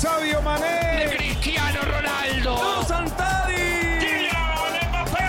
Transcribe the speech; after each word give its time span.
Sabio 0.00 0.40
Mané. 0.40 1.08
De 1.10 1.16
Cristiano 1.16 1.78
Ronaldo. 1.82 2.56
¡No, 2.56 2.82
Santadi. 2.88 3.98
Kylian 4.00 4.88
Mbappé. 4.88 5.28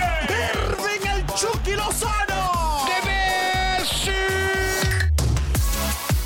Irving 0.54 1.06
el 1.14 1.26
Chucky 1.26 1.72
Lozano. 1.72 2.86
De 2.86 2.98
Messi. 3.06 4.12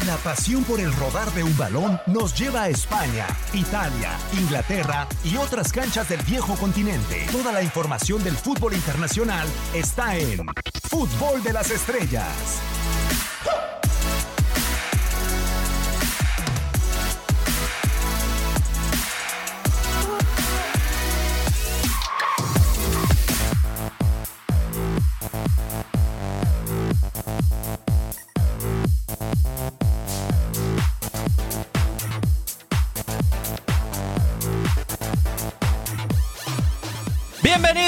La 0.06 0.16
pasión 0.18 0.62
por 0.62 0.78
el 0.78 0.94
rodar 0.94 1.28
de 1.32 1.42
un 1.42 1.56
balón 1.56 2.00
nos 2.06 2.38
lleva 2.38 2.62
a 2.62 2.68
España, 2.68 3.26
Italia, 3.52 4.10
Inglaterra 4.34 5.08
y 5.24 5.36
otras 5.38 5.72
canchas 5.72 6.08
del 6.08 6.22
viejo 6.22 6.54
continente. 6.54 7.26
Toda 7.32 7.50
la 7.50 7.64
información 7.64 8.22
del 8.22 8.36
fútbol 8.36 8.74
internacional 8.74 9.48
está 9.74 10.16
en 10.16 10.46
Fútbol 10.88 11.42
de 11.42 11.52
las 11.52 11.72
Estrellas. 11.72 12.60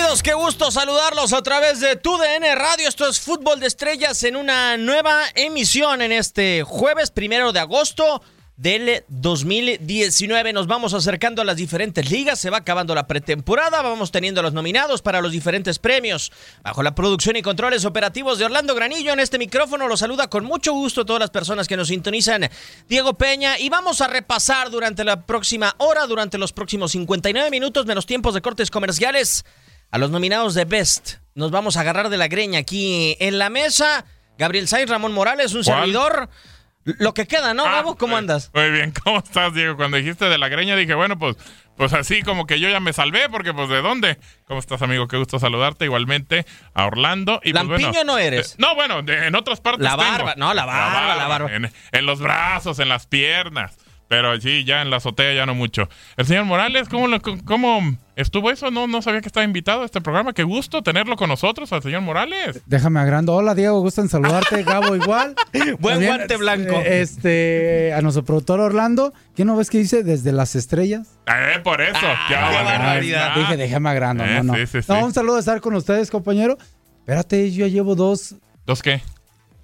Qué 0.09 0.33
gusto 0.33 0.71
saludarlos 0.71 1.35
a 1.35 1.43
través 1.43 1.81
de 1.81 1.95
TUDN 1.95 2.57
Radio. 2.57 2.89
Esto 2.89 3.07
es 3.07 3.21
Fútbol 3.21 3.61
de 3.61 3.67
Estrellas 3.67 4.23
en 4.25 4.37
una 4.37 4.79
nueva 4.79 5.25
emisión 5.35 6.01
en 6.01 6.13
este 6.13 6.63
jueves 6.63 7.11
primero 7.11 7.53
de 7.53 7.61
agosto 7.61 8.23
del 8.57 9.05
2019. 9.09 10.55
Nos 10.55 10.67
vamos 10.67 10.95
acercando 10.95 11.43
a 11.43 11.45
las 11.45 11.59
diferentes 11.59 12.11
ligas, 12.11 12.41
se 12.41 12.49
va 12.49 12.57
acabando 12.57 12.95
la 12.95 13.07
pretemporada, 13.07 13.83
vamos 13.83 14.11
teniendo 14.11 14.41
los 14.41 14.55
nominados 14.55 15.03
para 15.03 15.21
los 15.21 15.31
diferentes 15.31 15.79
premios. 15.79 16.33
Bajo 16.63 16.83
la 16.83 16.95
producción 16.95 17.37
y 17.37 17.43
controles 17.43 17.85
operativos 17.85 18.39
de 18.39 18.47
Orlando 18.47 18.75
Granillo, 18.75 19.13
en 19.13 19.21
este 19.21 19.39
micrófono 19.39 19.89
los 19.89 20.01
saluda 20.01 20.31
con 20.31 20.43
mucho 20.43 20.73
gusto 20.73 21.03
a 21.03 21.07
todas 21.07 21.21
las 21.21 21.31
personas 21.31 21.69
que 21.69 21.77
nos 21.77 21.89
sintonizan 21.89 22.49
Diego 22.89 23.13
Peña 23.13 23.59
y 23.59 23.69
vamos 23.69 24.01
a 24.01 24.09
repasar 24.09 24.71
durante 24.71 25.05
la 25.05 25.27
próxima 25.27 25.75
hora, 25.77 26.07
durante 26.07 26.39
los 26.39 26.55
próximos 26.55 26.93
59 26.93 27.51
minutos 27.51 27.85
menos 27.85 28.07
tiempos 28.07 28.33
de 28.33 28.41
cortes 28.41 28.71
comerciales 28.71 29.45
a 29.91 29.99
los 29.99 30.11
nominados 30.11 30.55
de 30.55 30.65
Best. 30.65 31.17
Nos 31.35 31.51
vamos 31.51 31.77
a 31.77 31.81
agarrar 31.81 32.09
de 32.09 32.17
la 32.17 32.29
greña 32.29 32.59
aquí 32.61 33.17
en 33.21 33.39
la 33.39 33.49
mesa. 33.51 34.05
Gabriel 34.39 34.69
Sainz, 34.69 34.91
Ramón 34.91 35.13
Morales, 35.13 35.55
un 35.55 35.63
¿Cuál? 35.65 35.79
servidor. 35.81 36.29
Lo 36.85 37.13
que 37.13 37.27
queda, 37.27 37.53
¿no, 37.55 37.67
Ah, 37.67 37.73
Gabo? 37.73 37.97
¿Cómo 37.99 38.17
andas? 38.17 38.51
Muy 38.55 38.71
bien, 38.71 38.95
¿cómo 39.05 39.19
estás, 39.19 39.53
Diego? 39.53 39.77
Cuando 39.77 39.99
dijiste 39.99 40.25
de 40.27 40.39
la 40.39 40.49
greña 40.49 40.75
dije, 40.75 40.95
bueno, 40.95 41.19
pues, 41.19 41.37
pues 41.77 41.93
así 41.93 42.23
como 42.23 42.47
que 42.47 42.61
yo 42.61 42.71
ya 42.71 42.81
me 42.81 42.95
salvé, 42.95 43.29
porque 43.29 43.53
pues 43.53 43.69
¿de 43.69 43.83
dónde? 43.83 44.19
¿Cómo 44.47 44.59
estás, 44.59 44.81
amigo? 44.81 45.07
Qué 45.07 45.19
gusto 45.19 45.39
saludarte. 45.39 45.85
Igualmente 45.85 46.47
a 46.73 46.87
Orlando. 46.87 47.41
Y, 47.45 47.53
pues, 47.53 47.55
¿Lampiño 47.67 47.89
bueno, 47.93 48.05
no 48.13 48.19
eres? 48.19 48.53
eh, 48.53 48.57
no, 48.59 48.75
bueno, 48.75 49.03
de- 49.03 49.27
en 49.27 49.35
otras 49.35 49.61
partes 49.61 49.85
La 49.85 49.97
tengo. 49.97 50.03
barba, 50.11 50.35
no, 50.37 50.55
la 50.55 50.65
barba, 50.65 51.15
la 51.17 51.27
barba. 51.27 51.53
En, 51.53 51.71
en 51.93 52.07
los 52.07 52.21
brazos, 52.21 52.79
en 52.79 52.89
las 52.89 53.07
piernas. 53.07 53.77
Pero 54.09 54.41
sí, 54.41 54.65
ya 54.65 54.81
en 54.81 54.89
la 54.91 54.97
azotea 54.97 55.35
ya 55.35 55.45
no 55.45 55.55
mucho. 55.55 55.87
El 56.17 56.25
señor 56.27 56.47
Morales, 56.47 56.89
¿cómo, 56.89 57.09
lo- 57.09 57.21
cómo 57.45 57.81
estuvo 58.17 58.51
eso? 58.51 58.71
No, 58.71 58.87
no 58.87 59.03
sabía 59.03 59.21
que 59.21 59.29
estaba 59.29 59.45
invitado 59.45 59.83
a 59.83 59.85
este 59.85 60.01
programa. 60.01 60.33
Qué 60.33 60.45
gusto 60.45 60.83
tenerlo 60.83 61.15
con 61.17 61.29
nosotros, 61.29 61.71
al 61.75 61.83
señor 61.83 62.01
Morales. 62.01 62.63
Déjame 62.65 63.01
agrando. 63.01 63.35
Hola, 63.35 63.55
Diego, 63.55 63.81
gusto 63.81 64.01
en 64.01 64.09
saludarte. 64.09 64.63
Gabo 64.65 64.97
igual. 64.97 65.35
Buen 65.79 65.97
También, 65.97 66.15
guante 66.17 66.37
blanco. 66.39 66.73
eh, 66.77 67.03
Este, 67.03 67.93
a 67.95 68.01
nuestro 68.01 68.25
productor 68.25 68.61
Orlando. 68.61 69.13
¿Qué 69.37 69.45
no 69.45 69.57
ves 69.57 69.69
que 69.69 69.77
dice 69.77 70.03
desde 70.03 70.33
las 70.33 70.57
estrellas? 70.57 71.19
Eh, 71.27 71.59
por 71.63 71.83
eso. 71.83 71.99
Ah, 72.03 72.27
Ya, 72.31 72.49
qué 72.49 72.65
barbaridad. 72.65 73.35
Dije, 73.37 73.57
déjame 73.59 73.91
agrando. 73.91 74.25
Eh, 74.25 74.37
no, 74.39 74.43
no. 74.45 74.55
sí, 74.55 74.67
sí, 74.67 74.81
sí. 74.81 74.91
No, 74.91 75.05
un 75.05 75.13
saludo 75.13 75.35
de 75.35 75.41
estar 75.41 75.61
con 75.61 75.75
ustedes, 75.75 76.11
compañero. 76.11 76.57
Espérate, 77.01 77.51
yo 77.53 77.67
ya 77.67 77.73
llevo 77.73 77.95
dos, 77.95 78.37
¿Dos 78.65 78.83
qué? 78.83 79.03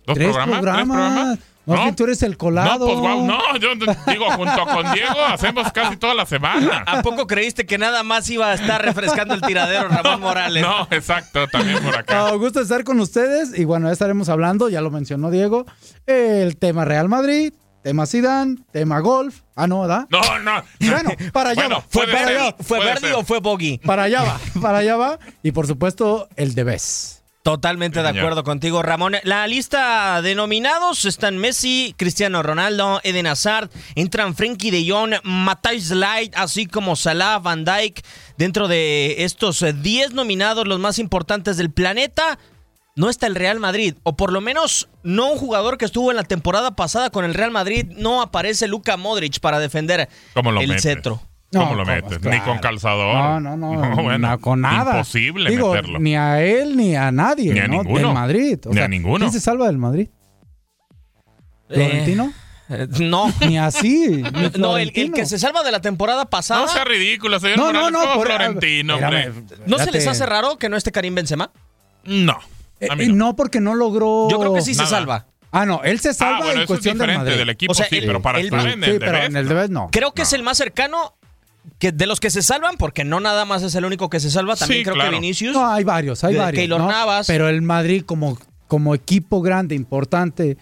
¿Dos 0.06 0.14
tres 0.16 0.28
programas? 0.28 0.60
programas. 0.60 0.86
¿Tres 0.86 1.08
programas? 1.14 1.38
No, 1.66 1.84
que 1.84 1.92
tú 1.92 2.04
eres 2.04 2.22
el 2.22 2.36
colado. 2.36 2.80
No, 2.80 2.86
pues 2.86 2.98
guau, 2.98 3.26
no, 3.26 3.56
yo 3.56 3.70
digo, 4.06 4.30
junto 4.32 4.66
con 4.66 4.92
Diego 4.92 5.20
hacemos 5.26 5.72
casi 5.72 5.96
toda 5.96 6.14
la 6.14 6.26
semana. 6.26 6.84
¿A 6.86 7.00
poco 7.02 7.26
creíste 7.26 7.64
que 7.64 7.78
nada 7.78 8.02
más 8.02 8.28
iba 8.28 8.50
a 8.50 8.54
estar 8.54 8.82
refrescando 8.84 9.34
el 9.34 9.40
tiradero 9.40 9.88
Ramón 9.88 10.20
Morales? 10.20 10.62
No, 10.62 10.86
exacto, 10.90 11.48
también 11.48 11.82
por 11.82 11.96
acá. 11.96 12.30
No, 12.30 12.38
gusto 12.38 12.58
de 12.58 12.64
estar 12.64 12.84
con 12.84 13.00
ustedes. 13.00 13.58
Y 13.58 13.64
bueno, 13.64 13.86
ya 13.86 13.92
estaremos 13.92 14.28
hablando, 14.28 14.68
ya 14.68 14.80
lo 14.82 14.90
mencionó 14.90 15.30
Diego, 15.30 15.64
el 16.06 16.56
tema 16.58 16.84
Real 16.84 17.08
Madrid, 17.08 17.54
tema 17.82 18.06
Zidane, 18.06 18.56
tema 18.70 19.00
golf. 19.00 19.40
Ah, 19.56 19.66
no, 19.66 19.82
¿verdad? 19.82 20.06
No, 20.10 20.20
no. 20.40 20.62
Bueno, 20.80 21.10
para 21.32 21.50
allá 21.50 21.62
Bueno, 21.62 21.76
va. 21.76 21.84
¿Fue 21.88 22.06
Verdi, 22.06 22.34
ser, 22.34 22.54
¿fue 22.60 22.78
Verdi 22.80 23.00
ser. 23.06 23.14
o 23.14 23.24
fue 23.24 23.40
Boggy? 23.40 23.78
Para 23.78 24.02
allá 24.04 24.22
va, 24.22 24.40
para 24.60 24.78
allá 24.78 24.96
va. 24.96 25.18
Y 25.42 25.52
por 25.52 25.66
supuesto, 25.66 26.28
el 26.36 26.54
de 26.54 26.64
Bes. 26.64 27.23
Totalmente 27.44 28.02
de 28.02 28.08
acuerdo 28.08 28.42
contigo, 28.42 28.80
Ramón. 28.82 29.16
La 29.22 29.46
lista 29.46 30.22
de 30.22 30.34
nominados 30.34 31.04
están 31.04 31.36
Messi, 31.36 31.94
Cristiano 31.98 32.42
Ronaldo, 32.42 33.02
Eden 33.04 33.26
Hazard, 33.26 33.68
entran 33.96 34.34
Frenkie 34.34 34.70
de 34.70 34.90
Jong, 34.90 35.16
Matthijs 35.24 35.90
Light, 35.90 36.34
así 36.38 36.64
como 36.64 36.96
Salah, 36.96 37.40
Van 37.40 37.66
Dijk. 37.66 38.02
Dentro 38.38 38.66
de 38.66 39.24
estos 39.24 39.60
eh, 39.60 39.74
10 39.74 40.14
nominados, 40.14 40.66
los 40.66 40.80
más 40.80 40.98
importantes 40.98 41.58
del 41.58 41.70
planeta, 41.70 42.38
no 42.96 43.10
está 43.10 43.26
el 43.26 43.34
Real 43.34 43.60
Madrid. 43.60 43.96
O 44.04 44.16
por 44.16 44.32
lo 44.32 44.40
menos 44.40 44.88
no 45.02 45.30
un 45.30 45.36
jugador 45.36 45.76
que 45.76 45.84
estuvo 45.84 46.10
en 46.10 46.16
la 46.16 46.24
temporada 46.24 46.74
pasada 46.76 47.10
con 47.10 47.26
el 47.26 47.34
Real 47.34 47.50
Madrid. 47.50 47.92
No 47.94 48.22
aparece 48.22 48.68
Luka 48.68 48.96
Modric 48.96 49.40
para 49.40 49.58
defender 49.58 50.08
¿Cómo 50.32 50.50
lo 50.50 50.62
el 50.62 50.68
metes? 50.68 50.84
cetro. 50.84 51.20
¿Cómo 51.60 51.70
No, 51.70 51.76
lo 51.76 51.84
¿cómo? 51.84 51.94
metes? 51.96 52.18
Claro. 52.18 52.36
Ni 52.38 52.42
con 52.44 52.58
calzador. 52.58 53.14
No, 53.14 53.40
no, 53.40 53.56
no. 53.56 53.94
bueno, 54.02 54.18
na- 54.18 54.38
con 54.38 54.60
nada. 54.60 54.92
Imposible 54.92 55.50
Digo, 55.50 55.70
meterlo. 55.72 55.98
Ni 55.98 56.16
a 56.16 56.42
él 56.42 56.76
ni 56.76 56.94
a 56.96 57.10
nadie. 57.12 57.52
Ni 57.52 57.60
a 57.60 57.66
¿no? 57.68 57.82
ninguno. 57.82 57.98
Del 57.98 58.14
Madrid. 58.14 58.58
Ni 58.70 58.80
a 58.80 58.88
ninguno. 58.88 59.18
¿Quién 59.18 59.32
se 59.32 59.40
salva 59.40 59.66
del 59.66 59.78
Madrid? 59.78 60.08
¿Florentino? 61.68 62.32
Eh, 62.70 62.86
no. 63.00 63.32
Ni 63.46 63.58
así. 63.58 64.22
ni 64.22 64.50
No, 64.58 64.78
el, 64.78 64.90
el 64.94 65.12
que 65.12 65.26
se 65.26 65.38
salva 65.38 65.62
de 65.62 65.70
la 65.72 65.80
temporada 65.80 66.24
pasada. 66.26 66.62
No 66.62 66.68
sea 66.68 66.84
ridículo, 66.84 67.38
señor 67.40 67.58
No, 67.58 67.72
no, 67.72 67.72
Morales, 67.72 67.92
no. 67.92 68.00
como 68.00 68.14
por- 68.14 68.26
Florentino, 68.26 68.94
espérame, 68.94 69.36
hombre. 69.36 69.56
¿No 69.66 69.78
se 69.78 69.90
les 69.90 70.06
hace 70.06 70.26
raro 70.26 70.56
que 70.56 70.68
no 70.68 70.76
esté 70.76 70.90
Karim 70.92 71.14
Benzema? 71.14 71.50
No. 72.04 72.38
Eh, 72.80 72.88
A 72.90 72.96
mí 72.96 73.04
eh, 73.04 73.08
no. 73.08 73.14
no, 73.26 73.36
porque 73.36 73.60
no 73.60 73.74
logró. 73.74 74.28
Yo 74.30 74.38
creo 74.40 74.54
que 74.54 74.62
sí 74.62 74.74
se 74.74 74.82
Nada. 74.82 74.90
salva. 74.90 75.26
Ah, 75.52 75.64
no, 75.66 75.82
él 75.84 76.00
se 76.00 76.12
salva 76.14 76.36
Ah, 76.36 76.38
bueno, 76.38 76.52
en 76.52 76.56
eso 76.58 76.62
es 76.64 76.66
cuestión 76.68 76.98
del 76.98 77.06
diferente 77.06 77.24
Madrid. 77.30 77.38
del 77.38 77.48
equipo, 77.50 77.72
O 77.72 77.74
sea, 77.74 77.86
sí, 77.86 77.98
el- 77.98 78.06
pero 78.06 78.20
para 78.22 78.40
el- 78.40 78.46
estar 78.46 78.62
sí, 78.62 78.68
el 78.68 78.98
pero 78.98 79.12
de 79.12 79.24
en 79.26 79.36
el 79.36 79.48
Debes 79.48 79.70
no. 79.70 79.88
Creo 79.92 80.12
que 80.12 80.22
es 80.22 80.32
No. 80.32 80.36
el 80.38 80.42
más 80.42 80.56
cercano 80.58 81.14
que 81.78 81.92
de 81.92 82.06
los 82.06 82.20
que 82.20 82.30
se 82.30 82.42
salvan, 82.42 82.76
porque 82.78 83.04
no 83.04 83.20
nada 83.20 83.44
más 83.44 83.62
es 83.62 83.74
el 83.74 83.84
único 83.84 84.10
que 84.10 84.20
se 84.20 84.30
salva. 84.30 84.56
También 84.56 84.80
Sí, 84.80 84.84
creo 84.84 84.94
claro. 84.94 85.10
que 85.10 85.16
Vinicius. 85.16 85.54
No, 85.54 85.66
hay 85.66 85.84
varios, 85.84 86.22
hay 86.24 86.36
varios. 86.36 86.60
Keylor 86.60 86.80
¿no? 86.80 86.88
Navas. 86.88 87.26
Pero 87.26 87.48
el 87.48 87.62
Madrid, 87.62 88.02
como, 88.04 88.38
como 88.68 88.94
equipo 88.94 89.40
grande, 89.42 89.74
importante, 89.74 90.56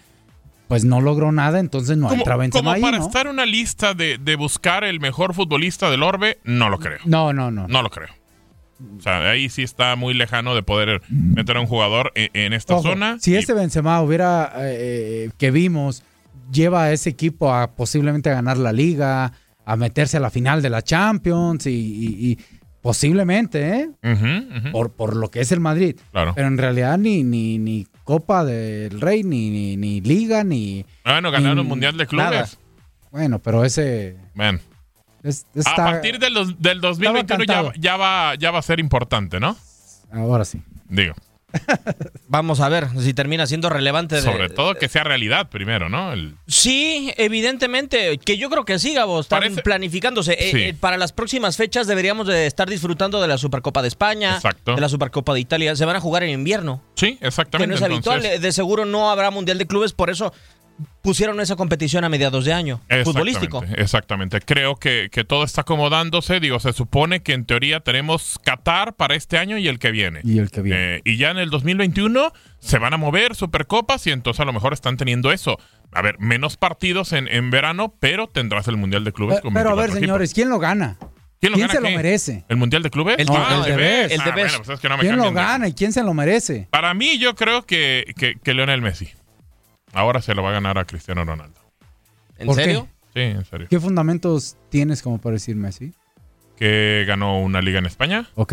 pues 0.68 0.84
no 0.84 1.00
logró 1.00 1.32
nada, 1.32 1.58
entonces 1.60 1.96
no 1.98 2.08
Como, 2.08 2.20
entra 2.20 2.36
Benzema 2.36 2.60
como 2.62 2.72
ahí, 2.74 2.80
para 2.82 2.98
¿no? 2.98 3.06
estar 3.06 3.26
en 3.26 3.32
una 3.32 3.46
lista 3.46 3.94
de, 3.94 4.18
de 4.18 4.36
buscar 4.36 4.84
el 4.84 5.00
mejor 5.00 5.34
futbolista 5.34 5.91
del 5.91 6.02
Orbe, 6.02 6.38
no 6.44 6.70
lo 6.70 6.78
creo. 6.78 6.98
No, 7.04 7.32
no, 7.32 7.50
no. 7.50 7.68
No 7.68 7.82
lo 7.82 7.91
creo. 7.91 8.08
O 8.98 9.00
sea, 9.00 9.30
ahí 9.30 9.48
sí 9.48 9.62
está 9.62 9.94
muy 9.96 10.12
lejano 10.14 10.54
de 10.56 10.62
poder 10.62 11.02
meter 11.08 11.56
a 11.56 11.60
un 11.60 11.66
jugador 11.66 12.10
en, 12.16 12.30
en 12.32 12.52
esta 12.52 12.74
Ojo, 12.74 12.88
zona. 12.88 13.16
Si 13.20 13.32
Y- 13.32 13.36
ese 13.36 13.52
Benzema 13.54 14.00
hubiera, 14.02 14.50
eh, 14.56 15.30
que 15.38 15.50
vimos, 15.52 16.02
lleva 16.50 16.84
a 16.84 16.92
ese 16.92 17.10
equipo 17.10 17.54
a 17.54 17.72
posiblemente 17.72 18.30
a 18.30 18.34
ganar 18.34 18.56
la 18.56 18.72
liga, 18.72 19.32
a 19.64 19.76
meterse 19.76 20.16
a 20.16 20.20
la 20.20 20.30
final 20.30 20.60
de 20.62 20.70
la 20.70 20.82
Champions 20.82 21.66
y, 21.66 21.70
y- 21.70 22.30
y 22.32 22.38
posiblemente, 22.80 23.76
¿eh? 23.78 23.90
Por, 24.72 24.92
por 24.92 25.14
lo 25.16 25.30
que 25.30 25.40
es 25.40 25.52
el 25.52 25.60
Madrid. 25.60 25.96
Claro. 26.10 26.32
Pero 26.34 26.48
en 26.48 26.58
realidad 26.58 26.98
ni, 26.98 27.22
ni, 27.22 27.58
ni 27.58 27.86
Copa 28.04 28.44
del 28.44 29.00
Rey, 29.00 29.22
ni, 29.22 29.50
ni, 29.50 29.76
ni 29.76 30.00
Liga, 30.00 30.42
ni... 30.44 30.84
Bueno, 31.04 31.30
ganaron 31.30 31.58
el 31.60 31.64
Mundial 31.64 31.96
de 31.96 32.06
Clubes. 32.06 32.30
nada. 32.30 32.48
Bueno, 33.12 33.38
pero 33.38 33.64
ese... 33.64 34.16
Man. 34.34 34.60
es- 35.22 35.46
A 35.64 35.76
partir 35.76 36.18
del, 36.18 36.34
dos- 36.34 36.60
del 36.60 36.80
2021 36.80 37.44
ya, 37.44 37.72
ya, 37.78 37.97
va, 37.97 38.34
ya 38.34 38.50
va 38.50 38.58
a 38.58 38.62
ser 38.62 38.80
importante, 38.80 39.38
¿no? 39.38 39.56
Ahora 40.10 40.44
sí. 40.44 40.60
Digo. 40.88 41.15
Vamos 42.28 42.60
a 42.60 42.69
ver 42.69 42.89
si 43.01 43.13
termina 43.15 43.47
siendo 43.47 43.69
relevante. 43.69 44.16
de- 44.16 44.22
Sobre 44.22 44.49
todo 44.49 44.75
que 44.75 44.89
sea 44.89 45.04
realidad 45.04 45.49
primero, 45.51 45.89
¿no? 45.89 46.13
El- 46.13 46.37
Sí, 46.47 47.13
evidentemente, 47.16 48.19
que 48.19 48.39
yo 48.39 48.49
creo 48.51 48.65
que 48.65 48.78
sí, 48.78 48.95
Gabo, 48.95 49.21
están 49.21 49.41
Parece- 49.41 49.63
planificándose. 49.63 50.33
Eh, 50.39 50.51
Sí. 50.51 50.59
eh, 50.63 50.75
para 50.78 50.97
las 50.97 51.13
próximas 51.13 51.57
fechas 51.57 51.87
deberíamos 51.87 52.27
de 52.27 52.47
estar 52.47 52.69
disfrutando 52.69 53.21
de 53.21 53.28
la 53.28 53.39
Supercopa 53.39 53.83
de 53.83 53.89
España, 53.89 54.37
Exacto. 54.37 54.75
de 54.75 54.81
la 54.81 54.89
Supercopa 54.89 55.34
de 55.34 55.41
Italia. 55.41 55.77
Se 55.77 55.84
van 55.84 55.97
a 55.97 56.01
jugar 56.01 56.22
en 56.22 56.31
invierno, 56.31 56.83
sí, 56.95 57.16
que 57.16 57.27
exactamente. 57.27 57.69
no 57.69 57.75
es 57.77 57.83
habitual. 57.83 58.19
entonces- 58.19 58.39
Eh, 58.39 58.43
De 58.43 58.53
seguro 58.53 58.84
no 58.84 59.10
habrá 59.10 59.31
Mundial 59.31 59.59
de 59.59 59.66
Clubes, 59.66 59.93
por 59.93 60.10
eso 60.10 60.33
pusieron 61.03 61.41
esa 61.41 61.57
competición 61.57 62.04
a 62.04 62.09
mediados 62.09 62.45
de 62.45 62.53
año, 62.53 62.80
futbolístico. 63.04 63.65
Exactamente. 63.77 64.41
Creo 64.41 64.77
que, 64.77 65.09
que 65.10 65.24
todo 65.24 65.45
está 65.45 65.63
acomodándose. 65.63 66.41
Digo, 66.41 66.60
se 66.60 66.72
supone 66.72 67.22
que 67.22 67.33
en 67.33 67.45
teoría 67.45 67.80
tenemos 67.80 68.39
Qatar 68.45 68.95
para 68.95 69.15
este 69.15 69.39
año 69.39 69.59
y 69.59 69.69
el 69.69 69.78
que 69.78 69.91
viene. 69.91 70.21
Y 70.24 70.39
el 70.39 70.51
que 70.51 70.63
viene. 70.63 70.97
Eh, 70.97 71.03
y 71.04 71.16
ya 71.16 71.30
en 71.30 71.39
el 71.39 71.51
2021 71.51 72.33
se 72.60 72.78
van 72.78 72.95
a 72.95 72.97
mover 72.97 73.34
Supercopas 73.34 74.07
y 74.07 74.10
entonces 74.10 74.41
a 74.41 74.45
lo 74.45 74.53
mejor 74.53 74.72
están 74.72 74.97
teniendo 74.97 75.33
eso. 75.33 75.59
a 75.92 76.03
ver, 76.03 76.19
menos 76.21 76.57
partidos 76.57 77.13
en, 77.13 77.28
en 77.28 77.51
verano, 77.51 77.95
pero 78.01 78.28
tendrás 78.28 78.68
el 78.68 78.77
Mundial 78.77 79.04
de 79.04 79.13
Clubes 79.13 79.36
Pe- 79.36 79.42
con 79.42 79.54
Pero 79.54 79.71
a 79.71 79.75
ver, 79.75 79.91
24 79.91 80.01
señores, 80.01 80.30
equipos. 80.30 80.34
¿quién 80.36 80.48
lo 80.51 80.59
gana? 80.59 80.97
¿Quién, 81.41 81.53
lo 81.53 81.59
gana 81.59 81.72
se 81.72 81.80
lo 81.80 81.91
merece? 81.91 82.45
¿El 82.48 82.57
Mundial 82.57 82.83
de 82.84 82.91
Clubes? 82.91 83.16
El 83.18 83.27
No, 83.27 83.34
de- 83.34 83.54
el 83.57 83.63
de 83.65 83.77
Best. 83.77 84.13
el 84.13 84.18
de 84.18 84.30
Ah, 84.30 84.34
Best. 84.34 84.48
bueno, 84.51 84.65
pues 84.65 84.68
es 84.77 84.80
que 84.80 84.89
no 84.89 84.97
me 84.97 85.03
¿Quién 85.03 85.16
lo 85.16 85.33
gana 85.33 85.66
y 85.68 85.72
quién 85.75 85.92
se 85.92 86.03
lo 86.04 86.15
merece? 86.15 86.68
Para 86.71 86.95
mí, 86.95 87.18
yo 87.18 87.34
creo 87.34 87.66
que, 87.66 88.15
que, 88.16 88.36
que 88.42 88.54
Lionel 88.54 88.80
Messi. 88.80 89.10
Ahora 89.92 90.22
se 90.22 90.34
lo 90.34 90.42
va 90.42 90.50
a 90.50 90.53
ganar 90.53 90.78
a 90.78 90.84
Cristiano 90.84 91.24
Ronaldo. 91.24 91.60
¿En 92.39 92.47
¿Por 92.47 92.56
qué? 92.56 92.65
serio? 92.65 92.89
Sí, 93.15 93.21
en 93.21 93.44
serio. 93.44 93.66
¿Qué 93.68 93.78
fundamentos 93.78 94.56
tienes 94.71 95.03
como 95.03 95.18
para 95.18 95.34
decir 95.34 95.54
Messi? 95.56 95.92
Que 96.56 97.04
ganó 97.06 97.41
una 97.41 97.60
liga 97.60 97.78
en 97.78 97.86
España, 97.86 98.28
¿Ok? 98.34 98.53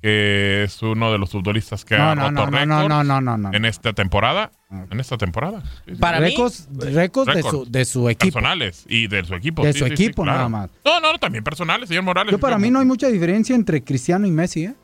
que 0.00 0.62
es 0.62 0.80
uno 0.82 1.10
de 1.10 1.18
los 1.18 1.30
futbolistas 1.30 1.84
que 1.84 1.96
No, 1.98 2.10
ha 2.10 2.14
no, 2.14 2.22
roto 2.28 2.32
no, 2.32 2.38
no, 2.44 2.50
récords 2.52 2.68
no, 2.68 2.88
no, 2.88 3.04
no, 3.04 3.20
no, 3.20 3.36
no. 3.36 3.50
en 3.52 3.64
esta 3.64 3.92
temporada. 3.92 4.52
Ah. 4.70 4.84
En 4.90 5.00
esta 5.00 5.16
temporada. 5.18 5.60
Sí, 5.86 5.94
sí. 5.94 5.94
Para 5.96 6.20
mí, 6.20 6.26
Récords, 6.26 6.68
de, 6.70 6.90
récords. 6.90 7.32
su, 7.50 7.64
de 7.68 7.84
su 7.84 8.08
equipo. 8.08 8.34
personales 8.34 8.84
y 8.88 9.08
de 9.08 9.24
su 9.24 9.34
equipo. 9.34 9.64
De 9.64 9.72
sí, 9.72 9.80
su 9.80 9.86
sí, 9.86 9.96
sí, 9.96 10.04
equipo 10.04 10.22
claro. 10.22 10.38
nada 10.38 10.48
más. 10.48 10.70
No, 10.84 11.00
no, 11.00 11.12
no, 11.12 11.18
también 11.18 11.42
personales, 11.42 11.88
señor 11.88 12.04
Morales. 12.04 12.30
Yo 12.30 12.38
para 12.38 12.58
mí 12.58 12.70
no 12.70 12.78
hay 12.78 12.86
mucha 12.86 13.08
diferencia 13.08 13.56
entre 13.56 13.82
Cristiano 13.82 14.24
y 14.26 14.30
Messi, 14.30 14.66
¿eh? 14.66 14.74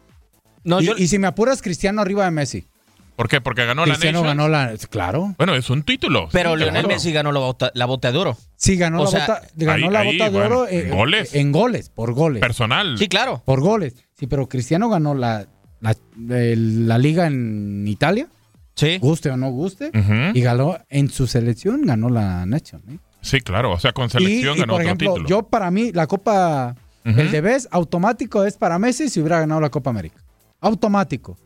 No, 0.65 0.81
y, 0.81 0.87
yo, 0.87 0.95
y 0.97 1.07
si 1.07 1.19
me 1.21 1.29
apuras, 1.29 1.63
Cristiano 1.63 2.01
arriba 2.01 2.25
de 2.25 2.31
Messi. 2.33 2.67
¿Por 3.17 3.29
qué? 3.29 3.41
Porque 3.41 3.65
ganó 3.65 3.85
Cristiano 3.85 4.23
la 4.25 4.35
Nations. 4.35 4.37
ganó 4.37 4.49
la... 4.83 4.89
Claro. 4.91 5.35
Bueno, 5.39 5.55
es 5.55 5.71
un 5.71 5.83
título. 5.85 6.29
pero 6.33 6.51
sí, 6.53 6.57
Lionel 6.59 6.73
claro. 6.83 6.89
Messi 6.89 7.13
ganó 7.13 7.31
la 7.33 7.41
bota, 7.41 7.71
la 7.75 7.87
bota 7.87 8.11
de 8.11 8.19
oro. 8.19 8.37
Sí, 8.57 8.77
ganó 8.77 9.03
O 9.03 9.05
la 9.05 9.11
sea, 9.11 9.27
bota, 9.27 9.43
ganó 9.57 9.87
ahí- 9.87 9.93
la 9.93 9.99
ahí, 10.01 10.13
bota 10.19 10.25
de 10.31 10.31
bueno, 10.39 10.59
oro 10.61 10.69
en 10.69 10.87
eh, 10.89 10.91
goles. 10.91 11.35
en 11.35 11.53
goles, 11.53 11.89
por 11.91 12.13
goles. 12.13 12.41
Personal. 12.41 12.99
Sí, 12.99 13.09
claro. 13.09 13.43
por 13.45 13.61
goles. 13.61 13.95
Sí, 14.19 14.27
pero 14.27 14.49
Cristiano 14.49 14.89
ganó 14.89 15.15
la, 15.15 15.47
la, 15.81 15.95
el- 16.31 16.89
la 16.89 16.99
liga 16.99 17.27
en 17.27 17.87
Italia, 17.87 18.27
Sí. 18.75 18.99
guste 18.99 19.31
o 19.31 19.37
no 19.37 19.51
guste, 19.53 19.93
y 20.35 20.41
ganó 20.41 20.77
en 20.89 21.09
su 21.09 21.29
selección, 21.29 21.83
ganó 21.83 22.09
la 22.09 22.45
Nation. 22.47 22.83
¿eh? 22.91 22.99
Sí, 23.21 23.41
claro. 23.41 23.71
O 23.73 23.79
sea, 23.79 23.93
con 23.93 24.07
Y, 24.07 24.11
selección 24.11 24.57
y, 24.57 24.61
ganó 24.61 24.73
por 24.73 24.81
otro 24.81 24.87
ejemplo, 24.87 25.09
título. 25.15 25.29
yo 25.29 25.43
para 25.45 25.71
mí, 25.71 25.93
la 25.93 26.09
Copa, 26.09 26.75
el 27.05 27.31
de 27.31 27.41
Best, 27.41 27.69
automático 27.71 28.45
es 28.45 28.57
para 28.57 28.79
Messi 28.81 29.09
si 29.09 29.21
hubiera 29.21 29.39
ganado 29.39 29.61
la 29.61 29.71
Copa 29.71 29.91
América. 29.91 30.17
Automático. 30.61 31.37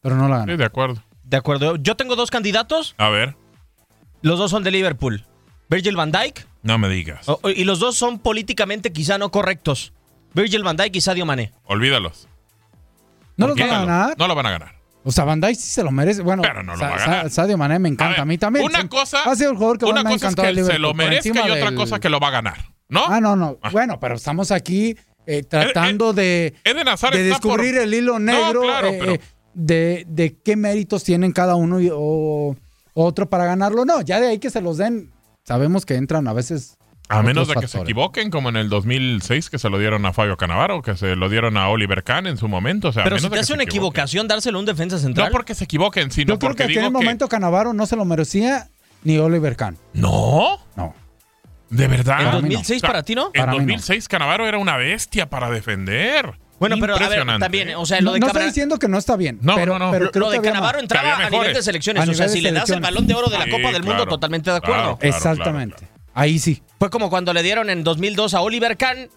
Pero 0.00 0.16
no 0.16 0.28
la 0.28 0.38
ganó. 0.38 0.52
Sí, 0.52 0.56
de 0.56 0.64
acuerdo. 0.64 1.02
De 1.30 1.36
acuerdo. 1.36 1.76
Yo 1.76 1.96
tengo 1.96 2.16
dos 2.16 2.30
candidatos. 2.30 2.94
A 2.98 3.08
ver, 3.08 3.36
Los 4.22 4.38
dos 4.38 4.50
son 4.50 4.62
de 4.64 4.70
Liverpool. 4.70 5.24
Virgil 5.70 5.96
van 5.96 6.10
Dijk. 6.12 6.46
no 6.62 6.76
me 6.76 6.88
digas. 6.88 7.26
o- 7.28 7.40
y 7.48 7.64
los 7.64 7.78
dos 7.78 7.96
son 7.96 8.18
políticamente 8.18 8.92
quizá 8.92 9.16
no 9.16 9.30
correctos. 9.30 9.92
Virgil 10.34 10.62
van 10.64 10.76
Dijk 10.76 10.94
y 10.96 11.00
Sadio 11.00 11.24
Mané. 11.24 11.52
Olvídalos. 11.64 12.28
¿No 13.36 13.46
los 13.46 13.56
van 13.56 13.70
a 13.70 13.80
ganar? 13.80 14.14
No 14.18 14.26
lo 14.28 14.34
van 14.34 14.46
a 14.46 14.50
ganar. 14.50 14.74
O 15.02 15.10
sea, 15.12 15.24
Van 15.24 15.40
Dijk 15.40 15.54
sí 15.56 15.68
se 15.70 15.82
lo 15.82 15.90
merece. 15.90 16.20
Bueno, 16.20 16.42
Pero 16.42 16.62
no 16.62 16.72
lo 16.72 16.78
Sa- 16.78 16.88
va 16.90 16.94
a 16.96 16.98
ganar. 16.98 17.30
Sadio 17.30 17.56
Mané 17.56 17.78
me 17.78 17.88
encanta. 17.88 18.16
A, 18.16 18.24
ver, 18.24 18.26
mí 18.26 18.36
también. 18.36 18.66
Una 18.66 18.86
cosa, 18.88 19.22
ha 19.22 19.34
sido 19.34 19.52
el 19.52 19.56
jugador 19.56 19.78
que 19.78 19.84
una 19.86 20.02
me 20.02 20.10
ha 20.10 20.12
cosa 20.12 20.14
es 20.16 20.22
encantado 20.32 20.48
que 20.48 20.54
de 20.54 20.54
se 20.66 20.72
Liverpool, 20.78 20.82
lo 20.82 20.94
merezca 20.94 21.28
y 21.48 21.50
otra 21.50 21.64
del- 21.70 21.74
cosa 21.76 22.00
que 22.00 22.10
lo 22.10 22.20
va 22.20 22.28
a 22.28 22.32
ganar. 22.32 22.58
¿No? 22.90 23.04
Ah, 23.06 23.20
no, 23.20 23.34
no. 23.36 23.56
Ah. 23.62 23.70
Bueno, 23.70 23.98
pero 23.98 24.16
estamos 24.16 24.50
aquí 24.50 24.96
eh, 25.26 25.42
tratando 25.44 26.12
de, 26.12 26.54
Eden 26.64 26.88
Hazard 26.88 27.14
de 27.14 27.28
está 27.30 27.40
por- 27.40 27.60
descubrir 27.60 27.78
el 27.80 27.94
hilo 27.94 28.18
negro 28.18 28.62
claro, 28.62 28.88
eh, 28.88 28.96
pero- 29.00 29.12
eh, 29.12 29.20
de, 29.64 30.04
de 30.08 30.36
qué 30.42 30.56
méritos 30.56 31.04
tienen 31.04 31.32
cada 31.32 31.54
uno 31.54 31.80
y- 31.80 31.90
o 31.92 32.56
otro 32.94 33.28
para 33.28 33.44
ganarlo. 33.44 33.84
No, 33.84 34.00
ya 34.00 34.20
de 34.20 34.28
ahí 34.28 34.38
que 34.38 34.50
se 34.50 34.60
los 34.60 34.76
den, 34.78 35.10
sabemos 35.44 35.84
que 35.86 35.94
entran 35.96 36.26
a 36.28 36.32
veces. 36.32 36.76
A 37.08 37.22
menos 37.22 37.48
de 37.48 37.54
que 37.56 37.66
se 37.66 37.78
equivoquen, 37.80 38.30
como 38.30 38.50
en 38.50 38.56
el 38.56 38.68
2006, 38.68 39.50
que 39.50 39.58
se 39.58 39.68
lo 39.68 39.78
dieron 39.80 40.06
a 40.06 40.12
Fabio 40.12 40.36
Canavaro, 40.36 40.80
que 40.80 40.96
se 40.96 41.16
lo 41.16 41.28
dieron 41.28 41.56
a 41.56 41.68
Oliver 41.68 42.04
Kahn 42.04 42.28
en 42.28 42.36
su 42.36 42.46
momento. 42.46 42.88
O 42.88 42.92
sea, 42.92 43.02
a 43.02 43.04
Pero 43.04 43.16
menos 43.16 43.28
si 43.30 43.34
te 43.34 43.40
hace 43.40 43.52
una 43.52 43.64
equivocación 43.64 44.28
dárselo 44.28 44.58
a 44.58 44.60
un 44.60 44.66
defensa 44.66 44.96
central. 44.98 45.26
No 45.28 45.32
porque 45.32 45.56
se 45.56 45.64
equivoquen, 45.64 46.12
sino 46.12 46.34
Yo 46.34 46.38
creo 46.38 46.50
porque 46.50 46.66
que 46.68 46.78
en 46.78 46.84
que... 46.84 46.90
momento 46.90 47.28
Canavaro 47.28 47.72
no 47.72 47.86
se 47.86 47.96
lo 47.96 48.04
merecía 48.04 48.68
ni 49.02 49.18
Oliver 49.18 49.56
Kahn. 49.56 49.76
No, 49.92 50.58
No. 50.76 50.94
de 51.68 51.88
verdad. 51.88 52.20
En 52.20 52.26
Para 52.26 52.36
mí 52.42 52.42
no. 52.42 52.54
2006 52.58 52.82
para 52.82 53.02
ti, 53.02 53.14
¿no? 53.16 53.26
En 53.34 53.40
Para 53.40 53.52
mí 53.52 53.58
no. 53.58 53.64
2006 53.64 54.06
Canavaro 54.06 54.46
era 54.46 54.58
una 54.58 54.76
bestia 54.76 55.28
para 55.28 55.50
defender. 55.50 56.38
Bueno, 56.60 56.76
pero 56.78 56.94
a 56.94 57.08
ver, 57.08 57.26
también, 57.38 57.74
o 57.74 57.84
sea, 57.86 58.00
lo 58.00 58.04
No, 58.10 58.12
de 58.12 58.20
no 58.20 58.26
Cabra- 58.28 58.40
estoy 58.42 58.50
diciendo 58.50 58.78
que 58.78 58.86
no 58.86 58.98
está 58.98 59.16
bien. 59.16 59.38
No, 59.42 59.54
pero, 59.56 59.78
no, 59.78 59.86
no. 59.86 59.90
pero 59.90 60.04
lo, 60.04 60.10
creo 60.12 60.26
lo 60.26 60.30
que 60.30 60.38
de 60.40 60.48
Canavaro 60.48 60.76
más. 60.76 60.82
entraba 60.82 61.16
a 61.26 61.30
nivel 61.30 61.54
de 61.54 61.62
selecciones. 61.62 62.06
A 62.06 62.10
o 62.10 62.14
sea, 62.14 62.28
si 62.28 62.40
le 62.40 62.52
das 62.52 62.70
el 62.70 62.80
balón 62.80 63.06
de 63.08 63.14
oro 63.14 63.28
de 63.28 63.38
la 63.38 63.44
Sí, 63.46 63.50
Copa 63.50 63.72
del 63.72 63.82
Mundo, 63.82 64.06
totalmente 64.06 64.50
de 64.50 64.56
acuerdo. 64.58 64.74
Claro, 64.76 64.98
claro, 64.98 65.16
Exactamente. 65.16 65.76
claro, 65.78 65.92
claro. 65.94 66.10
Ahí 66.14 66.38
sí. 66.38 66.62
Fue 66.78 66.90
como 66.90 67.08
cuando 67.10 67.32
le 67.32 67.42
dieron 67.42 67.70
en 67.70 67.82
2002 67.82 68.34
a 68.34 68.42
Oliver 68.42 68.76
Kahn 68.76 69.08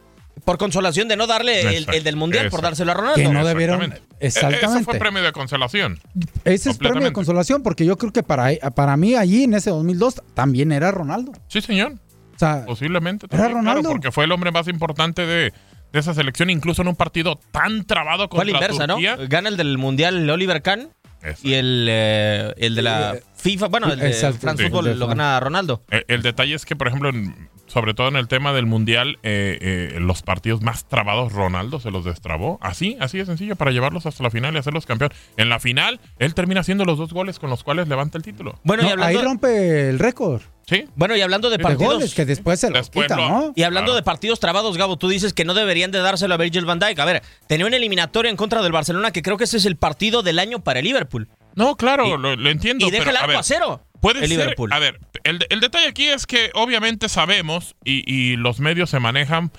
por 0.46 0.58
consolación 0.58 1.08
de 1.08 1.16
no 1.18 1.28
darle 1.28 1.76
el, 1.78 1.86
del 2.04 2.16
Mundial 2.16 2.50
por 2.50 2.62
dárselo 2.62 2.92
a 2.92 2.96
Ronaldo. 2.96 3.16
Que 3.16 3.28
no 3.30 3.46
debieron- 3.46 3.82
Exactamente. 3.82 4.16
E- 4.20 4.28
exactamente. 4.28 4.66
Eso 4.80 4.84
fue 4.86 5.00
premio 5.00 5.22
de 5.24 5.32
consolación. 5.32 6.00
Ese 6.46 6.70
es 6.70 6.78
premio 6.78 7.02
de 7.02 7.12
consolación 7.12 7.62
porque 7.62 7.86
yo 7.86 7.98
creo 7.98 8.14
que 8.14 8.24
para, 8.24 8.52
para 8.74 8.96
mí 8.96 9.16
allí 9.16 9.44
en 9.44 9.54
ese 9.54 9.70
2002 9.70 10.22
también 10.34 10.72
era 10.72 10.92
Ronaldo. 10.92 11.34
Sí, 11.50 11.62
señor. 11.62 11.94
O 12.36 12.40
sea, 12.40 12.66
Posiblemente. 12.66 13.28
Era 13.28 13.44
también, 13.44 13.52
claro, 13.64 13.68
Ronaldo. 13.76 13.90
porque 13.92 14.12
fue 14.12 14.24
el 14.26 14.32
hombre 14.32 14.52
más 14.52 14.68
importante 14.68 15.26
de, 15.26 15.54
de 15.94 16.00
esa 16.00 16.14
selección, 16.14 16.50
incluso 16.50 16.82
en 16.82 16.90
un 16.90 16.96
partido 16.96 17.40
tan 17.52 17.86
trabado 17.86 18.18
Fue 18.18 18.26
a 18.26 18.30
contra 18.30 18.46
la 18.46 18.52
inversa, 18.52 18.88
Turquía. 18.88 19.16
¿no? 19.16 19.28
Gana 19.30 19.48
el 19.50 19.56
del 19.58 19.78
Mundial 19.78 20.30
Oliver 20.30 20.62
Kahn 20.62 20.90
Eso. 21.22 21.40
y 21.48 21.54
el, 21.54 21.88
eh, 21.90 22.54
el 22.58 22.76
de 22.76 22.82
la 22.82 23.14
Eh, 23.16 23.24
FIFA, 23.44 23.68
bueno, 23.68 23.92
el 23.92 24.00
de 24.00 24.14
France 24.14 24.64
sí. 24.64 24.70
Football 24.70 24.98
lo 24.98 25.08
gana 25.08 25.40
Ronaldo. 25.40 25.84
El, 25.90 26.06
el 26.08 26.22
detalle 26.22 26.56
es 26.56 26.66
que, 26.66 26.76
por 26.76 26.88
ejemplo, 26.88 27.10
en- 27.10 27.50
sobre 27.68 27.94
todo 27.94 28.08
en 28.08 28.16
el 28.18 28.28
tema 28.28 28.54
del 28.54 28.66
Mundial, 28.66 29.18
eh, 29.24 29.58
eh, 29.96 30.00
los 30.00 30.22
partidos 30.22 30.62
más 30.62 30.88
trabados, 30.88 31.34
Ronaldo 31.34 31.80
se 31.80 31.92
los 31.92 32.06
destrabó. 32.06 32.60
Así, 32.62 32.98
así 33.00 33.18
de 33.18 33.26
sencillo, 33.26 33.56
para 33.56 33.72
llevarlos 33.72 34.06
hasta 34.06 34.22
la 34.24 34.30
final 34.30 34.54
y 34.54 34.58
hacerlos 34.60 34.86
campeón. 34.86 35.12
En 35.38 35.50
la 35.50 35.60
final, 35.60 36.00
él 36.20 36.34
termina 36.36 36.62
haciendo 36.62 36.86
los 36.86 36.98
dos 36.98 37.12
goles 37.14 37.40
con 37.40 37.50
los 37.50 37.64
cuales 37.64 37.88
levanta 37.88 38.18
el 38.18 38.24
título. 38.24 38.60
Bueno, 38.64 38.84
no, 38.84 38.90
y 38.90 39.02
ahí 39.04 39.18
rompe 39.18 39.90
el 39.90 40.00
récord 40.00 40.42
Sí, 40.66 40.86
bueno, 40.96 41.14
y 41.18 41.22
hablando 41.22 41.50
de 41.50 41.58
de 41.58 41.64
partidos. 41.64 41.96
goles 41.96 42.14
que 42.14 42.26
después 42.26 42.58
se 42.58 42.70
lo 42.70 42.78
Después 42.78 43.08
quita, 43.08 43.18
lo- 43.18 43.28
¿no? 43.28 43.54
Y 43.56 43.64
hablando 43.64 43.88
Claro. 43.92 43.96
de 43.98 44.04
partidos 44.04 44.40
trabados, 44.40 44.78
Gabo, 44.78 44.98
tú 44.98 45.10
dices 45.10 45.34
que 45.34 45.44
no 45.44 45.54
deberían 45.54 45.92
de 45.92 46.00
dárselo 46.00 46.34
a 46.36 46.38
Virgil 46.38 46.64
van 46.64 46.80
Dijk. 46.80 46.98
A 47.00 47.06
ver, 47.06 47.22
tenía 47.48 47.66
una 47.66 47.76
eliminatoria 47.76 48.30
en 48.32 48.38
contra 48.38 48.62
del 48.62 48.72
Barcelona 48.72 49.12
que 49.12 49.22
creo 49.22 49.36
que 49.36 49.44
ese 49.44 49.58
es 49.58 49.66
el 49.66 49.76
partido 49.76 50.24
del 50.24 50.40
año 50.40 50.64
para 50.64 50.80
el 50.80 50.86
Liverpool. 50.86 51.28
No, 51.56 51.76
claro, 51.76 52.06
Y- 52.08 52.18
lo, 52.18 52.36
lo 52.36 52.50
entiendo. 52.50 52.86
y 52.88 52.92
deja 52.92 53.06
pero, 53.06 53.18
el 53.18 53.24
a 53.24 53.28
ver, 53.28 53.38
a 53.38 53.44
cero. 53.44 53.86
Puede 54.02 54.20
el 54.24 54.28
ser. 54.30 54.38
Liverpool. 54.40 54.74
A 54.74 54.80
ver, 54.80 55.00
el, 55.24 55.46
el 55.50 55.60
detalle 55.62 55.88
aquí 55.88 56.08
es 56.10 56.26
que 56.28 56.52
obviamente 56.56 57.08
sabemos 57.10 57.76
y, 57.86 58.04
y 58.12 58.36
los 58.36 58.60
medios 58.60 58.90
se 58.90 59.00
manejan 59.00 59.52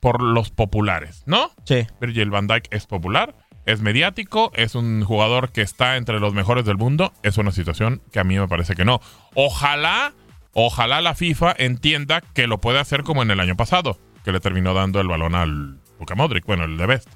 por 0.00 0.22
los 0.22 0.50
populares, 0.50 1.22
¿no? 1.26 1.50
Sí. 1.64 1.86
Virgil 2.00 2.30
van 2.30 2.46
Dijk 2.46 2.66
es 2.70 2.86
popular, 2.86 3.34
es 3.66 3.80
mediático, 3.82 4.50
es 4.54 4.74
un 4.74 5.04
jugador 5.04 5.52
que 5.52 5.60
está 5.62 5.96
entre 5.96 6.18
los 6.20 6.32
mejores 6.34 6.64
del 6.64 6.76
mundo. 6.78 7.12
Es 7.22 7.36
una 7.38 7.52
situación 7.52 8.02
que 8.12 8.18
a 8.18 8.24
mí 8.24 8.38
me 8.38 8.48
parece 8.48 8.74
que 8.74 8.84
no. 8.84 9.00
Ojalá, 9.34 10.14
ojalá 10.54 11.00
la 11.02 11.14
FIFA 11.14 11.54
entienda 11.58 12.20
que 12.20 12.46
lo 12.46 12.60
puede 12.60 12.78
hacer 12.80 13.02
como 13.02 13.22
en 13.22 13.30
el 13.30 13.40
año 13.40 13.56
pasado, 13.56 13.98
que 14.24 14.32
le 14.32 14.40
terminó 14.40 14.72
dando 14.74 15.00
el 15.00 15.08
balón 15.08 15.34
al 15.34 15.78
Luka 16.00 16.14
Modric, 16.14 16.46
bueno, 16.46 16.64
el 16.64 16.76
de 16.78 16.86
Best. 16.86 17.08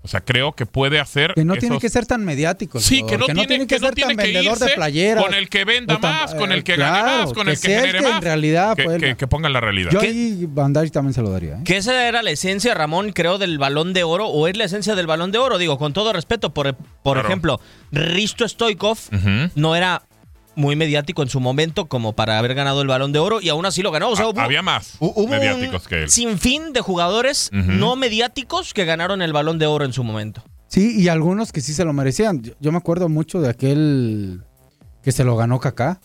O 0.00 0.06
sea, 0.08 0.20
creo 0.20 0.52
que 0.52 0.64
puede 0.64 1.00
hacer. 1.00 1.34
Que 1.34 1.44
no 1.44 1.56
tiene 1.56 1.78
que 1.80 1.88
ser 1.88 2.06
tan 2.06 2.24
mediático. 2.24 2.78
Sí, 2.80 3.02
que 3.04 3.18
no, 3.18 3.26
tiene, 3.26 3.66
que, 3.66 3.78
no 3.78 3.86
ser 3.88 3.94
tiene 3.94 4.14
tan 4.14 4.24
que 4.24 4.32
vendedor 4.32 4.58
de 4.58 4.64
irse 4.66 4.76
playeras. 4.76 5.24
con 5.24 5.34
el 5.34 5.48
que 5.48 5.64
venda 5.64 6.00
tan- 6.00 6.12
más, 6.14 6.34
con 6.34 6.52
el 6.52 6.60
eh, 6.60 6.64
que 6.64 6.76
gane 6.76 7.00
claro, 7.02 7.22
más, 7.24 7.32
con 7.32 7.46
que 7.46 7.52
el 7.52 7.60
que 7.60 7.74
el 7.74 7.80
genere 7.80 7.98
que 7.98 8.04
en 8.06 8.12
más. 8.14 8.24
realidad 8.24 8.76
que, 8.76 8.86
que- 8.98 9.16
que 9.16 9.26
pongan 9.26 9.52
la 9.52 9.60
realidad. 9.60 9.90
Yo 9.90 10.00
ahí 10.00 10.46
Dijk 10.46 10.92
también 10.92 11.12
se 11.14 11.20
lo 11.20 11.30
daría. 11.30 11.54
¿eh? 11.56 11.60
Que 11.64 11.76
esa 11.76 12.06
era 12.08 12.22
la 12.22 12.30
esencia, 12.30 12.74
Ramón, 12.74 13.12
creo, 13.12 13.38
del 13.38 13.58
balón 13.58 13.92
de 13.92 14.04
oro, 14.04 14.28
o 14.28 14.46
es 14.46 14.56
la 14.56 14.64
esencia 14.64 14.94
del 14.94 15.06
balón 15.08 15.32
de 15.32 15.38
oro. 15.38 15.58
Digo, 15.58 15.78
con 15.78 15.92
todo 15.92 16.12
respeto, 16.12 16.54
por, 16.54 16.74
por 17.02 17.14
Claro. 17.14 17.28
ejemplo, 17.28 17.60
Risto 17.90 18.48
Stoikov 18.48 18.98
no 19.56 19.74
era 19.76 20.02
muy 20.58 20.76
mediático 20.76 21.22
en 21.22 21.28
su 21.30 21.40
momento 21.40 21.86
como 21.88 22.14
para 22.14 22.38
haber 22.38 22.54
ganado 22.54 22.82
el 22.82 22.88
balón 22.88 23.12
de 23.12 23.18
oro 23.20 23.40
y 23.40 23.48
aún 23.48 23.64
así 23.64 23.80
lo 23.82 23.90
ganó. 23.90 24.10
O 24.10 24.16
sea, 24.16 24.26
Ah, 24.26 24.28
hubo, 24.28 24.40
Había 24.40 24.60
más 24.62 24.96
hubo 24.98 25.26
mediáticos 25.28 25.84
un 25.84 25.88
que 25.88 26.02
él. 26.02 26.10
sinfín 26.10 26.72
de 26.72 26.80
jugadores 26.80 27.48
no 27.52 27.96
mediáticos 27.96 28.74
que 28.74 28.84
ganaron 28.84 29.22
el 29.22 29.32
balón 29.32 29.58
de 29.58 29.66
oro 29.66 29.84
en 29.84 29.92
su 29.92 30.04
momento. 30.04 30.42
Sí, 30.66 31.00
y 31.00 31.08
algunos 31.08 31.50
que 31.52 31.60
sí 31.62 31.72
se 31.72 31.84
lo 31.84 31.92
merecían. 31.94 32.42
Yo, 32.42 32.52
yo 32.60 32.72
me 32.72 32.78
acuerdo 32.78 33.08
mucho 33.08 33.40
de 33.40 33.48
aquel 33.48 34.42
que 35.02 35.12
se 35.12 35.24
lo 35.24 35.34
ganó 35.36 35.60
Kaká, 35.60 36.00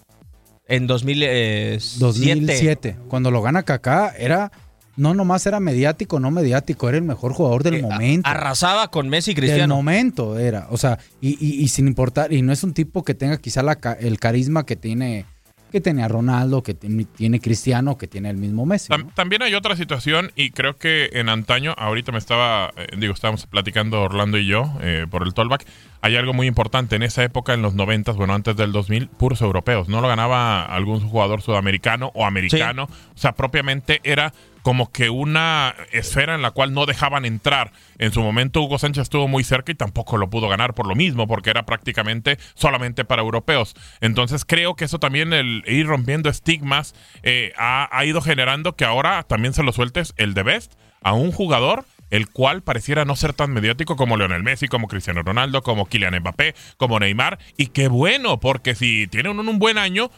En 0.67 0.87
2007. 0.87 1.99
2007. 1.99 2.97
Cuando 3.09 3.31
lo 3.31 3.41
gana 3.41 3.63
Kaká, 3.63 4.13
era 4.17 4.51
no 4.95 5.13
nomás 5.13 5.45
era 5.47 5.59
mediático, 5.59 6.19
no 6.19 6.29
mediático, 6.31 6.87
era 6.89 6.97
el 6.97 7.03
mejor 7.03 7.33
jugador 7.33 7.63
del 7.63 7.75
Eh, 7.75 7.81
momento. 7.81 8.29
Arrasaba 8.29 8.89
con 8.89 9.09
Messi 9.09 9.31
y 9.31 9.33
Del 9.33 9.43
Cristiano. 9.45 9.75
momento 9.75 10.37
era, 10.37 10.67
o 10.69 10.77
sea, 10.77 10.99
y, 11.21 11.29
y- 11.39 11.61
y 11.63 11.67
sin 11.69 11.87
importar, 11.87 12.31
y 12.31 12.41
no 12.41 12.53
es 12.53 12.63
un 12.63 12.73
tipo 12.73 13.03
que 13.03 13.13
tenga 13.15 13.37
quizá 13.37 13.63
la 13.63 13.77
el 13.99 14.19
carisma 14.19 14.65
que 14.65 14.75
tiene 14.75 15.25
que 15.71 15.81
tenía 15.81 16.07
Ronaldo, 16.07 16.61
que 16.61 16.75
tiene, 16.75 17.39
Cristiano, 17.39 17.97
que 17.97 18.05
tiene 18.05 18.29
el 18.29 18.37
mismo 18.37 18.63
Messi. 18.63 18.93
También 19.15 19.41
hay 19.41 19.55
otra 19.55 19.75
situación 19.75 20.31
y 20.35 20.51
creo 20.51 20.77
que 20.77 21.09
en 21.13 21.29
antaño, 21.29 21.73
ahorita 21.75 22.11
me 22.11 22.19
estaba, 22.19 22.71
eh, 22.77 22.85
digo, 22.95 23.11
estábamos 23.11 23.47
platicando 23.47 23.99
Orlando 24.03 24.37
y 24.37 24.45
yo 24.45 24.71
eh, 24.81 25.07
por 25.09 25.23
el 25.25 25.33
tollback. 25.33 25.65
Hay 26.03 26.17
algo 26.17 26.33
muy 26.33 26.47
importante. 26.47 26.97
En 26.97 27.03
esa 27.03 27.23
época, 27.23 27.53
en 27.53 27.61
los 27.61 27.75
90, 27.75 28.11
bueno, 28.11 28.33
antes 28.33 28.57
del 28.57 28.73
2000, 28.73 29.07
puros 29.07 29.41
europeos. 29.41 29.87
No 29.87 30.01
lo 30.01 30.09
ganaba 30.09 30.65
algún 30.65 30.99
jugador 30.99 31.41
sudamericano 31.41 32.11
o 32.13 32.25
americano. 32.25 32.89
O 33.15 33.17
sea, 33.17 33.31
propiamente 33.31 34.01
era 34.03 34.33
como 34.63 34.91
que 34.91 35.09
una 35.09 35.73
esfera 35.93 36.35
en 36.35 36.41
la 36.41 36.51
cual 36.51 36.73
no 36.73 36.85
dejaban 36.85 37.23
entrar. 37.23 37.71
En 37.99 38.11
su 38.11 38.21
momento 38.21 38.61
Hugo 38.61 38.79
Sánchez 38.79 39.03
estuvo 39.03 39.29
muy 39.29 39.45
cerca 39.45 39.71
y 39.71 39.75
tampoco 39.75 40.17
lo 40.17 40.29
pudo 40.29 40.49
ganar 40.49 40.73
por 40.73 40.87
lo 40.87 40.95
mismo, 40.95 41.25
porque 41.25 41.51
era 41.51 41.65
prácticamente 41.65 42.37
solamente 42.53 43.05
para 43.05 43.21
europeos. 43.21 43.73
Entonces 44.01 44.43
creo 44.43 44.75
que 44.75 44.83
eso 44.83 44.99
también, 44.99 45.31
el 45.31 45.63
ir 45.67 45.87
rompiendo 45.87 46.29
estigmas, 46.29 46.95
eh, 47.23 47.53
ha, 47.57 47.87
ha 47.97 48.03
ido 48.03 48.19
generando 48.19 48.75
que 48.75 48.83
ahora 48.83 49.23
también 49.23 49.53
se 49.53 49.63
lo 49.63 49.71
sueltes 49.71 50.13
el 50.17 50.33
de 50.33 50.43
Best 50.43 50.73
a 51.01 51.13
un 51.13 51.31
jugador 51.31 51.85
el 52.13 52.29
cual 52.29 52.61
pareciera 52.61 53.05
no 53.05 53.15
ser 53.15 53.33
tan 53.33 53.51
mediático 53.51 53.95
como 53.95 54.17
Leonel 54.17 54.43
Messi, 54.43 54.67
como 54.67 54.87
Cristiano 54.87 55.23
Ronaldo, 55.23 55.63
como 55.63 55.87
Kylian 55.87 56.19
Mbappé, 56.19 56.53
como 56.77 56.99
Neymar. 56.99 57.39
Y 57.57 57.67
qué 57.67 57.87
bueno, 57.87 58.39
porque 58.39 58.75
si 58.75 59.07
tienen 59.07 59.39
un, 59.39 59.49
un 59.49 59.57
buen 59.57 59.79
año, 59.79 60.11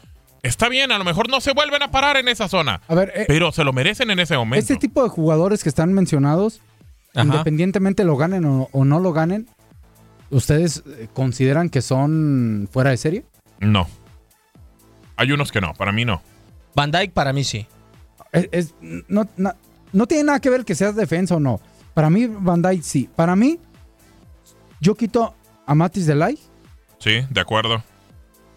está 0.44 0.68
bien, 0.68 0.92
a 0.92 0.98
lo 0.98 1.06
mejor 1.06 1.30
no 1.30 1.40
se 1.40 1.54
vuelven 1.54 1.82
a 1.84 1.92
parar 1.92 2.18
en 2.18 2.28
esa 2.28 2.50
zona. 2.50 2.82
A 2.90 2.96
ver, 2.96 3.14
eh, 3.16 3.26
pero 3.30 3.52
se 3.54 3.64
lo 3.64 3.72
merecen 3.72 4.10
en 4.12 4.20
ese 4.20 4.36
momento. 4.36 4.60
este 4.62 4.76
tipo 4.76 5.04
de 5.04 5.10
jugadores 5.10 5.64
que 5.64 5.70
están 5.70 5.94
mencionados, 5.94 6.60
Ajá. 7.14 7.24
independientemente 7.26 8.04
lo 8.04 8.18
ganen 8.18 8.44
o, 8.44 8.68
o 8.74 8.84
no 8.84 9.00
lo 9.00 9.14
ganen, 9.14 9.48
¿ustedes 10.32 10.84
eh, 10.86 11.08
consideran 11.14 11.70
que 11.70 11.82
son 11.82 12.68
fuera 12.74 12.90
de 12.90 12.98
serie? 12.98 13.26
No. 13.62 13.88
Hay 15.16 15.32
unos 15.32 15.52
que 15.52 15.62
no, 15.62 15.74
para 15.76 15.92
mí 15.94 16.04
no. 16.04 16.22
Van 16.76 16.92
Dyke 16.92 17.14
para 17.14 17.32
mí 17.32 17.44
sí. 17.46 17.68
Es, 18.34 18.50
es- 18.52 18.76
no, 19.08 19.26
na- 19.38 19.56
no 19.94 20.08
tiene 20.08 20.26
nada 20.26 20.42
que 20.42 20.50
ver 20.50 20.66
que 20.66 20.76
seas 20.76 20.96
defensa 20.98 21.36
o 21.36 21.40
no. 21.40 21.62
Para 21.96 22.12
mí, 22.12 22.28
Van 22.28 22.62
Dijk 22.62 22.84
sí. 22.84 23.10
Para 23.16 23.36
mí, 23.36 23.58
yo 24.80 24.94
quito 24.94 25.34
a 25.66 25.74
Matis 25.74 26.06
Delay, 26.06 26.38
Sí, 27.00 27.22
de 27.30 27.42
acuerdo. 27.42 27.84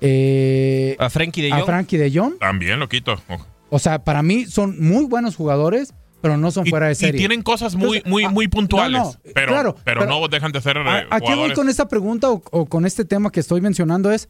eh, 0.00 0.96
A 0.98 1.10
Frankie 1.10 1.42
de 1.42 1.52
a 1.52 1.56
Jong. 1.56 1.66
Frankie 1.66 1.96
de 1.98 2.10
Jong. 2.12 2.38
También 2.38 2.78
lo 2.78 2.88
quito. 2.88 3.16
O 3.70 3.78
sea, 3.78 3.98
para 4.04 4.22
mí 4.22 4.46
son 4.46 4.76
muy 4.80 5.04
buenos 5.06 5.36
jugadores, 5.36 5.92
pero 6.20 6.36
no 6.36 6.50
son 6.50 6.66
Y, 6.66 6.70
fuera 6.70 6.86
de 6.86 6.92
y 6.92 6.96
serie. 6.96 7.18
tienen 7.18 7.42
cosas 7.42 7.74
muy, 7.74 7.98
Entonces, 7.98 8.10
muy, 8.10 8.24
ah, 8.24 8.30
muy 8.30 8.48
puntuales. 8.48 9.00
no, 9.00 9.04
no, 9.12 9.14
pero, 9.34 9.46
claro, 9.52 9.74
pero, 9.84 10.00
pero- 10.00 10.10
no 10.20 10.28
dejan 10.28 10.52
de 10.52 10.60
ser 10.60 10.76
eh, 10.78 11.06
¿A, 11.10 11.16
a 11.16 11.20
qué 11.20 11.34
voy 11.34 11.52
con 11.52 11.68
esta 11.68 11.86
pregunta 11.88 12.30
o, 12.30 12.42
o 12.50 12.66
con 12.66 12.86
este 12.86 13.04
tema 13.04 13.30
que 13.30 13.40
estoy 13.40 13.60
mencionando? 13.60 14.10
Es, 14.10 14.28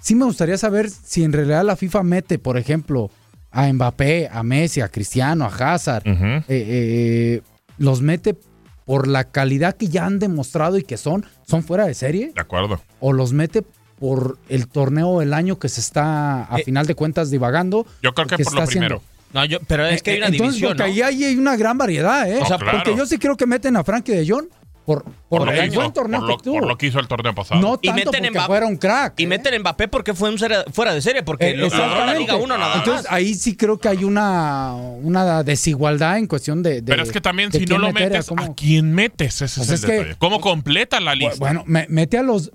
sí 0.00 0.14
me 0.14 0.24
gustaría 0.24 0.56
saber 0.58 0.88
si 0.90 1.24
en 1.24 1.32
realidad 1.32 1.64
la 1.64 1.76
FIFA 1.76 2.02
mete, 2.04 2.38
por 2.38 2.56
ejemplo, 2.56 3.10
a 3.50 3.70
Mbappé, 3.72 4.28
a 4.32 4.42
Messi, 4.42 4.80
a 4.80 4.88
Cristiano, 4.88 5.44
a 5.44 5.48
Hazard, 5.48 6.08
Ujú. 6.08 6.24
eh, 6.24 6.42
eh, 6.48 7.42
los 7.78 8.00
mete 8.02 8.36
por 8.84 9.08
la 9.08 9.24
calidad 9.24 9.74
que 9.76 9.88
ya 9.88 10.04
han 10.06 10.18
demostrado 10.18 10.76
y 10.78 10.82
que 10.82 10.96
son, 10.96 11.24
son 11.46 11.62
fuera 11.62 11.86
de 11.86 11.94
serie, 11.94 12.32
De 12.34 12.40
acuerdo. 12.40 12.80
o 13.00 13.12
los 13.12 13.32
mete 13.32 13.62
por 13.98 14.38
el 14.48 14.68
torneo 14.68 15.20
del 15.20 15.32
año 15.32 15.58
que 15.58 15.68
se 15.68 15.80
está 15.80 16.44
a 16.52 16.58
Eh, 16.58 16.64
final 16.64 16.86
de 16.86 16.94
cuentas 16.94 17.30
divagando. 17.30 17.86
Yo 18.02 18.12
creo 18.12 18.26
que 18.26 18.36
que 18.36 18.44
por 18.44 18.52
está 18.52 18.64
lo 18.64 18.66
primero. 18.68 18.96
haciendo. 18.96 19.14
No, 19.32 19.44
yo, 19.46 19.58
pero 19.66 19.86
es 19.86 20.02
que 20.02 20.12
hay 20.12 20.16
una 20.18 20.26
Eh, 20.26 20.30
Entonces, 20.32 20.54
división. 20.60 20.76
porque 20.76 20.82
¿no? 20.82 20.94
ahí 20.94 21.02
hay 21.02 21.24
hay 21.24 21.36
una 21.36 21.56
gran 21.56 21.78
variedad, 21.78 22.30
¿eh? 22.30 22.36
No, 22.36 22.42
o 22.42 22.46
sea, 22.46 22.58
claro. 22.58 22.78
porque 22.78 22.96
yo 22.96 23.06
sí 23.06 23.18
creo 23.18 23.36
que 23.36 23.46
meten 23.46 23.76
a 23.76 23.82
Frankie 23.84 24.12
de 24.12 24.28
Jong 24.28 24.46
por, 24.84 25.02
por, 25.04 25.12
Por 25.28 25.46
lo, 25.46 25.52
el 25.52 25.70
que 25.70 25.76
buen 25.76 25.86
hizo, 25.86 25.92
torneo 25.94 26.20
por, 26.20 26.28
lo, 26.28 26.36
que 26.36 26.42
tuvo. 26.44 26.58
por 26.58 26.68
lo 26.68 26.76
que 26.78 26.86
hizo 26.86 27.00
el 27.00 27.08
torneo 27.08 27.34
pasado. 27.34 27.60
No 27.60 27.78
Y 27.80 27.88
tanto 27.88 28.10
meten 28.12 28.22
porque 28.24 28.38
Mbappé- 28.38 28.46
fuera 28.46 28.66
un 28.66 28.76
crack. 28.76 29.14
Y 29.18 29.22
¿eh? 29.22 29.26
meten 29.26 29.60
Mbappé 29.60 29.88
porque 29.88 30.12
fue 30.14 30.30
un 30.30 30.38
fuera 30.72 30.92
de 30.94 31.00
serie, 31.00 31.22
porque 31.22 31.50
Eh, 31.50 31.56
lo 31.56 31.68
la. 31.68 32.14
Liga 32.14 32.36
1 32.36 32.58
nada 32.58 32.76
Entonces 32.76 33.04
más. 33.04 33.12
ahí 33.12 33.34
sí 33.34 33.56
creo 33.56 33.78
que 33.78 33.88
hay 33.88 34.04
una, 34.04 34.74
una 34.74 35.42
desigualdad 35.42 36.18
en 36.18 36.26
cuestión 36.26 36.62
de, 36.62 36.74
de- 36.76 36.82
Pero 36.82 37.02
es 37.02 37.10
que 37.12 37.20
también 37.20 37.50
si 37.50 37.64
no 37.64 37.78
lo 37.78 37.92
meter, 37.92 38.10
metes, 38.12 38.30
¿a 38.30 38.54
quién 38.54 38.92
metes? 38.92 39.40
Ese 39.42 39.60
Pues 39.60 39.68
es 39.70 39.74
es 39.74 39.84
el 39.84 39.86
que- 39.90 39.96
detalle. 39.96 40.16
¿Cómo 40.18 40.40
completa 40.40 41.00
la 41.00 41.14
lista? 41.14 41.36
Bueno, 41.38 41.62
me- 41.66 41.86
mete 41.88 42.18
a 42.18 42.22
los 42.22 42.52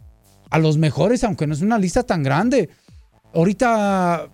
a 0.52 0.58
los 0.60 0.78
mejores, 0.78 1.24
aunque 1.24 1.46
no 1.48 1.54
es 1.54 1.62
una 1.62 1.78
lista 1.80 2.04
tan 2.04 2.24
grande. 2.24 2.70
Ahorita 3.34 4.28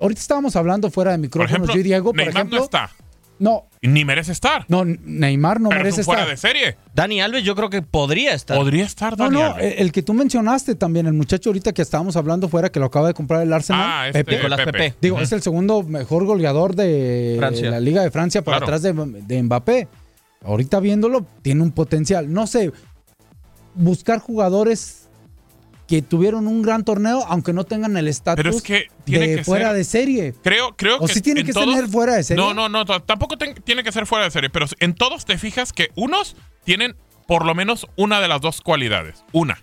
ahorita 0.00 0.20
estábamos 0.20 0.56
hablando 0.56 0.90
fuera 0.90 1.10
de 1.12 1.16
por 1.18 1.22
micrófonos 1.22 1.50
ejemplo, 1.52 1.74
yo 1.74 1.80
y 1.80 1.82
Diego, 1.82 2.04
por 2.10 2.16
Neymar 2.16 2.34
ejemplo. 2.34 2.58
no 2.58 2.64
está. 2.64 2.90
No, 3.40 3.66
Ni 3.82 4.04
merece 4.04 4.32
estar. 4.32 4.64
no, 4.68 4.84
Neymar 4.84 5.60
no 5.60 5.68
pero 5.68 5.80
es 5.80 5.84
merece 5.84 6.00
un 6.00 6.04
fuera 6.06 6.22
estar. 6.22 6.34
de 6.34 6.36
serie. 6.36 6.76
Dani 6.94 7.20
Alves 7.20 7.44
yo 7.44 7.54
creo 7.54 7.70
que 7.70 7.82
podría 7.82 8.34
estar. 8.34 8.56
Podría 8.56 8.84
estar 8.84 9.16
No, 9.16 9.24
Dani 9.26 9.36
no, 9.36 9.44
Alves. 9.54 9.74
el, 9.78 9.92
que 9.92 10.02
tú 10.02 10.14
mencionaste 10.14 10.74
también, 10.74 11.06
el 11.06 11.12
muchacho 11.12 11.50
ahorita 11.50 11.72
que 11.72 11.82
estábamos 11.82 12.16
hablando 12.16 12.48
fuera, 12.48 12.70
que 12.72 12.80
lo 12.80 12.86
acaba 12.86 13.06
de 13.08 13.14
comprar 13.14 13.42
el 13.42 13.52
Arsenal, 13.52 13.82
Ah, 13.86 14.06
este, 14.08 14.24
Pepe. 14.24 14.36
Nicolás 14.38 14.58
Pepe. 14.60 14.72
Pepe. 14.72 14.94
Digo, 15.00 15.20
es 15.20 15.30
el 15.32 15.42
segundo 15.42 15.82
mejor 15.84 16.24
goleador 16.24 16.74
de 16.74 17.36
Francia. 17.38 17.70
la 17.70 17.80
Liga 17.80 18.02
de 18.02 18.10
Francia 18.10 18.42
por 18.42 18.52
Claro. 18.54 18.66
atrás 18.66 18.82
de, 18.82 18.92
de 18.92 19.42
Mbappé. 19.42 19.88
Ahorita 20.44 20.80
viéndolo, 20.80 21.26
tiene 21.42 21.62
un 21.62 21.70
potencial. 21.72 22.32
No 22.32 22.46
sé, 22.46 22.72
buscar 23.74 24.18
jugadores 24.20 25.07
que 25.88 26.02
tuvieron 26.02 26.46
un 26.46 26.62
gran 26.62 26.84
torneo, 26.84 27.24
aunque 27.28 27.52
no 27.52 27.64
tengan 27.64 27.96
el 27.96 28.06
estatus 28.08 28.36
Pero 28.44 28.54
es 28.56 28.62
que 28.62 28.88
de 29.06 29.36
que 29.36 29.44
fuera 29.44 29.68
ser- 29.68 29.76
de 29.76 29.84
serie. 29.84 30.34
Creo, 30.44 30.76
creo 30.76 30.98
O 30.98 31.06
que 31.06 31.14
sí 31.14 31.20
tiene 31.22 31.40
en 31.40 31.46
que 31.46 31.52
todos- 31.54 31.66
tener 31.74 31.88
fuera 31.88 32.14
de 32.14 32.22
serie. 32.22 32.44
No, 32.44 32.52
no, 32.54 32.68
no, 32.68 32.84
tampoco 32.84 33.36
tiene 33.38 33.82
que 33.82 33.90
ser 33.90 34.06
fuera 34.06 34.24
de 34.26 34.30
serie, 34.30 34.50
pero 34.50 34.66
en 34.80 34.94
todos 34.94 35.24
te 35.24 35.38
fijas 35.38 35.72
que 35.72 35.88
unos 35.96 36.36
tienen 36.64 36.94
por 37.26 37.44
lo 37.46 37.54
menos 37.54 37.86
una 37.96 38.20
de 38.20 38.28
las 38.28 38.40
dos 38.42 38.60
cualidades. 38.60 39.24
Una, 39.32 39.62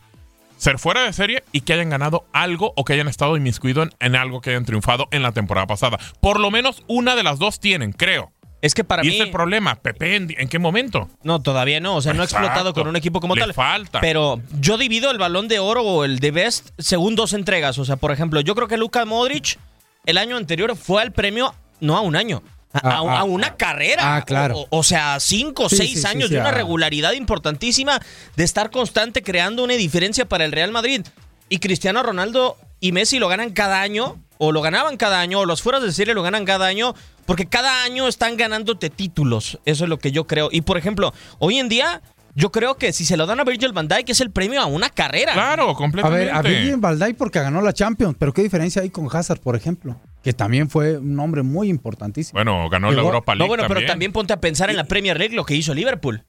ser 0.57 0.79
fuera 0.79 1.03
de 1.03 1.13
serie 1.13 1.43
y 1.51 1.61
que 1.61 1.73
hayan 1.73 1.89
ganado 1.89 2.25
algo 2.33 2.73
o 2.75 2.85
que 2.85 2.93
hayan 2.93 3.07
estado 3.07 3.37
inmiscuidos 3.37 3.89
en, 3.99 4.07
en 4.07 4.15
algo 4.15 4.41
que 4.41 4.49
hayan 4.51 4.65
triunfado 4.65 5.07
en 5.11 5.21
la 5.21 5.31
temporada 5.31 5.67
pasada. 5.67 5.99
Por 6.21 6.39
lo 6.39 6.49
menos 6.49 6.83
una 6.87 7.15
de 7.15 7.23
las 7.23 7.37
dos 7.39 7.59
tienen, 7.59 7.91
creo. 7.91 8.31
Es 8.65 8.73
que 8.73 8.83
para 8.83 9.03
y 9.03 9.07
mí. 9.07 9.13
ese 9.13 9.23
es 9.23 9.25
el 9.27 9.31
problema. 9.31 9.75
Pepe, 9.75 10.15
¿en, 10.15 10.33
en 10.37 10.47
qué 10.47 10.57
momento? 10.59 11.09
No, 11.23 11.41
todavía 11.41 11.79
no. 11.79 11.95
O 11.95 12.01
sea, 12.01 12.13
no 12.13 12.21
ha 12.21 12.25
explotado 12.25 12.73
con 12.73 12.87
un 12.87 12.95
equipo 12.95 13.19
como 13.21 13.35
Le 13.35 13.41
tal. 13.41 13.53
falta. 13.53 14.01
Pero 14.01 14.41
yo 14.59 14.77
divido 14.77 15.11
el 15.11 15.17
balón 15.17 15.47
de 15.47 15.59
oro 15.59 15.83
o 15.83 16.03
el 16.05 16.19
de 16.19 16.31
best 16.31 16.69
según 16.77 17.15
dos 17.15 17.33
entregas. 17.33 17.77
O 17.77 17.85
sea, 17.85 17.95
por 17.97 18.11
ejemplo, 18.11 18.41
yo 18.41 18.55
creo 18.55 18.67
que 18.67 18.77
Luka 18.77 19.05
Modric 19.05 19.59
el 20.05 20.17
año 20.17 20.37
anterior 20.37 20.75
fue 20.75 21.01
al 21.01 21.11
premio, 21.11 21.53
no 21.79 21.95
a 21.97 22.01
un 22.01 22.15
año. 22.15 22.41
A, 22.73 22.79
Ah, 22.83 22.89
a- 22.89 22.97
a 22.97 23.19
ah, 23.19 23.23
una 23.23 23.55
carrera. 23.55 24.15
ah, 24.17 24.21
claro. 24.23 24.57
O, 24.57 24.67
o 24.79 24.83
sea, 24.83 25.17
cinco 25.21 25.65
o 25.65 25.69
Sí, 25.69 25.77
seis 25.77 26.01
sí, 26.01 26.07
años 26.07 26.27
sí, 26.29 26.33
de 26.33 26.41
una 26.41 26.49
ah. 26.49 26.53
regularidad 26.53 27.13
importantísima 27.13 28.01
de 28.35 28.43
estar 28.43 28.69
constante 28.71 29.23
creando 29.23 29.63
una 29.63 29.75
diferencia 29.75 30.25
para 30.25 30.43
el 30.43 30.51
Real 30.51 30.71
Madrid. 30.71 31.05
Y 31.49 31.59
Cristiano 31.59 32.03
Ronaldo 32.03 32.57
y 32.81 32.91
Messi 32.91 33.19
lo 33.19 33.27
ganan 33.29 33.51
cada 33.51 33.81
año, 33.81 34.17
o 34.37 34.51
lo 34.51 34.61
ganaban 34.61 34.97
cada 34.97 35.19
año, 35.19 35.39
o 35.39 35.45
los 35.45 35.61
fueras 35.61 35.81
de 35.81 35.91
serie 35.91 36.13
lo 36.13 36.23
ganan 36.23 36.45
cada 36.45 36.65
año, 36.67 36.93
porque 37.25 37.45
cada 37.45 37.83
año 37.83 38.07
están 38.07 38.37
ganándote 38.37 38.89
títulos. 38.89 39.59
Eso 39.65 39.83
es 39.85 39.89
lo 39.89 39.99
que 39.99 40.11
yo 40.11 40.27
creo. 40.27 40.49
Y 40.51 40.61
por 40.61 40.77
ejemplo, 40.77 41.13
hoy 41.39 41.57
en 41.59 41.69
día, 41.69 42.01
yo 42.35 42.51
creo 42.51 42.75
que 42.75 42.91
si 42.91 43.05
se 43.05 43.15
lo 43.17 43.25
dan 43.27 43.39
a 43.39 43.43
Virgil 43.45 43.71
van 43.71 43.87
Dijk 43.87 44.09
es 44.09 44.19
el 44.19 44.29
premio 44.31 44.61
a 44.61 44.65
una 44.65 44.89
carrera. 44.89 45.33
Claro, 45.33 45.69
A 45.69 45.75
completamente. 45.75 46.25
ver, 46.25 46.33
a 46.35 46.41
Virgil 46.41 46.75
van 46.77 46.99
Dijk 46.99 47.15
porque 47.17 47.39
ganó 47.39 47.61
la 47.61 47.71
Champions, 47.73 48.15
pero 48.19 48.33
qué 48.33 48.41
diferencia 48.43 48.81
hay 48.81 48.89
con 48.89 49.07
Hazard, 49.09 49.39
por 49.39 49.55
ejemplo, 49.55 49.95
que 50.21 50.33
también 50.33 50.69
fue 50.69 50.97
un 50.97 51.17
hombre 51.19 51.43
muy 51.43 51.69
importantísimo. 51.69 52.37
Bueno, 52.37 52.67
ganó 52.69 52.91
la 52.91 53.01
Europa 53.01 53.33
League 53.35 53.45
No, 53.45 53.47
bueno, 53.47 53.63
pero 53.63 53.75
también. 53.75 53.87
también 53.87 54.11
ponte 54.11 54.33
a 54.33 54.41
pensar 54.41 54.69
en 54.69 54.75
la 54.75 54.83
Premier 54.83 55.17
League 55.17 55.33
lo 55.35 55.45
que 55.45 55.55
hizo 55.55 55.73
Liverpool. 55.73 56.23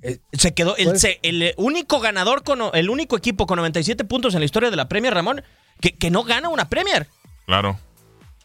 Eh, 0.00 0.18
Se 0.32 0.52
quedó 0.54 0.74
el, 0.78 0.86
pues- 0.86 1.06
el 1.22 1.52
único 1.58 2.00
ganador 2.00 2.42
con 2.42 2.58
el 2.72 2.88
único 2.90 3.16
equipo 3.16 3.46
con 3.46 3.58
97 3.58 4.04
puntos 4.04 4.32
en 4.34 4.40
la 4.40 4.46
historia 4.46 4.70
de 4.70 4.76
la 4.76 4.88
Premier, 4.88 5.12
Ramón, 5.14 5.42
que, 5.80 5.92
que 5.92 6.10
no 6.10 6.24
gana 6.24 6.48
una 6.48 6.68
Premier. 6.68 7.06
Claro. 7.46 7.78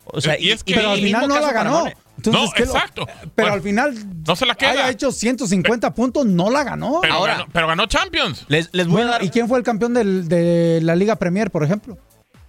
O 0.06 0.22
sea, 0.22 0.36
Eh, 0.36 0.42
y 0.42 0.52
es 0.52 0.64
que- 0.64 0.74
pero 0.76 0.92
al 0.92 1.00
final 1.02 1.28
no 1.28 1.40
la 1.40 1.52
ganó. 1.52 1.86
Entonces, 2.18 2.44
No, 2.44 2.52
¿qué 2.52 2.66
lo- 2.66 2.72
exacto. 2.74 3.06
Pero 3.06 3.32
Bueno, 3.36 3.54
al 3.54 3.62
final 3.62 4.24
no 4.26 4.36
se 4.36 4.46
la 4.48 4.56
queda. 4.56 4.72
haya 4.72 4.90
hecho 4.90 5.12
150 5.12 5.94
puntos, 5.94 6.26
no 6.26 6.50
la 6.50 6.64
ganó. 6.64 7.00
Pero, 7.02 7.14
Ahora- 7.14 7.34
ganó, 7.34 7.48
pero 7.54 7.68
ganó 7.68 7.86
Champions. 7.86 8.46
Les, 8.48 8.70
les 8.74 8.88
voy 8.88 8.94
Bueno, 8.96 9.10
a 9.10 9.12
dar 9.14 9.24
¿y 9.24 9.30
quién 9.30 9.48
fue 9.48 9.58
el 9.60 9.64
campeón 9.64 9.94
del- 9.94 10.28
de 10.28 10.80
la 10.82 10.96
Liga 10.96 11.18
Premier, 11.18 11.52
por 11.52 11.64
ejemplo? 11.64 11.98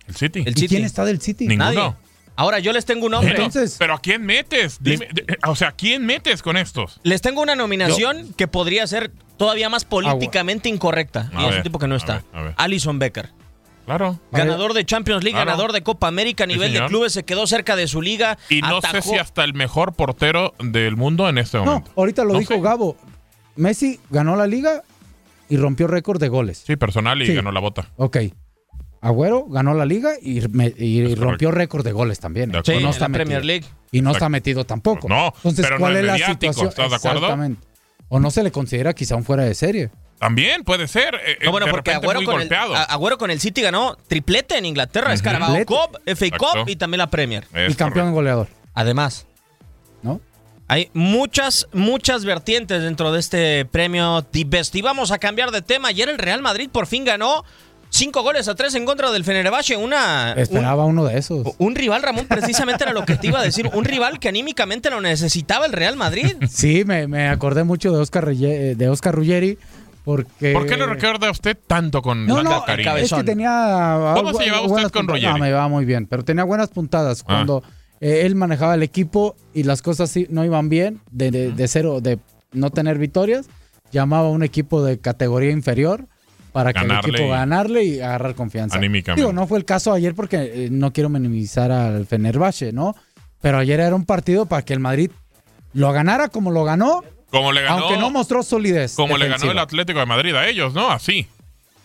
El 0.06 0.16
City. 0.16 0.38
El 0.40 0.52
¿Y 0.52 0.54
City. 0.54 0.68
quién 0.68 0.84
está 0.84 1.04
del 1.04 1.20
City? 1.20 1.46
Ninguno. 1.46 1.70
Nadie. 1.72 1.94
Ahora 2.36 2.60
yo 2.60 2.72
les 2.72 2.86
tengo 2.86 3.06
un 3.06 3.12
nombre. 3.12 3.32
Pero, 3.32 3.44
Entonces- 3.44 3.76
pero 3.78 3.94
¿a 3.94 4.00
quién 4.00 4.24
metes? 4.24 4.78
Dime, 4.80 5.08
de- 5.12 5.36
o 5.46 5.56
sea, 5.56 5.68
¿a 5.68 5.72
quién 5.72 6.06
metes 6.06 6.40
con 6.40 6.56
estos? 6.56 7.00
Les 7.02 7.20
tengo 7.20 7.42
una 7.42 7.56
nominación 7.56 8.32
que 8.34 8.46
podría 8.46 8.86
ser 8.86 9.10
todavía 9.36 9.68
más 9.68 9.84
políticamente 9.84 10.68
incorrecta. 10.68 11.30
A 11.34 11.42
Y 11.42 11.48
es 11.48 11.56
un 11.56 11.62
tipo 11.64 11.78
que 11.80 11.88
no 11.88 11.94
a 11.94 11.98
está. 11.98 12.14
ver, 12.14 12.24
a 12.32 12.42
ver. 12.42 12.54
Alison 12.56 12.98
Becker. 13.00 13.30
Claro. 13.88 14.20
Ganador 14.32 14.74
de 14.74 14.84
Champions 14.84 15.24
League, 15.24 15.34
Claro. 15.34 15.50
ganador 15.50 15.72
de 15.72 15.82
Copa 15.82 16.08
América 16.08 16.44
a 16.44 16.46
Sí, 16.46 16.52
nivel 16.52 16.72
de 16.74 16.84
clubes, 16.86 17.12
se 17.12 17.22
quedó 17.24 17.46
cerca 17.46 17.74
de 17.74 17.88
su 17.88 18.02
liga. 18.02 18.36
Y 18.50 18.60
no 18.60 18.78
atajó- 18.78 19.02
sé 19.02 19.02
si 19.02 19.16
hasta 19.16 19.44
el 19.44 19.54
mejor 19.54 19.94
portero 19.94 20.52
del 20.58 20.96
mundo 20.96 21.28
en 21.28 21.38
este 21.38 21.56
No, 21.58 21.64
momento. 21.64 21.90
ahorita 21.96 22.24
lo 22.24 22.34
No 22.34 22.38
dijo 22.38 22.54
sé. 22.54 22.60
Gabo. 22.60 22.96
Messi 23.56 23.98
ganó 24.10 24.36
la 24.36 24.46
Liga 24.46 24.82
y 25.48 25.56
rompió 25.56 25.86
récord 25.86 26.20
de 26.20 26.28
goles. 26.28 26.62
Sí, 26.66 26.76
personal 26.76 27.20
y 27.22 27.26
Sí. 27.26 27.34
ganó 27.34 27.50
la 27.50 27.60
bota. 27.60 27.88
Ok. 27.96 28.18
Agüero 29.00 29.46
ganó 29.46 29.74
la 29.74 29.84
Liga 29.86 30.10
y, 30.20 30.40
me- 30.50 30.74
y 30.76 31.00
Es 31.12 31.18
rompió 31.18 31.50
récord 31.50 31.84
de 31.84 31.92
goles 31.92 32.18
también. 32.20 32.50
De 32.50 32.58
Sí, 32.58 32.72
acuerdo. 32.72 32.80
no 32.80 32.86
en 32.88 32.92
está 32.92 33.08
la 33.08 33.14
Premier. 33.14 33.44
League. 33.44 33.64
Y 33.92 34.00
no 34.02 34.10
Exacto. 34.10 34.16
está 34.16 34.28
metido 34.28 34.64
tampoco. 34.66 35.08
No, 35.08 35.32
Entonces, 35.36 35.64
pero 35.64 35.76
no 35.76 35.80
¿cuál 35.80 35.92
es 35.94 36.00
es 36.00 36.06
la 36.06 36.26
situación? 36.26 36.68
¿estás 36.68 36.90
de 36.90 36.96
acuerdo? 36.96 37.18
Exactamente. 37.20 37.66
O 38.08 38.18
no 38.20 38.30
se 38.30 38.42
le 38.42 38.50
considera 38.50 38.92
quizá 38.94 39.16
un 39.16 39.24
fuera 39.24 39.44
de 39.44 39.54
serie. 39.54 39.90
También 40.18 40.64
puede 40.64 40.88
ser. 40.88 41.14
eh, 41.26 41.38
No, 41.44 41.50
bueno, 41.52 41.66
de 41.66 41.72
porque 41.72 41.92
Agüero 41.92 42.20
muy 42.20 42.26
con, 42.26 42.40
el, 42.40 42.48
Agüero 42.52 43.18
con 43.18 43.30
el 43.30 43.40
City 43.40 43.62
ganó 43.62 43.96
triplete 44.08 44.58
en 44.58 44.66
Inglaterra, 44.66 45.12
es 45.12 45.22
Carabao. 45.22 45.56
Cup, 45.64 46.00
FA 46.06 46.26
Cup 46.36 46.68
y 46.68 46.76
también 46.76 46.98
la 46.98 47.08
Premier. 47.08 47.44
Es 47.54 47.72
y 47.72 47.76
campeón 47.76 48.06
correcto. 48.06 48.14
goleador, 48.14 48.48
Además, 48.74 49.26
¿no? 50.02 50.20
Hay 50.66 50.90
muchas, 50.92 51.66
muchas 51.72 52.24
vertientes 52.24 52.82
dentro 52.82 53.10
de 53.12 53.20
este 53.20 53.64
premio 53.64 54.22
The 54.22 54.44
Best. 54.46 54.74
Y 54.76 54.82
vamos 54.82 55.10
a 55.12 55.18
cambiar 55.18 55.50
de 55.50 55.62
tema. 55.62 55.88
Ayer 55.88 56.08
el 56.08 56.18
Real 56.18 56.42
Madrid 56.42 56.68
por 56.70 56.86
fin 56.86 57.04
ganó 57.04 57.42
cinco 57.90 58.22
goles 58.22 58.48
a 58.48 58.54
tres 58.54 58.74
en 58.74 58.84
contra 58.84 59.10
del 59.10 59.24
Fenerbahce. 59.24 59.76
Una, 59.76 60.34
un, 60.36 60.42
Esperaba 60.42 60.84
uno 60.84 61.04
de 61.06 61.16
esos. 61.18 61.46
un 61.56 61.74
rival, 61.74 62.02
Ramón, 62.02 62.26
precisamente 62.26 62.84
era 62.84 62.92
lo 62.92 63.06
que 63.06 63.16
te 63.16 63.28
iba 63.28 63.40
a 63.40 63.42
decir. 63.42 63.70
Un 63.72 63.84
rival 63.86 64.20
que 64.20 64.28
anímicamente 64.28 64.90
lo 64.90 65.00
necesitaba 65.00 65.64
el 65.64 65.72
Real 65.72 65.96
Madrid. 65.96 66.36
Sí, 66.50 66.84
me, 66.84 67.06
me 67.08 67.28
acordé 67.30 67.64
mucho 67.64 67.90
de 67.90 68.00
Oscar, 68.00 68.24
Ruggeri, 68.26 68.74
de 68.74 68.88
Oscar 68.90 69.14
Ruggeri 69.14 69.58
porque... 70.08 70.54
¿Por 70.54 70.64
qué 70.64 70.78
le 70.78 70.86
recuerda 70.86 71.28
a 71.28 71.30
usted 71.30 71.58
tanto 71.66 72.00
con 72.00 72.24
No, 72.24 72.36
tanto 72.36 72.50
no, 72.50 72.64
cariño? 72.64 72.96
es 72.96 73.12
que 73.12 73.24
tenía... 73.24 74.14
¿Cómo 74.16 74.32
se 74.32 74.44
llevaba 74.44 74.66
usted 74.66 74.88
con. 74.90 75.06
Ruggeri? 75.06 75.26
No, 75.26 75.36
me 75.38 75.48
llevaba 75.48 75.68
muy 75.68 75.84
bien, 75.84 76.06
pero 76.06 76.24
tenía 76.24 76.44
buenas 76.44 76.70
puntadas 76.70 77.22
cuando 77.22 77.62
eh, 78.00 78.22
él 78.24 78.34
manejaba 78.34 78.74
el 78.74 78.82
equipo 78.82 79.36
y 79.52 79.64
las 79.64 79.82
cosas 79.82 80.14
no 80.30 80.46
iban 80.46 80.70
bien, 80.70 81.02
de, 81.10 81.30
de- 81.30 81.52
de 81.52 81.68
cero, 81.68 82.00
de 82.00 82.18
no 82.52 82.70
tener 82.70 82.96
victorias, 82.96 83.50
llamaba 83.92 84.28
a 84.28 84.30
un 84.30 84.42
equipo 84.42 84.82
de 84.82 84.98
categoría 84.98 85.50
inferior 85.50 86.06
para 86.52 86.72
que 86.72 86.80
Ganarle 86.80 87.08
el 87.10 87.14
equipo 87.14 87.28
ganarle 87.30 87.84
y 87.84 88.00
agarrar 88.00 88.34
confianza. 88.34 88.78
Anímicamente. 88.78 89.20
Digo, 89.20 89.34
no 89.34 89.46
fue 89.46 89.58
el 89.58 89.66
caso 89.66 89.92
ayer 89.92 90.14
porque 90.14 90.36
eh, 90.64 90.68
no 90.70 90.90
quiero 90.94 91.10
minimizar 91.10 91.70
al 91.70 92.06
Fenerbahce, 92.06 92.72
¿no? 92.72 92.94
Pero 93.42 93.58
ayer 93.58 93.78
era 93.80 93.94
un 93.94 94.06
partido 94.06 94.46
para 94.46 94.62
que 94.62 94.72
el 94.72 94.80
Madrid 94.80 95.10
lo 95.74 95.92
ganara 95.92 96.28
como 96.28 96.50
lo 96.50 96.64
ganó, 96.64 97.04
Como 97.30 97.52
le 97.52 97.62
ganó, 97.62 97.84
aunque 97.84 97.98
no 98.00 98.10
mostró 98.10 98.42
solidez. 98.42 98.94
como 98.94 99.16
le 99.18 99.28
ganó 99.28 99.50
el 99.50 99.58
Atlético 99.58 99.98
de 99.98 100.06
Madrid 100.06 100.34
a 100.34 100.48
ellos, 100.48 100.72
¿no? 100.74 100.90
Así. 100.90 101.26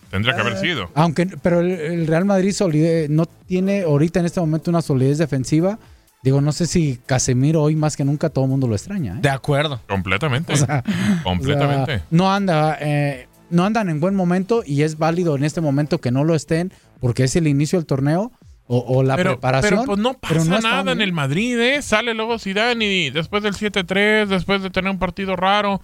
Tendría 0.10 0.36
que 0.36 0.42
haber 0.42 0.58
sido. 0.58 0.90
Aunque, 0.94 1.26
pero 1.42 1.60
el, 1.62 1.72
el 1.72 2.08
Real 2.08 2.24
Madrid 2.26 2.52
solide- 2.52 3.08
no 3.10 3.26
tiene 3.26 3.82
ahorita 3.82 4.20
en 4.20 4.28
este 4.28 4.40
momento 4.40 4.70
una 4.70 4.82
solidez 4.84 5.18
defensiva. 5.18 5.80
Digo, 6.22 6.40
no 6.40 6.52
sé 6.52 6.68
si 6.68 7.00
Casemiro 7.06 7.62
hoy 7.64 7.76
más 7.76 7.98
que 7.98 8.06
nunca 8.06 8.30
todo 8.30 8.46
el 8.46 8.52
mundo 8.52 8.68
lo 8.68 8.76
extraña. 8.76 9.16
¿eh? 9.16 9.20
De 9.22 9.30
acuerdo. 9.30 9.82
Completamente. 9.90 10.54
O 10.54 10.56
sea, 10.56 10.84
Completamente. 11.24 11.82
o 11.96 11.98
sea, 11.98 12.06
no 12.12 12.32
anda, 12.32 12.78
eh, 12.80 13.28
no 13.50 13.66
andan 13.66 13.90
en 13.90 14.00
buen 14.00 14.16
momento 14.16 14.64
y 14.66 14.84
es 14.84 14.98
válido 14.98 15.36
en 15.36 15.44
este 15.44 15.62
momento 15.62 16.00
que 16.00 16.12
no 16.12 16.24
lo 16.24 16.36
estén 16.36 16.72
porque 17.02 17.24
es 17.24 17.36
el 17.36 17.48
inicio 17.48 17.80
del 17.80 17.86
torneo 17.88 18.32
o, 18.68 18.78
o 18.80 19.04
la 19.04 19.16
pero, 19.16 19.32
preparación. 19.32 19.70
pero 19.72 19.84
pues 19.86 20.00
no 20.00 20.14
pasa 20.14 20.34
pero 20.34 20.46
no 20.46 20.60
nada 20.60 20.92
en 20.92 21.02
el 21.02 21.12
Madrid, 21.14 21.60
¿eh? 21.60 21.82
Sale 21.82 22.14
luego 22.14 22.40
Zidane 22.40 22.86
y 22.86 23.10
después 23.10 23.44
del 23.44 23.54
7-3, 23.56 24.26
después 24.28 24.62
de 24.62 24.70
tener 24.70 24.90
un 24.92 25.00
partido 25.00 25.36
raro, 25.36 25.82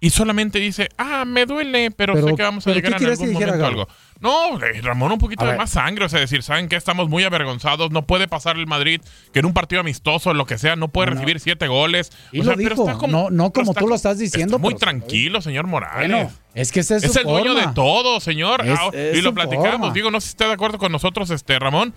y 0.00 0.10
solamente 0.10 0.60
dice, 0.60 0.88
ah, 0.96 1.24
me 1.24 1.44
duele, 1.44 1.90
pero, 1.90 2.14
Pero- 2.14 2.28
sé 2.28 2.34
que 2.36 2.42
vamos 2.44 2.64
a 2.64 2.70
pero 2.70 2.76
llegar 2.76 2.98
¿qué 2.98 3.04
en 3.04 3.10
algún 3.10 3.26
que 3.26 3.32
momento 3.46 3.64
a 3.64 3.66
algo. 3.66 3.88
No, 4.20 4.58
Ramón, 4.82 5.10
un 5.12 5.18
poquito 5.18 5.42
A 5.42 5.46
de 5.46 5.50
ver. 5.52 5.58
más 5.58 5.70
sangre, 5.70 6.04
o 6.04 6.08
sea, 6.08 6.20
decir, 6.20 6.42
¿saben 6.44 6.68
qué? 6.68 6.76
Estamos 6.76 7.08
muy 7.08 7.24
avergonzados, 7.24 7.90
no 7.90 8.06
puede 8.06 8.28
pasar 8.28 8.56
el 8.58 8.66
Madrid, 8.68 9.00
que 9.32 9.40
en 9.40 9.46
un 9.46 9.54
partido 9.54 9.80
amistoso, 9.80 10.34
lo 10.34 10.44
que 10.46 10.56
sea, 10.58 10.76
no 10.76 10.86
puede 10.88 11.06
No, 11.06 11.14
no. 11.14 11.20
recibir 11.20 11.40
siete 11.40 11.66
goles. 11.66 12.12
Y 12.30 12.40
o 12.40 12.44
lo 12.44 12.50
sea, 12.50 12.56
pero 12.56 12.68
dijo, 12.70 12.86
está 12.88 12.98
como, 12.98 13.22
no- 13.24 13.30
no 13.30 13.50
pero 13.52 13.64
como 13.64 13.72
está 13.72 13.80
tú 13.80 13.88
lo 13.88 13.94
estás 13.96 14.18
diciendo, 14.18 14.56
Está 14.56 14.62
muy 14.62 14.74
pero- 14.74 14.78
tranquilo, 14.78 15.40
señor 15.40 15.66
Morales. 15.66 16.08
Bueno, 16.10 16.30
es 16.54 16.70
que 16.70 16.80
ese 16.80 16.96
es, 16.96 17.02
Es 17.04 17.12
su 17.14 17.18
el 17.20 17.24
dueño 17.26 17.54
de 17.54 17.66
todo, 17.74 18.20
señor. 18.20 18.64
Es- 18.66 18.78
Ah, 18.80 18.90
es 18.92 19.18
y 19.18 19.22
lo 19.22 19.34
platicamos. 19.34 19.72
forma. 19.78 19.92
Digo, 19.94 20.10
no 20.12 20.20
sé 20.20 20.26
si 20.28 20.30
está 20.32 20.46
de 20.46 20.52
acuerdo 20.54 20.78
con 20.78 20.92
nosotros, 20.92 21.30
este 21.30 21.58
Ramón. 21.58 21.92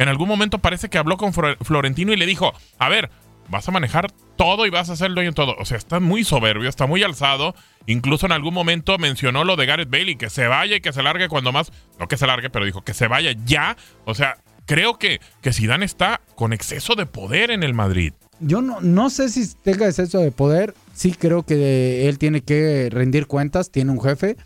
En 0.00 0.08
algún 0.08 0.28
momento 0.28 0.60
parece 0.60 0.88
que 0.88 0.96
habló 0.96 1.18
con 1.18 1.34
Florentino 1.34 2.14
y 2.14 2.16
le 2.16 2.24
dijo, 2.24 2.54
a 2.78 2.88
ver, 2.88 3.10
vas 3.50 3.68
a 3.68 3.70
manejar 3.70 4.10
todo 4.36 4.64
y 4.64 4.70
vas 4.70 4.88
a 4.88 4.96
ser 4.96 5.08
el 5.08 5.14
dueño 5.14 5.34
todo. 5.34 5.54
O 5.58 5.66
sea, 5.66 5.76
está 5.76 6.00
muy 6.00 6.24
soberbio, 6.24 6.70
está 6.70 6.86
muy 6.86 7.02
alzado. 7.02 7.54
Incluso 7.84 8.24
en 8.24 8.32
algún 8.32 8.54
momento 8.54 8.96
mencionó 8.96 9.44
lo 9.44 9.56
de 9.56 9.66
Gareth 9.66 9.90
Bale 9.90 10.12
y 10.12 10.16
que 10.16 10.30
se 10.30 10.46
vaya 10.46 10.76
y 10.76 10.80
que 10.80 10.94
se 10.94 11.02
largue 11.02 11.28
cuando 11.28 11.52
más. 11.52 11.70
No 11.98 12.08
que 12.08 12.16
se 12.16 12.26
largue, 12.26 12.48
pero 12.48 12.64
dijo 12.64 12.80
que 12.80 12.94
se 12.94 13.08
vaya 13.08 13.32
ya. 13.44 13.76
O 14.06 14.14
sea, 14.14 14.38
creo 14.64 14.98
que, 14.98 15.20
que 15.42 15.52
Zidane 15.52 15.84
está 15.84 16.22
con 16.34 16.54
exceso 16.54 16.94
de 16.94 17.04
poder 17.04 17.50
en 17.50 17.62
el 17.62 17.74
Madrid. 17.74 18.14
Yo 18.38 18.62
no, 18.62 18.80
no 18.80 19.10
sé 19.10 19.28
si 19.28 19.54
tenga 19.54 19.86
exceso 19.86 20.20
de 20.20 20.32
poder. 20.32 20.72
Sí 20.94 21.12
creo 21.12 21.42
que 21.42 22.08
él 22.08 22.16
tiene 22.16 22.40
que 22.40 22.88
rendir 22.90 23.26
cuentas, 23.26 23.70
tiene 23.70 23.90
un 23.90 24.00
jefe. 24.00 24.38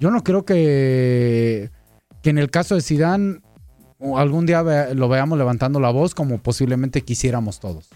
Yo 0.00 0.10
no 0.10 0.24
creo 0.24 0.46
que, 0.46 1.68
que 2.22 2.30
en 2.30 2.38
el 2.38 2.50
caso 2.50 2.74
de 2.74 2.80
Zidane 2.80 3.40
algún 4.16 4.46
día 4.46 4.62
ve- 4.62 4.94
lo 4.94 5.08
veamos 5.08 5.38
levantando 5.38 5.80
la 5.80 5.90
voz 5.90 6.14
como 6.14 6.38
posiblemente 6.38 7.02
quisiéramos 7.02 7.60
todos, 7.60 7.88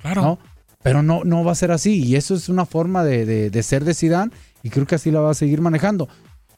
Claro. 0.00 0.22
¿no? 0.22 0.38
Pero 0.82 1.02
no, 1.02 1.22
no 1.24 1.44
va 1.44 1.52
a 1.52 1.54
ser 1.54 1.70
así 1.70 2.02
y 2.04 2.16
eso 2.16 2.34
es 2.34 2.48
una 2.48 2.66
forma 2.66 3.04
de, 3.04 3.24
de- 3.24 3.50
de 3.50 3.62
ser 3.62 3.84
de 3.84 3.94
Zidane 3.94 4.32
y 4.62 4.70
creo 4.70 4.86
que 4.86 4.96
así 4.96 5.10
la 5.10 5.20
va 5.20 5.30
a 5.30 5.34
seguir 5.34 5.60
manejando. 5.60 6.08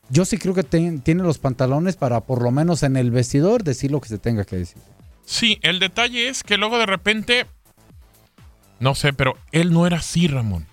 Yo 0.09 0.25
sí 0.25 0.39
creo 0.39 0.55
que 0.55 0.63
ten- 0.63 1.01
tiene 1.01 1.23
los 1.23 1.39
pantalones 1.39 1.97
para 1.97 2.21
por 2.23 2.43
lo 2.43 2.51
menos 2.51 2.83
en 2.83 2.97
el 2.97 3.11
vestidor 3.11 3.63
decir 3.65 3.91
lo 3.91 4.01
que 4.01 4.09
se 4.09 4.19
tenga 4.19 4.45
que 4.45 4.57
decir. 4.57 4.79
Sí, 5.25 5.59
el 5.63 5.79
detalle 5.81 6.29
es 6.29 6.43
que 6.43 6.57
luego 6.57 6.79
de 6.79 6.87
repente, 6.87 7.47
no 8.81 8.95
sé, 8.95 9.13
pero 9.13 9.35
él 9.53 9.73
no 9.73 9.87
era 9.87 9.99
así, 9.99 10.27
Ramón. 10.29 10.67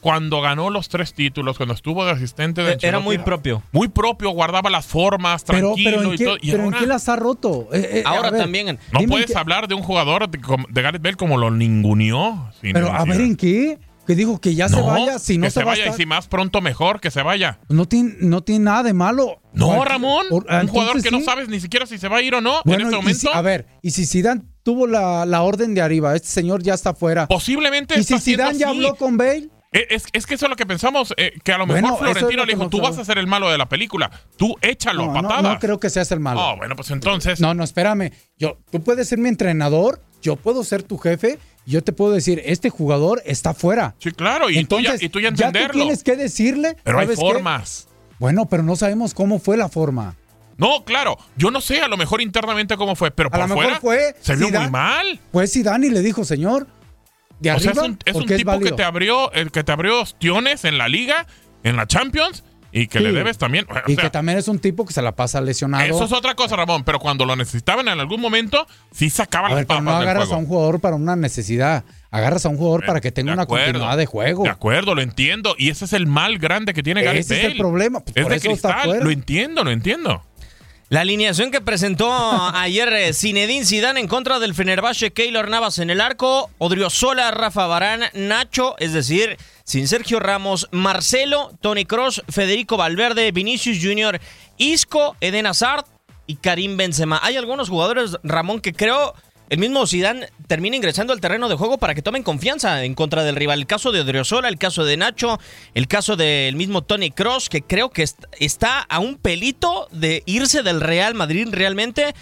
Cuando 0.00 0.40
ganó 0.40 0.70
los 0.70 0.88
tres 0.88 1.12
títulos, 1.12 1.56
cuando 1.56 1.74
estuvo 1.74 2.04
de 2.06 2.12
asistente 2.12 2.62
de 2.62 2.72
E-, 2.72 2.78
Era 2.82 3.00
muy 3.00 3.18
propio. 3.18 3.62
muy 3.72 3.88
propio, 3.88 4.30
guardaba 4.30 4.70
las 4.70 4.86
formas, 4.86 5.44
Pero, 5.46 5.74
tranquilo 5.74 5.90
pero, 5.98 6.08
¿en 6.08 6.14
y 6.14 6.18
qué, 6.18 6.24
todo. 6.24 6.36
Y 6.40 6.50
pero 6.52 6.64
¿en 6.64 6.72
qué 6.72 6.86
las 6.86 7.08
ha 7.08 7.16
roto? 7.16 7.68
Eh, 7.72 7.90
eh, 7.98 8.02
Ahora 8.06 8.30
ver, 8.30 8.40
también. 8.40 8.78
no 8.92 9.00
puedes 9.02 9.26
qué- 9.26 9.36
hablar 9.38 9.68
de 9.68 9.74
un 9.74 9.82
jugador 9.82 10.30
de, 10.30 10.38
de 10.70 10.82
Gareth 10.82 11.02
Bale 11.02 11.16
como 11.16 11.36
lo 11.36 11.50
ninguneó. 11.50 12.50
sin 12.60 12.72
Pero 12.72 12.92
a 12.92 13.04
ver 13.04 13.20
en 13.20 13.36
qué. 13.36 13.78
Que 14.06 14.16
dijo 14.16 14.40
que 14.40 14.56
ya 14.56 14.68
se 14.68 14.80
vaya, 14.80 15.20
si 15.20 15.38
no 15.38 15.44
que 15.44 15.50
se, 15.50 15.60
se 15.60 15.64
va 15.64 15.72
a 15.72 15.76
vaya 15.76 15.90
y 15.90 15.92
si 15.92 16.04
más 16.04 16.26
pronto 16.26 16.60
mejor, 16.60 17.00
que 17.00 17.12
se 17.12 17.22
vaya. 17.22 17.60
no 17.68 17.86
tiene, 17.86 18.14
no 18.20 18.42
tiene 18.42 18.64
nada 18.64 18.82
de 18.82 18.92
malo. 18.92 19.40
No, 19.52 19.66
Cualquier- 19.68 19.88
Ramón, 19.88 20.26
por- 20.30 20.46
un 20.50 20.66
jugador 20.66 21.00
que 21.02 21.10
no 21.12 21.20
sabes 21.20 21.48
ni 21.48 21.60
siquiera 21.60 21.86
si 21.86 21.96
se 21.98 22.08
va 22.08 22.16
a 22.16 22.22
ir 22.22 22.34
o 22.34 22.40
no 22.40 22.60
Bueno, 22.64 22.80
en 22.80 22.86
este 22.88 22.96
momento. 22.96 23.20
si- 23.20 23.28
a 23.32 23.40
ver, 23.40 23.66
y 23.82 23.90
si 23.92 24.06
Zidane 24.06 24.42
tuvo 24.64 24.88
la, 24.88 25.26
la 25.26 25.42
orden 25.42 25.74
de 25.74 25.82
arriba, 25.82 26.16
este 26.16 26.26
señor 26.28 26.60
ya 26.62 26.74
está 26.74 26.92
fuera. 26.94 27.28
Posiblemente 27.28 27.94
Y 27.96 28.00
está 28.00 28.18
si 28.18 28.32
Zidane 28.32 28.58
ya 28.58 28.70
habló 28.70 28.96
con 28.96 29.16
Bale, 29.16 29.36
Eh, 29.44 29.48
Es, 29.72 30.06
es 30.12 30.26
que 30.26 30.34
eso 30.34 30.46
es 30.46 30.50
lo 30.50 30.56
que 30.56 30.66
pensamos, 30.66 31.14
eh, 31.16 31.32
que 31.44 31.52
a 31.52 31.58
lo 31.58 31.64
mejor 31.66 31.80
Bueno, 31.82 31.94
eso 31.96 32.04
es 32.06 32.10
Florentino 32.12 32.42
lo 32.42 32.46
le 32.46 32.52
dijo, 32.54 32.64
no 32.64 32.70
tú 32.70 32.80
vas 32.80 32.98
a 32.98 33.04
ser 33.04 33.18
el 33.18 33.28
malo 33.28 33.48
de 33.50 33.56
la 33.56 33.68
película, 33.68 34.10
tú 34.36 34.56
échalo 34.62 35.04
no, 35.06 35.10
a 35.12 35.22
no, 35.22 35.28
patadas. 35.28 35.42
no 35.54 35.58
creo 35.60 35.78
que 35.78 35.90
seas 35.90 36.10
el 36.10 36.18
malo. 36.18 36.40
Oh, 36.40 36.56
bueno, 36.56 36.74
pues 36.74 36.90
entonces, 36.90 37.40
No, 37.40 37.54
no, 37.54 37.62
espérame. 37.62 38.10
Yo, 38.36 38.58
tú 38.72 38.82
puedes 38.82 39.08
ser 39.08 39.18
mi 39.18 39.28
entrenador, 39.28 40.02
yo 40.22 40.34
puedo 40.34 40.64
ser 40.64 40.82
tu 40.82 40.98
jefe, 40.98 41.38
y 41.66 41.70
yo 41.72 41.84
te 41.84 41.92
puedo 41.92 42.12
decir, 42.12 42.42
este 42.44 42.68
jugador 42.68 43.22
está 43.24 43.54
fuera. 43.54 43.94
sí, 43.98 44.10
claro, 44.10 44.50
y, 44.50 44.58
Entonces, 44.58 44.94
tú 44.94 44.98
ya, 44.98 45.06
y 45.06 45.08
tú 45.08 45.20
ya 45.20 45.28
tú 45.28 45.34
entenderlo. 45.44 45.82
tienes 45.82 46.02
que 46.02 46.16
decirle. 46.16 46.76
Pero 46.82 46.98
hay 46.98 47.06
formas. 47.08 47.86
Bueno, 48.18 48.46
pero 48.46 48.64
no 48.64 48.74
sabemos 48.74 49.14
cómo 49.14 49.38
fue 49.38 49.56
la 49.56 49.68
forma. 49.68 50.16
No, 50.56 50.84
claro, 50.84 51.16
yo 51.36 51.50
no 51.52 51.60
sé 51.60 51.80
a 51.80 51.86
lo 51.88 51.96
mejor 51.96 52.20
internamente 52.20 52.76
cómo 52.76 52.96
fue, 52.96 53.10
pero 53.12 53.28
A 53.28 53.30
por 53.30 53.40
lo 53.48 53.54
mejor 53.56 53.80
fue 53.80 54.16
se 54.20 54.34
vio 54.36 54.48
Zidane. 54.48 54.64
muy 54.66 54.72
mal. 54.72 55.20
Pues 55.30 55.52
Zidane 55.52 55.86
y 55.86 55.90
le 55.90 56.00
dijo, 56.02 56.24
señor, 56.24 56.66
de 57.40 57.50
O 57.52 57.58
sea, 57.58 57.72
es 57.72 57.78
un, 57.78 57.98
es 58.04 58.14
un 58.14 58.26
tipo 58.26 58.58
que 58.60 58.72
te 58.72 58.84
abrió, 58.84 59.32
el 59.32 59.50
que 59.50 59.64
te 59.64 59.72
abrió 59.72 60.00
ostiones 60.02 60.64
en 60.64 60.78
la 60.78 60.88
liga, 60.88 61.26
en 61.62 61.76
la 61.76 61.86
Champions, 61.86 62.44
y 62.72 62.86
que 62.86 62.98
Sí. 62.98 63.04
le 63.04 63.12
debes 63.12 63.36
también. 63.36 63.66
o 63.68 63.90
Y 63.90 63.96
que 63.96 64.10
también 64.10 64.38
es 64.38 64.46
un 64.46 64.60
tipo 64.60 64.86
que 64.86 64.92
se 64.92 65.02
la 65.02 65.16
pasa 65.16 65.40
lesionado. 65.40 65.84
eso 65.84 66.04
es 66.04 66.12
otra 66.12 66.34
cosa, 66.36 66.54
Ramón, 66.54 66.84
pero 66.84 67.00
cuando 67.00 67.24
lo 67.26 67.34
necesitaban 67.34 67.88
en 67.88 67.98
algún 67.98 68.20
momento, 68.20 68.64
sí 68.92 69.10
sacaba 69.10 69.48
A 69.48 69.54
las 69.54 69.66
papas 69.66 69.82
no 69.82 69.90
del 69.94 70.02
agarras 70.02 70.24
juego. 70.28 70.34
a 70.36 70.38
un 70.38 70.46
jugador 70.46 70.80
para 70.80 70.94
una 70.96 71.16
necesidad. 71.16 71.82
Agarras 72.12 72.44
a 72.46 72.48
un 72.48 72.56
jugador 72.56 72.84
para 72.86 73.00
que 73.00 73.10
tenga 73.12 73.32
una 73.32 73.42
acuerdo, 73.42 73.66
continuidad 73.72 73.96
de 73.96 74.06
juego. 74.06 74.42
De 74.44 74.50
acuerdo, 74.50 74.94
lo 74.94 75.02
entiendo. 75.02 75.54
Y 75.58 75.70
ese 75.70 75.84
es 75.84 75.92
el 75.92 76.06
mal 76.06 76.38
grande 76.38 76.72
que 76.74 76.82
tiene 76.82 77.02
Gareth 77.02 77.20
Ese 77.22 77.38
es 77.40 77.44
el 77.52 77.56
problema. 77.56 78.00
pues, 78.00 78.16
Es 78.16 78.22
por 78.22 78.30
de 78.32 78.36
eso 78.38 78.48
cristal. 78.48 79.00
Lo 79.02 79.10
entiendo, 79.10 79.64
lo 79.64 79.70
entiendo. 79.70 80.22
La 80.90 81.02
alineación 81.02 81.52
que 81.52 81.60
presentó 81.60 82.12
ayer 82.54 82.92
eh, 82.92 83.14
Zinedine 83.14 83.64
Zidane 83.64 84.00
en 84.00 84.08
contra 84.08 84.40
del 84.40 84.56
Fenerbahce, 84.56 85.12
Keylor 85.12 85.48
Navas 85.48 85.78
en 85.78 85.88
el 85.88 86.00
arco, 86.00 86.50
Odriozola, 86.58 87.30
Rafa 87.30 87.68
Barán, 87.68 88.02
Nacho, 88.12 88.74
es 88.80 88.92
decir, 88.92 89.36
sin 89.62 89.86
Sergio 89.86 90.18
Ramos, 90.18 90.66
Marcelo, 90.72 91.52
Tony 91.60 91.84
Cross, 91.84 92.24
Federico 92.28 92.76
Valverde, 92.76 93.30
Vinicius 93.30 93.78
Junior, 93.80 94.20
Isco, 94.58 95.14
Eden 95.20 95.46
Hazard 95.46 95.84
y 96.26 96.34
Karim 96.34 96.76
Benzema. 96.76 97.20
Hay 97.22 97.36
algunos 97.36 97.68
jugadores, 97.68 98.16
Ramón, 98.24 98.60
que 98.60 98.72
creo 98.72 99.14
el 99.50 99.58
mismo 99.58 99.86
Zidane 99.86 100.28
termina 100.46 100.76
ingresando 100.76 101.12
al 101.12 101.20
terreno 101.20 101.48
de 101.48 101.56
juego 101.56 101.76
para 101.76 101.94
que 101.94 102.00
tomen 102.02 102.22
confianza 102.22 102.82
en 102.84 102.94
contra 102.94 103.22
del 103.24 103.36
rival. 103.36 103.58
El 103.58 103.66
caso 103.66 103.92
de 103.92 104.00
Odriozola, 104.00 104.48
el 104.48 104.56
caso 104.58 104.84
de 104.84 104.96
Nacho, 104.96 105.38
el 105.74 105.86
caso 105.88 106.16
del 106.16 106.56
mismo 106.56 106.82
Tony 106.82 107.10
Cross, 107.10 107.48
que 107.48 107.60
creo 107.62 107.90
que 107.90 108.02
est- 108.04 108.24
está 108.38 108.80
a 108.80 108.98
un 109.00 109.16
pelito 109.16 109.88
de 109.92 110.22
irse 110.24 110.62
del 110.62 110.80
Real 110.80 111.14
Madrid 111.14 111.48
realmente. 111.50 112.14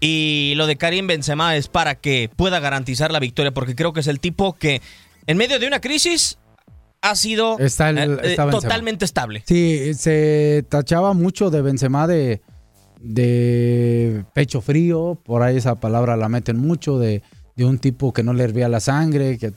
Y 0.00 0.52
lo 0.56 0.66
de 0.66 0.76
Karim 0.76 1.06
Benzema 1.06 1.56
es 1.56 1.68
para 1.68 1.94
que 1.96 2.30
pueda 2.36 2.60
garantizar 2.60 3.10
la 3.12 3.18
victoria, 3.18 3.52
porque 3.52 3.74
creo 3.74 3.92
que 3.92 4.00
es 4.00 4.06
el 4.06 4.20
tipo 4.20 4.52
que 4.52 4.80
en 5.26 5.36
medio 5.38 5.58
de 5.58 5.66
una 5.66 5.80
crisis 5.80 6.38
ha 7.00 7.14
sido 7.16 7.58
Está 7.58 7.90
el- 7.90 7.98
eh, 7.98 8.18
eh, 8.22 8.36
totalmente 8.36 9.04
estable. 9.04 9.42
Sí, 9.46 9.94
se 9.94 10.64
tachaba 10.68 11.14
mucho 11.14 11.50
de 11.50 11.62
Benzema 11.62 12.06
de, 12.06 12.42
de 13.00 14.24
pecho 14.34 14.60
frío, 14.60 15.18
por 15.24 15.42
ahí 15.42 15.56
esa 15.56 15.76
palabra 15.76 16.16
la 16.16 16.28
meten 16.28 16.56
mucho, 16.58 16.98
de, 16.98 17.22
de 17.56 17.64
un 17.64 17.78
tipo 17.78 18.12
que 18.12 18.22
no 18.22 18.32
le 18.32 18.44
hervía 18.44 18.68
la 18.68 18.80
sangre, 18.80 19.38
que 19.38 19.52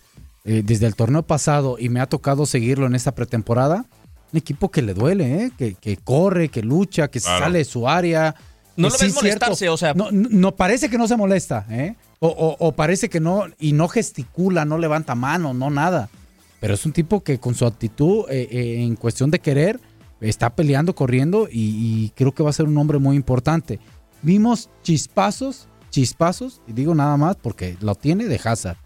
eh, 0.46 0.64
desde 0.66 0.88
el 0.88 0.96
torneo 0.96 1.24
pasado, 1.24 1.78
y 1.80 1.90
me 1.90 2.00
ha 2.00 2.06
tocado 2.08 2.46
seguirlo 2.46 2.86
en 2.88 2.96
esta 2.96 3.14
pretemporada, 3.14 3.86
un 4.32 4.38
equipo 4.38 4.70
que 4.70 4.82
le 4.82 4.94
duele, 4.94 5.44
¿eh? 5.46 5.52
que, 5.58 5.74
que 5.74 5.98
corre, 5.98 6.50
que 6.50 6.62
lucha, 6.62 7.08
que 7.10 7.20
Claro. 7.20 7.46
sale 7.46 7.60
de 7.60 7.66
su 7.66 7.88
área. 7.90 8.36
No 8.78 8.88
lo 8.90 8.96
sí 8.96 9.06
ves 9.06 9.16
es 9.16 9.20
cierto, 9.20 9.46
molestarse, 9.48 9.70
o 9.70 9.78
sea- 9.78 9.94
No, 9.94 10.12
no- 10.12 10.30
no, 10.32 10.56
parece 10.56 10.90
que 10.90 10.98
no 10.98 11.08
se 11.08 11.18
molesta, 11.18 11.66
¿eh? 11.70 11.96
O, 12.20 12.28
o- 12.28 12.56
o 12.68 12.72
parece 12.74 13.10
que 13.10 13.20
no, 13.20 13.44
y 13.60 13.74
no 13.74 13.88
gesticula, 13.88 14.66
no 14.66 14.78
levanta 14.78 15.16
mano, 15.16 15.54
no 15.54 15.70
nada. 15.70 16.10
Pero 16.60 16.74
es 16.76 16.86
un 16.86 16.92
tipo 16.94 17.22
que 17.24 17.40
con 17.40 17.56
su 17.56 17.66
actitud 17.66 18.26
eh, 18.30 18.48
eh, 18.52 18.82
en 18.84 18.96
cuestión 18.96 19.32
de 19.32 19.40
querer 19.40 19.80
está 20.22 20.56
peleando, 20.56 20.96
corriendo 20.96 21.48
y, 21.52 22.12
creo 22.16 22.34
que 22.34 22.44
va 22.44 22.50
a 22.50 22.54
ser 22.54 22.66
un 22.68 22.78
hombre 22.78 23.00
muy 23.00 23.16
importante. 23.16 23.80
Vimos 24.22 24.70
chispazos, 24.84 25.68
chispazos, 25.92 26.62
y 26.68 26.74
digo 26.74 26.94
nada 26.94 27.16
más 27.18 27.36
porque 27.38 27.78
lo 27.82 27.96
tiene 27.96 28.26
de 28.26 28.40
Hazard. 28.44 28.78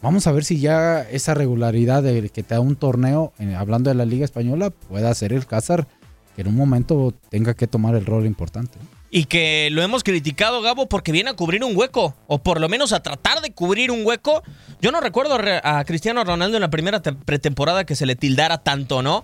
Vamos 0.00 0.26
a 0.26 0.32
ver 0.32 0.44
si 0.44 0.58
ya 0.58 1.02
esa 1.02 1.34
regularidad 1.34 2.02
de 2.02 2.28
que 2.30 2.42
te 2.42 2.54
da 2.54 2.60
un 2.60 2.74
torneo, 2.76 3.32
hablando 3.56 3.90
de 3.90 3.94
la 3.94 4.04
Liga 4.04 4.24
Española, 4.24 4.70
pueda 4.70 5.14
ser 5.14 5.32
el 5.32 5.46
Hazard 5.50 5.86
que 6.34 6.40
en 6.42 6.48
un 6.48 6.56
momento 6.56 7.14
tenga 7.28 7.54
que 7.54 7.66
tomar 7.66 7.94
el 7.94 8.06
rol 8.06 8.24
importante. 8.26 8.78
Y 9.10 9.26
que 9.26 9.68
lo 9.70 9.82
hemos 9.82 10.02
criticado, 10.02 10.62
Gabo, 10.62 10.88
porque 10.88 11.12
viene 11.12 11.28
a 11.28 11.34
cubrir 11.34 11.62
un 11.62 11.76
hueco, 11.76 12.14
o 12.26 12.38
por 12.42 12.58
lo 12.58 12.70
menos 12.70 12.94
a 12.94 13.02
tratar 13.02 13.42
de 13.42 13.52
cubrir 13.52 13.90
un 13.90 14.06
hueco. 14.06 14.42
Yo 14.80 14.90
no 14.90 15.00
recuerdo 15.02 15.36
re- 15.36 15.60
a 15.62 15.84
Cristiano 15.84 16.24
Ronaldo 16.24 16.56
en 16.56 16.62
la 16.62 16.70
primera 16.70 17.02
te- 17.02 17.12
pretemporada 17.12 17.84
que 17.84 17.94
se 17.94 18.06
le 18.06 18.16
tildara 18.16 18.56
tanto, 18.64 19.02
¿no? 19.02 19.22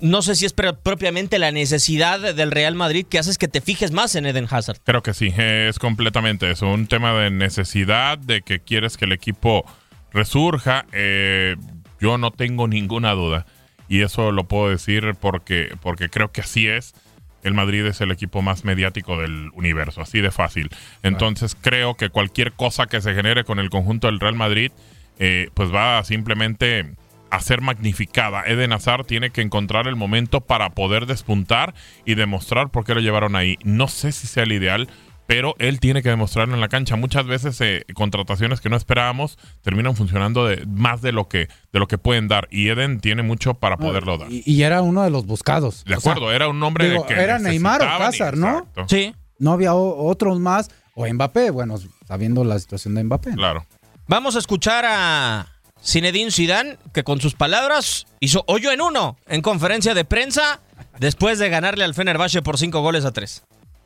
No 0.00 0.22
sé 0.22 0.34
si 0.34 0.46
es 0.46 0.52
propiamente 0.52 1.38
la 1.38 1.50
necesidad 1.52 2.34
del 2.34 2.50
Real 2.50 2.74
Madrid 2.74 3.06
que 3.08 3.18
haces 3.18 3.38
que 3.38 3.48
te 3.48 3.60
fijes 3.60 3.92
más 3.92 4.14
en 4.14 4.26
Eden 4.26 4.46
Hazard. 4.50 4.78
Creo 4.84 5.02
que 5.02 5.14
sí, 5.14 5.32
es 5.36 5.78
completamente 5.78 6.50
eso. 6.50 6.68
Un 6.68 6.86
tema 6.86 7.12
de 7.14 7.30
necesidad, 7.30 8.18
de 8.18 8.42
que 8.42 8.60
quieres 8.60 8.96
que 8.96 9.04
el 9.04 9.12
equipo 9.12 9.64
resurja. 10.12 10.86
eh, 10.92 11.56
yo 12.00 12.18
no 12.18 12.30
tengo 12.30 12.68
ninguna 12.68 13.12
duda. 13.12 13.46
Y 13.88 14.02
eso 14.02 14.32
lo 14.32 14.44
puedo 14.44 14.68
decir 14.68 15.14
porque, 15.20 15.74
porque 15.80 16.08
creo 16.08 16.32
que 16.32 16.42
así 16.42 16.68
es. 16.68 16.94
El 17.42 17.54
Madrid 17.54 17.84
es 17.86 18.00
el 18.00 18.10
equipo 18.10 18.42
más 18.42 18.64
mediático 18.64 19.18
del 19.18 19.50
universo, 19.54 20.00
así 20.00 20.20
de 20.20 20.30
fácil. 20.30 20.70
Entonces 21.02 21.56
creo 21.58 21.94
que 21.94 22.08
cualquier 22.08 22.52
cosa 22.52 22.86
que 22.86 23.00
se 23.00 23.14
genere 23.14 23.44
con 23.44 23.58
el 23.58 23.70
conjunto 23.70 24.06
del 24.06 24.20
Real 24.20 24.34
Madrid, 24.34 24.72
eh, 25.18 25.48
pues 25.54 25.72
va 25.72 25.98
a 25.98 26.04
simplemente 26.04 26.94
a 27.30 27.40
ser 27.40 27.60
magnificada. 27.60 28.42
Eden 28.46 28.72
Hazard 28.72 29.06
tiene 29.06 29.30
que 29.30 29.40
encontrar 29.40 29.86
el 29.88 29.96
momento 29.96 30.40
para 30.40 30.70
poder 30.70 31.06
despuntar 31.06 31.74
y 32.04 32.14
demostrar 32.14 32.70
por 32.70 32.84
qué 32.84 32.94
lo 32.94 33.00
llevaron 33.00 33.34
ahí. 33.36 33.56
No 33.64 33.88
sé 33.88 34.12
si 34.12 34.26
sea 34.26 34.44
el 34.44 34.52
ideal, 34.52 34.88
pero 35.26 35.54
él 35.58 35.80
tiene 35.80 36.02
que 36.02 36.10
demostrarlo 36.10 36.54
en 36.54 36.60
la 36.60 36.68
cancha. 36.68 36.96
Muchas 36.96 37.26
veces 37.26 37.60
eh, 37.62 37.84
contrataciones 37.94 38.60
que 38.60 38.68
no 38.68 38.76
esperábamos 38.76 39.38
terminan 39.62 39.96
funcionando 39.96 40.46
de, 40.46 40.64
más 40.66 41.00
de 41.02 41.12
lo 41.12 41.28
que 41.28 41.48
de 41.72 41.78
lo 41.78 41.88
que 41.88 41.96
pueden 41.98 42.28
dar 42.28 42.46
y 42.50 42.68
Eden 42.68 43.00
tiene 43.00 43.22
mucho 43.22 43.54
para 43.54 43.78
poderlo 43.78 44.18
dar. 44.18 44.30
Y, 44.30 44.42
y 44.44 44.62
era 44.62 44.82
uno 44.82 45.02
de 45.02 45.10
los 45.10 45.26
buscados. 45.26 45.84
De 45.86 45.96
O 45.96 46.00
sea, 46.00 46.12
acuerdo, 46.12 46.30
era 46.32 46.46
un 46.48 46.62
hombre 46.62 46.90
digo, 46.90 47.04
de 47.08 47.14
que 47.14 47.20
era 47.20 47.38
Neymar 47.38 47.80
o 47.82 47.84
Hazard, 47.86 48.36
¿no? 48.36 48.58
exacto, 48.58 48.84
Sí. 48.88 49.14
no 49.38 49.52
había 49.52 49.74
o- 49.74 50.06
otros 50.08 50.38
más. 50.40 50.70
O 50.94 51.04
Mbappé, 51.12 51.50
bueno, 51.50 51.76
sabiendo 52.06 52.44
la 52.44 52.58
situación 52.60 52.94
de 52.94 53.02
Mbappé. 53.02 53.32
Claro. 53.32 53.66
Vamos 54.06 54.36
a 54.36 54.38
escuchar 54.38 54.84
a 54.86 55.46
Zinedine 55.84 56.30
Zidane, 56.30 56.78
que 56.92 57.04
con 57.04 57.20
sus 57.20 57.34
palabras 57.34 58.06
hizo 58.20 58.44
hoyo 58.46 58.72
en 58.72 58.80
uno 58.80 59.16
en 59.26 59.42
conferencia 59.42 59.94
de 59.94 60.04
prensa 60.04 60.60
después 60.98 61.38
de 61.38 61.50
ganarle 61.50 61.84
al 61.84 61.94
Fenerbahce 61.94 62.42
por 62.42 62.58
cinco 62.58 62.80
goles 62.80 63.04
a 63.04 63.12
tres. 63.12 63.42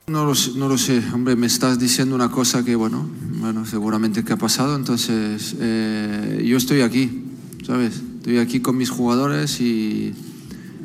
No 0.07 0.25
lo, 0.25 0.33
no 0.55 0.69
lo 0.69 0.79
sé, 0.79 1.03
hombre, 1.13 1.37
me 1.37 1.47
estás 1.47 1.79
diciendo 1.79 2.15
una 2.15 2.31
cosa 2.31 2.65
que, 2.65 2.77
bueno, 2.77 3.07
bueno 3.41 3.67
seguramente 3.67 4.25
que 4.25 4.33
ha 4.33 4.39
pasado, 4.39 4.75
entonces 4.75 5.55
eh, 5.61 6.43
yo 6.47 6.57
estoy 6.57 6.81
aquí, 6.81 7.25
¿sabes? 7.67 8.01
Estoy 8.17 8.39
aquí 8.39 8.61
con 8.61 8.79
mis 8.79 8.89
jugadores 8.89 9.61
y, 9.61 10.15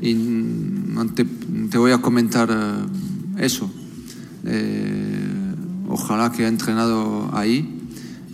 y 0.01 0.15
te, 1.15 1.23
te 1.69 1.77
voy 1.77 1.93
a 1.93 1.99
comentar 1.99 2.49
eh, 2.51 3.45
eso. 3.45 3.71
Eh, 4.45 5.55
ojalá 5.87 6.33
que 6.33 6.43
ha 6.43 6.49
entrenado 6.49 7.29
ahí 7.33 7.72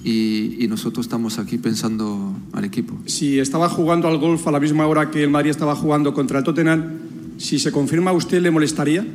y, 0.04 0.64
y 0.64 0.68
nosotros 0.68 1.06
estamos 1.06 1.40
aquí 1.40 1.58
pensando 1.58 2.34
al 2.54 2.64
equipo. 2.66 2.98
Si 3.06 3.40
estaba 3.40 3.70
jugando 3.70 4.08
al 4.08 4.18
golf 4.18 4.48
a 4.48 4.52
la 4.52 4.60
misma 4.60 4.88
hora 4.88 5.12
que 5.12 5.24
el 5.24 5.30
Madrid 5.30 5.50
estaba 5.52 5.76
jugando 5.76 6.14
contra 6.14 6.40
el 6.40 6.44
Tottenham, 6.46 6.84
si 7.38 7.60
se 7.60 7.72
confirma, 7.72 8.12
¿a 8.12 8.14
usted 8.14 8.42
le 8.42 8.52
molestaría? 8.52 9.06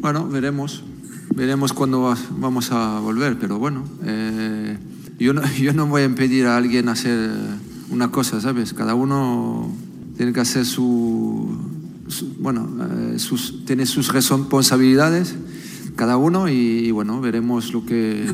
Bueno, 0.00 0.28
veremos. 0.28 0.82
Veremos 1.34 1.72
cuándo 1.72 2.02
va- 2.02 2.18
vamos 2.38 2.72
a 2.72 2.98
volver, 3.00 3.38
pero 3.38 3.58
bueno, 3.58 3.84
eh, 4.04 4.76
yo, 5.18 5.32
no, 5.34 5.42
yo 5.60 5.72
no 5.72 5.86
voy 5.86 6.02
a 6.02 6.04
impedir 6.06 6.46
a 6.46 6.56
alguien 6.56 6.88
hacer 6.88 7.30
una 7.90 8.10
cosa, 8.10 8.40
¿sabes? 8.40 8.72
Cada 8.74 8.94
uno 8.94 9.70
tiene 10.16 10.32
que 10.32 10.40
hacer 10.40 10.64
su, 10.66 11.48
su- 12.08 12.34
bueno, 12.40 12.68
eh, 13.14 13.18
sus, 13.18 13.64
tiene 13.64 13.86
sus 13.86 14.12
responsabilidades, 14.12 15.36
cada 15.96 16.16
uno, 16.16 16.48
y, 16.48 16.52
y 16.54 16.90
bueno, 16.90 17.20
veremos 17.20 17.72
lo 17.72 17.84
que, 17.86 18.24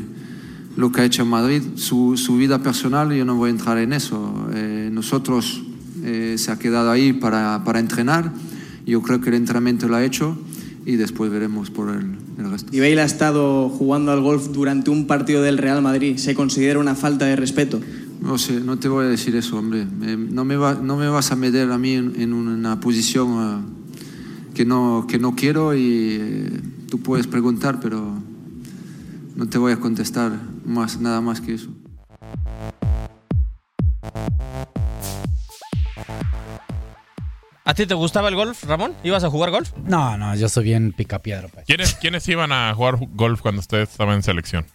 lo 0.75 0.91
que 0.91 1.01
ha 1.01 1.05
hecho 1.05 1.23
en 1.23 1.29
Madrid. 1.29 1.61
Su, 1.75 2.17
su 2.17 2.37
vida 2.37 2.59
personal, 2.59 3.13
yo 3.13 3.25
no 3.25 3.35
voy 3.35 3.47
a 3.47 3.51
entrar 3.51 3.77
en 3.77 3.93
eso. 3.93 4.47
Eh, 4.53 4.89
nosotros 4.91 5.63
eh, 6.03 6.35
se 6.37 6.51
ha 6.51 6.59
quedado 6.59 6.91
ahí 6.91 7.13
para, 7.13 7.63
para 7.63 7.79
entrenar, 7.79 8.33
yo 8.85 9.01
creo 9.01 9.21
que 9.21 9.29
el 9.29 9.35
entrenamiento 9.35 9.87
lo 9.87 9.95
ha 9.95 10.03
hecho 10.03 10.37
y 10.85 10.97
después 10.97 11.31
veremos 11.31 11.71
por 11.71 11.89
el, 11.89 12.15
el 12.37 12.51
resto. 12.51 12.75
Y 12.75 12.79
Bale 12.79 13.01
ha 13.01 13.05
estado 13.05 13.69
jugando 13.69 14.11
al 14.11 14.21
golf 14.21 14.49
durante 14.51 14.91
un 14.91 15.07
partido 15.07 15.41
del 15.41 15.57
Real 15.57 15.81
Madrid. 15.81 16.17
¿Se 16.17 16.35
considera 16.35 16.77
una 16.79 16.93
falta 16.93 17.25
de 17.25 17.35
respeto? 17.35 17.79
No 18.21 18.37
sé, 18.37 18.59
no 18.59 18.77
te 18.77 18.87
voy 18.87 19.05
a 19.05 19.09
decir 19.09 19.35
eso, 19.35 19.57
hombre. 19.57 19.87
Eh, 20.03 20.17
no, 20.17 20.45
me 20.45 20.55
va- 20.57 20.75
no 20.75 20.95
me 20.97 21.07
vas 21.09 21.31
a 21.31 21.35
meter 21.35 21.71
a 21.71 21.77
mí 21.77 21.93
en, 21.93 22.13
en 22.19 22.33
una 22.33 22.79
posición 22.79 23.29
eh, 23.31 24.53
que, 24.53 24.65
no, 24.65 25.05
que 25.07 25.17
no 25.19 25.35
quiero 25.35 25.73
y 25.75 25.81
eh, 26.19 26.61
tú 26.89 26.99
puedes 26.99 27.25
preguntar, 27.27 27.79
pero 27.81 28.13
no 29.35 29.47
te 29.47 29.57
voy 29.57 29.73
a 29.73 29.79
contestar 29.79 30.33
más, 30.65 30.99
nada 30.99 31.21
más 31.21 31.41
que 31.41 31.53
eso. 31.53 31.69
¿A 37.67 37.73
ti 37.73 37.87
te 37.87 37.95
gustaba 37.95 38.29
el 38.29 38.35
golf, 38.35 38.63
Ramón? 38.65 38.93
¿Ibas 39.03 39.23
a 39.23 39.29
jugar 39.29 39.49
golf? 39.49 39.71
No, 39.85 40.17
no, 40.17 40.35
yo 40.35 40.47
soy 40.49 40.65
bien 40.65 40.93
picapiedra. 40.93 41.47
pues. 41.47 41.65
¿Quiénes, 41.65 41.95
¿Quiénes 41.95 42.27
iban 42.29 42.51
a 42.51 42.71
jugar 42.75 42.97
golf 43.13 43.41
cuando 43.41 43.59
usted 43.59 43.79
estaba 43.81 44.13
en 44.13 44.21
selección? 44.21 44.65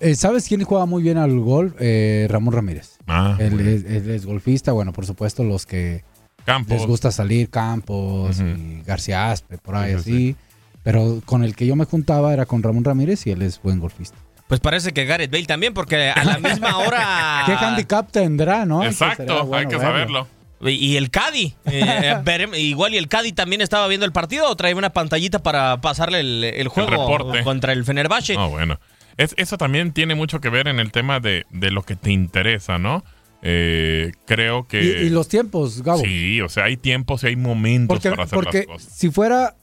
Eh, 0.00 0.16
¿Sabes 0.16 0.48
quién 0.48 0.64
juega 0.64 0.84
muy 0.86 1.02
bien 1.04 1.16
al 1.16 1.38
golf? 1.38 1.74
Eh, 1.78 2.26
Ramón 2.28 2.54
Ramírez. 2.54 2.98
Ah, 3.06 3.36
Él, 3.38 3.60
es, 3.60 3.84
él 3.84 4.10
es 4.10 4.26
golfista, 4.26 4.72
bueno, 4.72 4.92
por 4.92 5.06
supuesto, 5.06 5.44
los 5.44 5.64
que 5.64 6.02
Campos. 6.44 6.76
les 6.76 6.86
gusta 6.86 7.12
salir, 7.12 7.50
Campos 7.50 8.40
y 8.40 8.82
García 8.84 9.30
Aspe, 9.30 9.56
por 9.58 9.76
ahí 9.76 9.92
Sí, 9.92 9.96
así. 9.98 10.10
sí, 10.12 10.36
Pero 10.82 11.20
con 11.24 11.44
el 11.44 11.54
que 11.54 11.66
yo 11.66 11.76
me 11.76 11.84
juntaba 11.84 12.32
era 12.32 12.46
con 12.46 12.64
Ramón 12.64 12.82
Ramírez 12.82 13.24
y 13.28 13.30
él 13.30 13.42
es 13.42 13.62
buen 13.62 13.78
golfista. 13.78 14.18
Pues 14.48 14.60
parece 14.60 14.92
que 14.92 15.04
Gareth 15.04 15.30
Bale 15.30 15.46
también, 15.46 15.74
porque 15.74 16.10
a 16.10 16.24
la 16.24 16.38
misma 16.38 16.78
hora... 16.78 17.42
¿Qué 17.46 17.52
handicap 17.52 18.10
tendrá, 18.12 18.64
no? 18.64 18.84
Exacto, 18.84 19.52
hay 19.54 19.66
que 19.66 19.78
saberlo. 19.78 20.28
Y 20.60 20.70
y 20.70 20.96
el 20.96 21.10
Cadi. 21.10 21.54
eh, 21.66 22.14
verem- 22.24 22.56
igual 22.58 22.94
y 22.94 22.96
el 22.96 23.08
Cadi 23.08 23.32
también 23.32 23.60
estaba 23.60 23.86
viendo 23.88 24.06
el 24.06 24.12
partido 24.12 24.48
o 24.48 24.56
traía 24.56 24.74
una 24.76 24.90
pantallita 24.90 25.40
para 25.42 25.80
pasarle 25.80 26.20
el, 26.20 26.44
el 26.44 26.68
juego 26.68 26.90
reporte. 26.90 27.42
contra 27.42 27.72
el 27.72 27.84
Fenerbahce. 27.84 28.36
Ah, 28.38 28.46
bueno. 28.46 28.78
Es, 29.18 29.34
eso 29.36 29.58
también 29.58 29.92
tiene 29.92 30.14
mucho 30.14 30.40
que 30.40 30.48
ver 30.48 30.68
en 30.68 30.78
el 30.78 30.92
tema 30.92 31.20
de, 31.20 31.44
de 31.50 31.70
lo 31.70 31.82
que 31.82 31.96
te 31.96 32.12
interesa, 32.12 32.78
¿no? 32.78 33.02
Eh, 33.42 34.12
creo 34.26 34.66
que... 34.66 34.82
Y, 34.82 35.06
y 35.06 35.10
los 35.10 35.28
tiempos, 35.28 35.82
Gabo. 35.82 36.00
Sí, 36.00 36.40
o 36.40 36.48
sea, 36.48 36.64
hay 36.64 36.76
tiempos 36.76 37.22
y 37.22 37.28
hay 37.28 37.36
momentos 37.36 37.94
porque 37.94 38.10
para 38.10 38.22
hacer 38.24 38.36
porque 38.36 38.58
las 38.58 38.66
cosas. 38.66 38.92
si 38.92 39.10
fuera, 39.10 39.56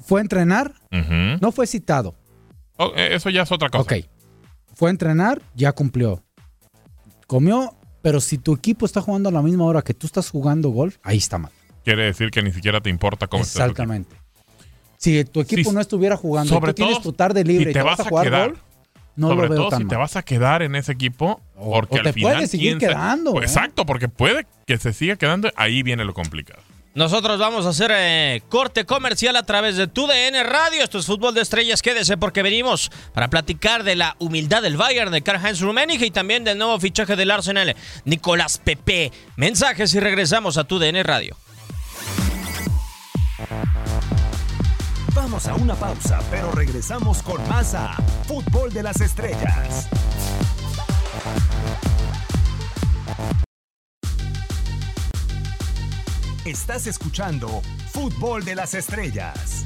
fue 0.00 0.20
a 0.20 0.22
entrenar, 0.22 0.72
no 1.40 1.52
fue 1.52 1.66
citado. 1.66 2.14
Oh, 2.88 2.92
eh, 2.96 3.14
eso 3.14 3.30
ya 3.30 3.42
es 3.42 3.52
otra 3.52 3.68
cosa. 3.68 3.82
Ok. 3.82 3.92
Fue 4.74 4.88
a 4.88 4.92
entrenar, 4.92 5.40
ya 5.54 5.72
cumplió. 5.72 6.22
Comió, 7.26 7.74
pero 8.02 8.20
si 8.20 8.38
tu 8.38 8.54
equipo 8.54 8.84
está 8.86 9.00
jugando 9.00 9.28
a 9.28 9.32
la 9.32 9.42
misma 9.42 9.64
hora 9.64 9.82
que 9.82 9.94
tú 9.94 10.06
estás 10.06 10.28
jugando 10.30 10.70
golf, 10.70 10.96
ahí 11.02 11.18
está 11.18 11.38
mal. 11.38 11.52
Quiere 11.84 12.04
decir 12.04 12.30
que 12.30 12.42
ni 12.42 12.52
siquiera 12.52 12.80
te 12.80 12.90
importa 12.90 13.26
cómo. 13.26 13.42
Exactamente. 13.42 14.16
Si 14.98 15.24
tu 15.24 15.40
equipo 15.40 15.72
no 15.72 15.80
estuviera 15.80 16.16
jugando, 16.16 16.46
y 16.52 16.56
sobre 16.56 16.72
tú 16.72 16.76
tienes 16.76 16.94
todo 16.96 17.02
tu 17.04 17.12
tarde 17.12 17.42
libre 17.44 17.64
si 17.66 17.70
y 17.70 17.72
te 17.72 17.82
vas 17.82 17.98
vas 17.98 18.06
a 18.06 18.08
jugar 18.08 18.24
quedar. 18.26 18.48
golf, 18.50 18.60
no 19.16 19.28
Sobre 19.28 19.42
lo 19.42 19.48
veo 19.50 19.58
todo 19.62 19.68
tan 19.70 19.78
si 19.78 19.84
mal. 19.84 19.90
te 19.90 19.96
vas 19.96 20.16
a 20.16 20.22
quedar 20.22 20.62
en 20.62 20.74
ese 20.76 20.92
equipo, 20.92 21.40
O- 21.56 21.72
porque 21.72 21.96
o 21.96 21.98
al 21.98 22.04
te 22.04 22.12
final 22.12 22.32
puedes 22.34 22.50
seguir 22.50 22.78
quedando, 22.78 23.32
Pues 23.32 23.44
¿eh? 23.44 23.46
Exacto, 23.54 23.84
porque 23.84 24.08
puede 24.08 24.46
que 24.66 24.78
se 24.78 24.92
siga 24.92 25.16
quedando, 25.16 25.50
ahí 25.56 25.82
viene 25.82 26.04
lo 26.04 26.14
complicado. 26.14 26.62
Nosotros 26.94 27.38
vamos 27.38 27.64
a 27.64 27.70
hacer 27.70 27.90
eh, 27.94 28.42
corte 28.50 28.84
comercial 28.84 29.34
a 29.36 29.44
través 29.44 29.76
de 29.76 29.86
TUDN 29.86 30.44
Radio. 30.44 30.84
Esto 30.84 30.98
es 30.98 31.06
Fútbol 31.06 31.32
de 31.32 31.40
Estrellas. 31.40 31.80
Quédese 31.80 32.18
porque 32.18 32.42
venimos 32.42 32.90
para 33.14 33.30
platicar 33.30 33.82
de 33.82 33.96
la 33.96 34.14
humildad 34.18 34.60
del 34.60 34.76
Bayern 34.76 35.10
de 35.10 35.22
Karl-Heinz 35.22 35.60
Rummenigge 35.60 36.04
y 36.04 36.10
también 36.10 36.44
del 36.44 36.58
nuevo 36.58 36.78
fichaje 36.78 37.16
del 37.16 37.30
Arsenal, 37.30 37.74
Nicolás 38.04 38.58
Pepe. 38.62 39.10
Mensajes 39.36 39.94
y 39.94 40.00
regresamos 40.00 40.58
a 40.58 40.64
TUDN 40.64 41.02
Radio. 41.02 41.34
Vamos 45.14 45.46
a 45.46 45.54
una 45.54 45.74
pausa, 45.74 46.20
pero 46.30 46.52
regresamos 46.52 47.22
con 47.22 47.46
más 47.48 47.72
a 47.74 47.94
Fútbol 48.26 48.70
de 48.70 48.82
las 48.82 49.00
Estrellas. 49.00 49.88
Estás 56.52 56.86
escuchando 56.86 57.62
Fútbol 57.92 58.44
de 58.44 58.54
las 58.54 58.74
Estrellas. 58.74 59.64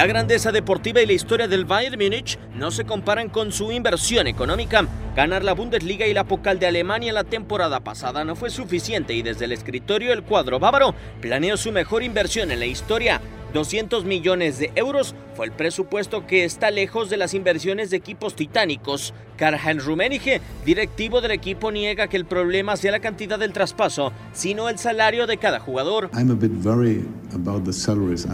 La 0.00 0.06
grandeza 0.06 0.50
deportiva 0.50 1.02
y 1.02 1.06
la 1.06 1.12
historia 1.12 1.46
del 1.46 1.66
Bayern 1.66 2.02
Múnich 2.02 2.38
no 2.54 2.70
se 2.70 2.86
comparan 2.86 3.28
con 3.28 3.52
su 3.52 3.70
inversión 3.70 4.28
económica. 4.28 4.86
Ganar 5.14 5.44
la 5.44 5.52
Bundesliga 5.52 6.06
y 6.06 6.14
la 6.14 6.24
Pokal 6.24 6.58
de 6.58 6.66
Alemania 6.66 7.12
la 7.12 7.24
temporada 7.24 7.80
pasada 7.80 8.24
no 8.24 8.34
fue 8.34 8.48
suficiente 8.48 9.12
y 9.12 9.20
desde 9.20 9.44
el 9.44 9.52
escritorio 9.52 10.14
el 10.14 10.22
cuadro 10.22 10.58
bávaro 10.58 10.94
planeó 11.20 11.58
su 11.58 11.70
mejor 11.70 12.02
inversión 12.02 12.50
en 12.50 12.60
la 12.60 12.64
historia. 12.64 13.20
200 13.52 14.06
millones 14.06 14.58
de 14.58 14.72
euros 14.74 15.14
fue 15.34 15.44
el 15.44 15.52
presupuesto 15.52 16.26
que 16.26 16.44
está 16.44 16.70
lejos 16.70 17.10
de 17.10 17.18
las 17.18 17.34
inversiones 17.34 17.90
de 17.90 17.98
equipos 17.98 18.34
titánicos. 18.34 19.12
Karl-Heinz 19.36 19.84
Rummenigge, 19.84 20.40
directivo 20.64 21.20
del 21.20 21.32
equipo, 21.32 21.70
niega 21.70 22.08
que 22.08 22.16
el 22.16 22.24
problema 22.24 22.78
sea 22.78 22.92
la 22.92 23.00
cantidad 23.00 23.38
del 23.38 23.52
traspaso, 23.52 24.14
sino 24.32 24.70
el 24.70 24.78
salario 24.78 25.26
de 25.26 25.36
cada 25.36 25.60
jugador. 25.60 26.08
I'm 26.14 26.30
a 26.30 26.34
bit 26.34 26.52
worried 26.64 27.04
about 27.34 27.66
the 27.66 27.72
salaries. 27.74 28.26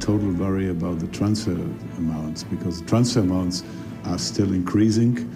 Total 0.00 0.32
worry 0.32 0.70
about 0.70 0.98
the 1.00 1.06
transfer 1.08 1.56
amounts 1.98 2.44
because 2.44 2.82
transfer 2.82 3.20
amounts 3.20 3.64
are 4.04 4.18
still 4.18 4.52
increasing, 4.52 5.28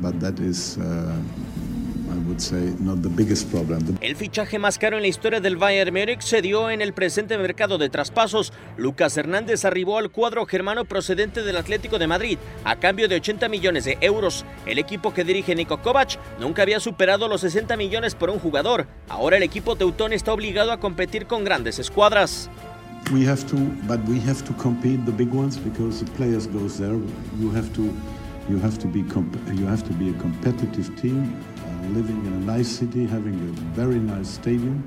but 0.00 0.18
that 0.20 0.38
is, 0.38 0.78
uh, 0.78 1.16
I 2.10 2.18
would 2.26 2.40
say, 2.40 2.74
not 2.78 3.02
the 3.02 3.08
biggest 3.08 3.50
problem. 3.50 3.98
El 4.00 4.16
fichaje 4.16 4.58
más 4.58 4.78
caro 4.78 4.96
en 4.96 5.02
la 5.02 5.08
historia 5.08 5.40
del 5.40 5.56
Bayern 5.56 5.94
Múnich 5.94 6.22
se 6.22 6.42
dio 6.42 6.70
en 6.70 6.82
el 6.82 6.92
presente 6.92 7.38
mercado 7.38 7.78
de 7.78 7.88
traspasos. 7.88 8.52
Lucas 8.76 9.16
Hernández 9.16 9.64
arribó 9.64 9.98
al 9.98 10.10
cuadro 10.10 10.44
germano 10.46 10.84
procedente 10.84 11.42
del 11.42 11.56
Atlético 11.56 11.98
de 11.98 12.06
Madrid 12.06 12.38
a 12.64 12.76
cambio 12.76 13.08
de 13.08 13.16
80 13.16 13.48
millones 13.48 13.84
de 13.84 13.98
euros. 14.00 14.44
El 14.66 14.78
equipo 14.78 15.14
que 15.14 15.24
dirige 15.24 15.54
Niko 15.54 15.80
Kovac 15.82 16.18
nunca 16.38 16.62
había 16.62 16.80
superado 16.80 17.28
los 17.28 17.40
60 17.40 17.76
millones 17.76 18.14
por 18.14 18.30
un 18.30 18.38
jugador. 18.38 18.86
Ahora 19.08 19.36
el 19.36 19.42
equipo 19.42 19.76
teutón 19.76 20.12
está 20.12 20.32
obligado 20.32 20.72
a 20.72 20.80
competir 20.80 21.26
con 21.26 21.44
grandes 21.44 21.78
escuadras. 21.78 22.50
We 23.12 23.24
have 23.24 23.48
to, 23.48 23.56
but 23.86 24.02
we 24.04 24.20
have 24.20 24.44
to 24.46 24.52
compete 24.54 25.04
the 25.06 25.12
big 25.12 25.30
ones 25.30 25.56
because 25.56 26.00
the 26.00 26.10
players 26.12 26.46
goes 26.46 26.78
there. 26.78 26.98
You 27.38 27.50
have 27.50 27.74
to, 27.74 27.82
you 28.48 28.58
have 28.58 28.78
to 28.78 28.86
be, 28.86 29.00
you 29.54 29.66
have 29.66 29.86
to 29.86 29.92
be 29.94 30.10
a 30.10 30.14
competitive 30.14 30.94
team, 31.00 31.42
uh, 31.64 31.88
living 31.88 32.24
in 32.26 32.32
a 32.32 32.40
nice 32.40 32.68
city, 32.68 33.06
having 33.06 33.34
a 33.34 33.52
very 33.74 33.98
nice 33.98 34.28
stadium, 34.28 34.82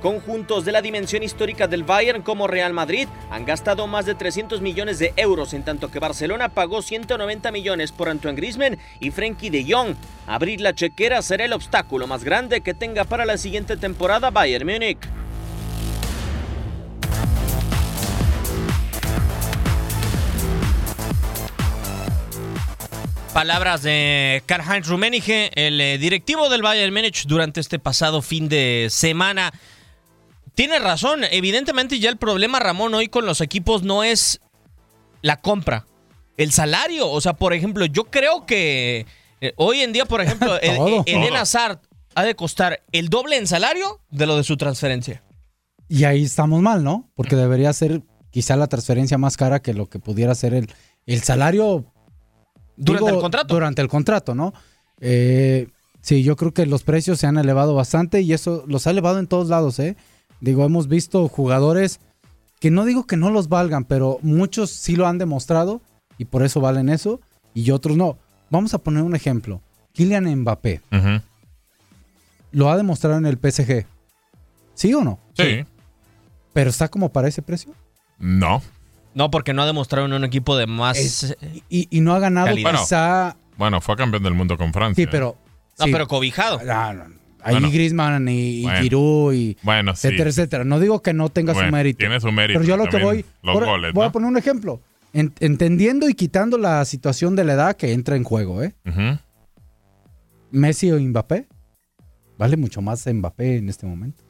Conjuntos 0.00 0.64
de 0.64 0.72
la 0.72 0.82
dimensión 0.82 1.22
histórica 1.22 1.66
del 1.66 1.84
Bayern 1.84 2.22
como 2.22 2.46
Real 2.46 2.72
Madrid 2.72 3.08
han 3.30 3.44
gastado 3.44 3.86
más 3.86 4.06
de 4.06 4.14
300 4.14 4.60
millones 4.60 4.98
de 4.98 5.12
euros, 5.16 5.54
en 5.54 5.64
tanto 5.64 5.90
que 5.90 5.98
Barcelona 5.98 6.50
pagó 6.50 6.82
190 6.82 7.50
millones 7.50 7.92
por 7.92 8.08
Antoine 8.08 8.36
Griezmann 8.36 8.78
y 9.00 9.10
Frenkie 9.10 9.50
de 9.50 9.64
Jong. 9.68 9.96
Abrir 10.26 10.60
la 10.60 10.74
chequera 10.74 11.20
será 11.22 11.44
el 11.44 11.52
obstáculo 11.52 12.06
más 12.06 12.24
grande 12.24 12.60
que 12.60 12.74
tenga 12.74 13.04
para 13.04 13.24
la 13.24 13.38
siguiente 13.38 13.76
temporada 13.76 14.30
Bayern 14.30 14.66
Múnich. 14.66 15.23
Palabras 23.34 23.82
de 23.82 24.44
Karl-Heinz 24.46 24.86
Rummenigge, 24.86 25.50
el 25.56 25.80
eh, 25.80 25.98
directivo 25.98 26.48
del 26.48 26.62
Bayern 26.62 26.94
Múnich 26.94 27.26
durante 27.26 27.58
este 27.58 27.80
pasado 27.80 28.22
fin 28.22 28.48
de 28.48 28.86
semana. 28.90 29.52
Tiene 30.54 30.78
razón, 30.78 31.24
evidentemente 31.24 31.98
ya 31.98 32.10
el 32.10 32.16
problema 32.16 32.60
Ramón 32.60 32.94
hoy 32.94 33.08
con 33.08 33.26
los 33.26 33.40
equipos 33.40 33.82
no 33.82 34.04
es 34.04 34.40
la 35.20 35.40
compra, 35.40 35.84
el 36.36 36.52
salario. 36.52 37.10
O 37.10 37.20
sea, 37.20 37.32
por 37.32 37.54
ejemplo, 37.54 37.86
yo 37.86 38.04
creo 38.04 38.46
que 38.46 39.04
eh, 39.40 39.52
hoy 39.56 39.80
en 39.80 39.92
día, 39.92 40.04
por 40.04 40.20
ejemplo. 40.20 40.56
Eden 40.62 41.34
Hazard 41.34 41.80
ha 42.14 42.22
de 42.22 42.36
costar 42.36 42.84
el 42.92 43.08
doble 43.08 43.36
en 43.36 43.48
salario 43.48 44.00
de 44.10 44.26
lo 44.26 44.36
de 44.36 44.44
su 44.44 44.56
transferencia. 44.56 45.24
Y 45.88 46.04
ahí 46.04 46.22
estamos 46.22 46.62
mal, 46.62 46.84
¿no? 46.84 47.10
Porque 47.16 47.34
debería 47.34 47.72
ser 47.72 48.02
quizá 48.30 48.54
la 48.54 48.68
transferencia 48.68 49.18
más 49.18 49.36
cara 49.36 49.60
que 49.60 49.74
lo 49.74 49.88
que 49.88 49.98
pudiera 49.98 50.36
ser 50.36 50.54
el, 50.54 50.72
el 51.04 51.20
salario. 51.24 51.92
Durante 52.76 53.04
digo, 53.06 53.16
el 53.16 53.22
contrato. 53.22 53.54
Durante 53.54 53.82
el 53.82 53.88
contrato, 53.88 54.34
¿no? 54.34 54.54
Eh, 55.00 55.68
sí, 56.00 56.22
yo 56.22 56.36
creo 56.36 56.52
que 56.52 56.66
los 56.66 56.82
precios 56.82 57.18
se 57.18 57.26
han 57.26 57.38
elevado 57.38 57.74
bastante 57.74 58.20
y 58.20 58.32
eso 58.32 58.64
los 58.66 58.86
ha 58.86 58.90
elevado 58.90 59.18
en 59.18 59.26
todos 59.26 59.48
lados, 59.48 59.78
¿eh? 59.78 59.96
Digo, 60.40 60.64
hemos 60.64 60.88
visto 60.88 61.26
jugadores 61.28 62.00
que 62.60 62.70
no 62.70 62.84
digo 62.84 63.06
que 63.06 63.16
no 63.16 63.30
los 63.30 63.48
valgan, 63.48 63.84
pero 63.84 64.18
muchos 64.22 64.70
sí 64.70 64.96
lo 64.96 65.06
han 65.06 65.18
demostrado 65.18 65.80
y 66.18 66.26
por 66.26 66.42
eso 66.42 66.60
valen 66.60 66.88
eso 66.88 67.20
y 67.52 67.70
otros 67.70 67.96
no. 67.96 68.18
Vamos 68.50 68.74
a 68.74 68.78
poner 68.78 69.02
un 69.02 69.14
ejemplo. 69.14 69.60
Kylian 69.92 70.24
Mbappé 70.40 70.80
lo 72.52 72.70
ha 72.70 72.76
demostrado 72.76 73.18
en 73.18 73.26
el 73.26 73.36
PSG. 73.38 73.84
¿Sí 74.74 74.94
o 74.94 75.02
no? 75.02 75.18
Sí. 75.36 75.64
Pero 76.52 76.70
está 76.70 76.88
como 76.88 77.10
para 77.10 77.28
ese 77.28 77.42
precio. 77.42 77.74
No. 78.18 78.62
No, 79.14 79.30
porque 79.30 79.52
no 79.54 79.62
ha 79.62 79.66
demostrado 79.66 80.06
en 80.06 80.12
un 80.12 80.24
equipo 80.24 80.56
de 80.56 80.66
más... 80.66 80.98
Es- 80.98 81.36
y, 81.68 81.86
y 81.90 82.00
no 82.00 82.14
ha 82.14 82.18
ganado 82.18 82.48
Calidad. 82.48 82.72
quizá. 82.72 83.36
Bueno, 83.56 83.80
fue 83.80 83.96
campeón 83.96 84.22
del 84.24 84.34
mundo 84.34 84.56
con 84.58 84.72
Francia. 84.72 85.02
Sí, 85.04 85.08
pero. 85.10 85.36
No, 85.78 85.84
sí. 85.86 85.92
pero 85.92 86.08
cobijado. 86.08 86.60
Ah, 86.68 86.92
no. 86.92 87.04
Ahí 87.42 87.54
Bueno. 87.54 87.70
Griezmann 87.70 88.26
y, 88.28 88.60
y 88.60 88.62
Bueno. 88.62 88.80
Giroud 88.80 89.32
y 89.34 89.56
Bueno, 89.62 89.94
sí. 89.94 90.06
etcétera, 90.08 90.30
etcétera. 90.30 90.64
No 90.64 90.80
digo 90.80 91.02
que 91.02 91.12
no 91.12 91.28
tenga 91.28 91.52
Bueno, 91.52 91.68
su 91.68 91.72
mérito. 91.72 91.98
tiene 91.98 92.18
su 92.20 92.32
mérito, 92.32 92.58
Pero 92.60 92.68
yo 92.68 92.76
lo 92.76 92.88
que 92.90 92.96
voy. 93.02 93.24
los 93.42 93.54
por- 93.54 93.66
goles, 93.66 93.92
voy 93.92 94.02
¿no? 94.02 94.08
a 94.08 94.12
poner 94.12 94.28
un 94.28 94.36
ejemplo. 94.38 94.80
En- 95.12 95.32
entendiendo 95.40 96.08
y 96.08 96.14
quitando 96.14 96.58
la 96.58 96.84
situación 96.86 97.36
de 97.36 97.44
la 97.44 97.52
edad 97.52 97.76
que 97.76 97.92
entra 97.92 98.16
en 98.16 98.24
juego, 98.24 98.62
¿eh? 98.62 98.74
Messi 100.50 100.90
o 100.90 100.98
Mbappé. 101.00 101.46
Vale 102.38 102.56
mucho 102.56 102.80
más 102.82 103.06
Mbappé 103.06 103.58
en 103.58 103.68
este 103.68 103.86
momento. 103.86 104.24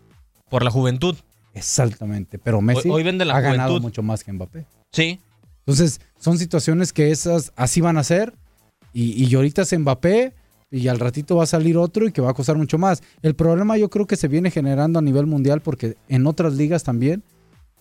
Por 0.51 0.63
la 0.63 0.71
juventud. 0.71 1.17
Exactamente. 1.55 2.39
Pero 2.39 2.61
Messi 2.61 2.89
hoy 2.91 3.03
vende 3.03 3.25
la 3.25 3.37
ha 3.37 3.41
ganado 3.41 3.71
juventud. 3.71 3.83
mucho 3.83 4.03
más 4.03 4.23
que 4.25 4.33
Mbappé. 4.33 4.67
Sí. 4.93 5.21
Entonces, 5.61 6.01
son 6.19 6.37
situaciones 6.39 6.93
que 6.93 7.11
esas 7.11 7.53
así 7.57 7.81
van 7.81 7.97
a 7.97 8.05
ser. 8.05 8.35
Y, 8.93 9.25
y 9.25 9.35
ahorita 9.35 9.63
es 9.63 9.79
Mbappé 9.79 10.35
y 10.71 10.89
al 10.89 10.99
ratito 10.99 11.37
va 11.37 11.45
a 11.45 11.47
salir 11.47 11.77
otro 11.77 12.07
y 12.07 12.13
que 12.13 12.21
va 12.21 12.31
a 12.31 12.35
costar 12.35 12.57
mucho 12.57 12.79
más. 12.79 13.03
El 13.23 13.35
problema 13.35 13.77
yo 13.77 13.89
creo 13.91 14.07
que 14.07 14.17
se 14.17 14.29
viene 14.29 14.51
generando 14.51 14.99
a 14.99 15.03
nivel 15.03 15.27
mundial 15.27 15.61
porque 15.61 15.97
en 16.09 16.27
otras 16.27 16.55
ligas 16.55 16.83
también 16.85 17.23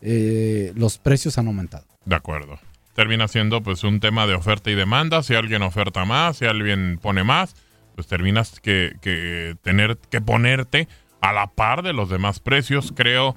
eh, 0.02 0.72
los 0.76 0.98
precios 0.98 1.38
han 1.38 1.48
aumentado. 1.48 1.86
De 2.06 2.16
acuerdo. 2.16 2.60
Termina 2.94 3.28
siendo 3.28 3.64
pues 3.64 3.84
un 3.84 4.00
tema 4.00 4.28
de 4.28 4.36
oferta 4.36 4.70
y 4.70 4.76
demanda. 4.76 5.24
Si 5.24 5.34
alguien 5.34 5.64
oferta 5.64 6.06
más, 6.06 6.38
si 6.38 6.46
alguien 6.46 7.00
pone 7.02 7.24
más, 7.24 7.56
pues 7.96 8.06
terminas 8.08 8.60
que, 8.60 8.94
que 9.02 9.56
tener 9.64 9.98
que 9.98 10.22
ponerte 10.22 10.88
a 11.22 11.34
la 11.34 11.48
par 11.48 11.82
de 11.82 11.94
los 11.94 12.10
demás 12.10 12.40
precios. 12.40 12.94
Creo 12.96 13.36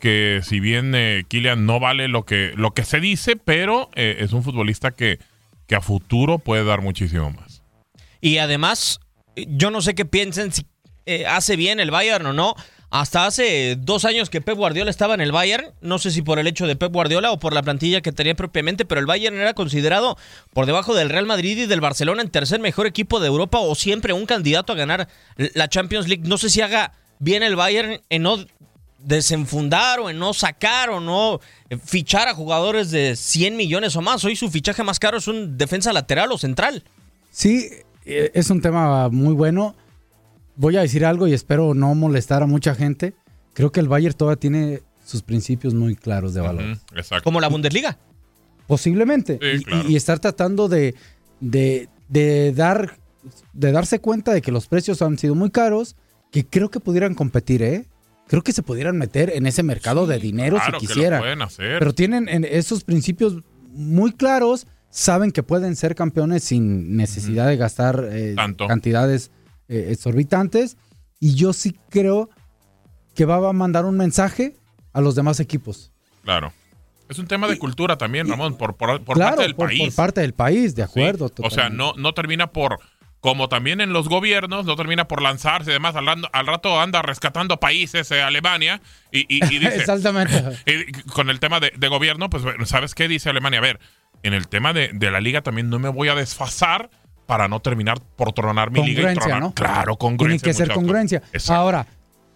que 0.00 0.40
si 0.42 0.58
bien 0.58 0.94
eh, 0.94 1.24
Kylian 1.28 1.66
no 1.66 1.78
vale 1.78 2.08
lo 2.08 2.24
que, 2.24 2.52
lo 2.56 2.72
que 2.72 2.84
se 2.84 3.00
dice, 3.00 3.36
pero 3.36 3.90
eh, 3.94 4.16
es 4.20 4.32
un 4.32 4.42
futbolista 4.42 4.90
que, 4.90 5.20
que 5.66 5.76
a 5.76 5.80
futuro 5.80 6.38
puede 6.38 6.64
dar 6.64 6.82
muchísimo 6.82 7.30
más. 7.30 7.62
Y 8.20 8.38
además, 8.38 8.98
yo 9.36 9.70
no 9.70 9.80
sé 9.82 9.94
qué 9.94 10.04
piensen 10.04 10.52
si 10.52 10.66
eh, 11.06 11.26
hace 11.26 11.56
bien 11.56 11.80
el 11.80 11.90
Bayern 11.90 12.26
o 12.26 12.32
no. 12.32 12.54
Hasta 12.92 13.24
hace 13.24 13.76
dos 13.76 14.04
años 14.04 14.30
que 14.30 14.40
Pep 14.40 14.56
Guardiola 14.56 14.90
estaba 14.90 15.14
en 15.14 15.20
el 15.20 15.30
Bayern, 15.30 15.66
no 15.80 16.00
sé 16.00 16.10
si 16.10 16.22
por 16.22 16.40
el 16.40 16.48
hecho 16.48 16.66
de 16.66 16.74
Pep 16.74 16.92
Guardiola 16.92 17.30
o 17.30 17.38
por 17.38 17.52
la 17.52 17.62
plantilla 17.62 18.00
que 18.00 18.10
tenía 18.10 18.34
propiamente, 18.34 18.84
pero 18.84 19.00
el 19.00 19.06
Bayern 19.06 19.36
era 19.36 19.54
considerado 19.54 20.18
por 20.52 20.66
debajo 20.66 20.92
del 20.92 21.08
Real 21.08 21.24
Madrid 21.24 21.56
y 21.56 21.66
del 21.66 21.80
Barcelona 21.80 22.22
en 22.22 22.30
tercer 22.30 22.58
mejor 22.58 22.88
equipo 22.88 23.20
de 23.20 23.28
Europa 23.28 23.60
o 23.60 23.76
siempre 23.76 24.12
un 24.12 24.26
candidato 24.26 24.72
a 24.72 24.76
ganar 24.76 25.08
la 25.36 25.68
Champions 25.68 26.08
League. 26.08 26.24
No 26.26 26.36
sé 26.36 26.50
si 26.50 26.62
haga 26.62 26.94
bien 27.20 27.44
el 27.44 27.54
Bayern 27.54 28.00
en 28.08 28.22
no 28.22 28.38
desenfundar 29.04 30.00
o 30.00 30.10
en 30.10 30.18
no 30.18 30.32
sacar 30.34 30.90
o 30.90 31.00
no 31.00 31.40
eh, 31.68 31.76
fichar 31.82 32.28
a 32.28 32.34
jugadores 32.34 32.90
de 32.90 33.16
100 33.16 33.56
millones 33.56 33.96
o 33.96 34.02
más. 34.02 34.24
Hoy 34.24 34.36
su 34.36 34.50
fichaje 34.50 34.82
más 34.82 34.98
caro 34.98 35.18
es 35.18 35.28
un 35.28 35.56
defensa 35.56 35.92
lateral 35.92 36.30
o 36.32 36.38
central. 36.38 36.84
Sí, 37.30 37.68
eh, 38.04 38.30
es 38.34 38.50
un 38.50 38.60
tema 38.60 39.08
muy 39.08 39.34
bueno. 39.34 39.74
Voy 40.56 40.76
a 40.76 40.80
decir 40.82 41.04
algo 41.04 41.26
y 41.26 41.32
espero 41.32 41.74
no 41.74 41.94
molestar 41.94 42.42
a 42.42 42.46
mucha 42.46 42.74
gente. 42.74 43.14
Creo 43.54 43.72
que 43.72 43.80
el 43.80 43.88
Bayern 43.88 44.14
todavía 44.16 44.38
tiene 44.40 44.82
sus 45.04 45.22
principios 45.22 45.74
muy 45.74 45.96
claros 45.96 46.34
de 46.34 46.40
valor. 46.40 46.78
Exacto. 46.94 47.24
Como 47.24 47.40
la 47.40 47.48
Bundesliga. 47.48 47.98
Posiblemente. 48.66 49.38
Sí, 49.40 49.60
y, 49.60 49.64
claro. 49.64 49.88
y- 49.88 49.92
y 49.92 49.96
estar 49.96 50.18
tratando 50.18 50.68
de, 50.68 50.94
de, 51.40 51.88
de 52.08 52.52
dar, 52.52 52.98
de 53.52 53.72
darse 53.72 54.00
cuenta 54.00 54.32
de 54.32 54.42
que 54.42 54.52
los 54.52 54.66
precios 54.66 55.02
han 55.02 55.18
sido 55.18 55.34
muy 55.34 55.50
caros, 55.50 55.96
que 56.30 56.46
creo 56.46 56.70
que 56.70 56.78
pudieran 56.80 57.14
competir, 57.14 57.62
¿eh? 57.62 57.86
Creo 58.30 58.42
que 58.42 58.52
se 58.52 58.62
pudieran 58.62 58.96
meter 58.96 59.30
en 59.34 59.44
ese 59.46 59.64
mercado 59.64 60.06
de 60.06 60.20
dinero 60.20 60.56
claro 60.56 60.78
si 60.78 60.86
que 60.86 60.92
lo 60.92 60.94
quisieran. 60.94 61.20
pueden 61.20 61.42
hacer. 61.42 61.80
Pero 61.80 61.92
tienen 61.92 62.28
en 62.28 62.44
esos 62.44 62.84
principios 62.84 63.42
muy 63.72 64.12
claros, 64.12 64.68
saben 64.88 65.32
que 65.32 65.42
pueden 65.42 65.74
ser 65.74 65.96
campeones 65.96 66.44
sin 66.44 66.96
necesidad 66.96 67.48
de 67.48 67.56
gastar 67.56 68.08
eh, 68.12 68.36
cantidades 68.68 69.32
eh, 69.68 69.88
exorbitantes. 69.90 70.76
Y 71.18 71.34
yo 71.34 71.52
sí 71.52 71.76
creo 71.88 72.30
que 73.16 73.24
va 73.24 73.48
a 73.48 73.52
mandar 73.52 73.84
un 73.84 73.96
mensaje 73.96 74.54
a 74.92 75.00
los 75.00 75.16
demás 75.16 75.40
equipos. 75.40 75.90
Claro. 76.22 76.52
Es 77.08 77.18
un 77.18 77.26
tema 77.26 77.48
de 77.48 77.58
cultura 77.58 77.98
también, 77.98 78.28
Ramón, 78.28 78.56
por, 78.56 78.76
por, 78.76 79.02
por 79.02 79.16
claro, 79.16 79.30
parte 79.32 79.42
del 79.42 79.56
por, 79.56 79.66
país. 79.70 79.82
por 79.86 79.94
parte 79.94 80.20
del 80.20 80.34
país, 80.34 80.76
de 80.76 80.84
Sí. 80.84 80.88
acuerdo. 80.88 81.32
O 81.42 81.50
sea, 81.50 81.68
no, 81.68 81.94
no 81.94 82.12
termina 82.14 82.46
por, 82.52 82.78
como 83.20 83.48
también 83.48 83.80
en 83.80 83.92
los 83.92 84.08
gobiernos, 84.08 84.64
no 84.64 84.76
termina 84.76 85.06
por 85.06 85.20
lanzarse 85.22 85.70
y 85.70 85.74
demás. 85.74 85.94
Al, 85.96 86.08
al 86.08 86.46
rato 86.46 86.80
anda 86.80 87.02
rescatando 87.02 87.58
países, 87.60 88.10
eh, 88.10 88.22
Alemania, 88.22 88.80
y, 89.12 89.20
y- 89.28 89.44
y 89.54 89.58
dice, 89.58 89.76
Exactamente. 89.76 90.42
y 90.66 90.92
con 91.10 91.28
el 91.30 91.38
tema 91.40 91.60
de, 91.60 91.72
de 91.76 91.88
gobierno, 91.88 92.30
pues 92.30 92.42
¿sabes 92.68 92.94
qué 92.94 93.08
dice 93.08 93.28
Alemania? 93.30 93.58
A 93.58 93.62
ver, 93.62 93.80
en 94.22 94.32
el 94.34 94.48
tema 94.48 94.72
de, 94.72 94.90
de 94.94 95.10
la 95.10 95.20
liga 95.20 95.42
también 95.42 95.68
no 95.70 95.78
me 95.78 95.88
voy 95.88 96.08
a 96.08 96.14
desfasar 96.14 96.90
para 97.26 97.46
no 97.46 97.60
terminar 97.60 98.00
por 98.16 98.32
tronar 98.32 98.70
mi 98.70 98.82
liga 98.84 99.12
y 99.12 99.14
tronar. 99.14 99.40
¿no? 99.40 99.54
Claro, 99.54 99.96
congruencia. 99.96 100.42
Tiene 100.52 100.52
que 100.52 100.64
ser 100.66 100.74
congruencia. 100.74 101.22
Ahora, 101.48 101.86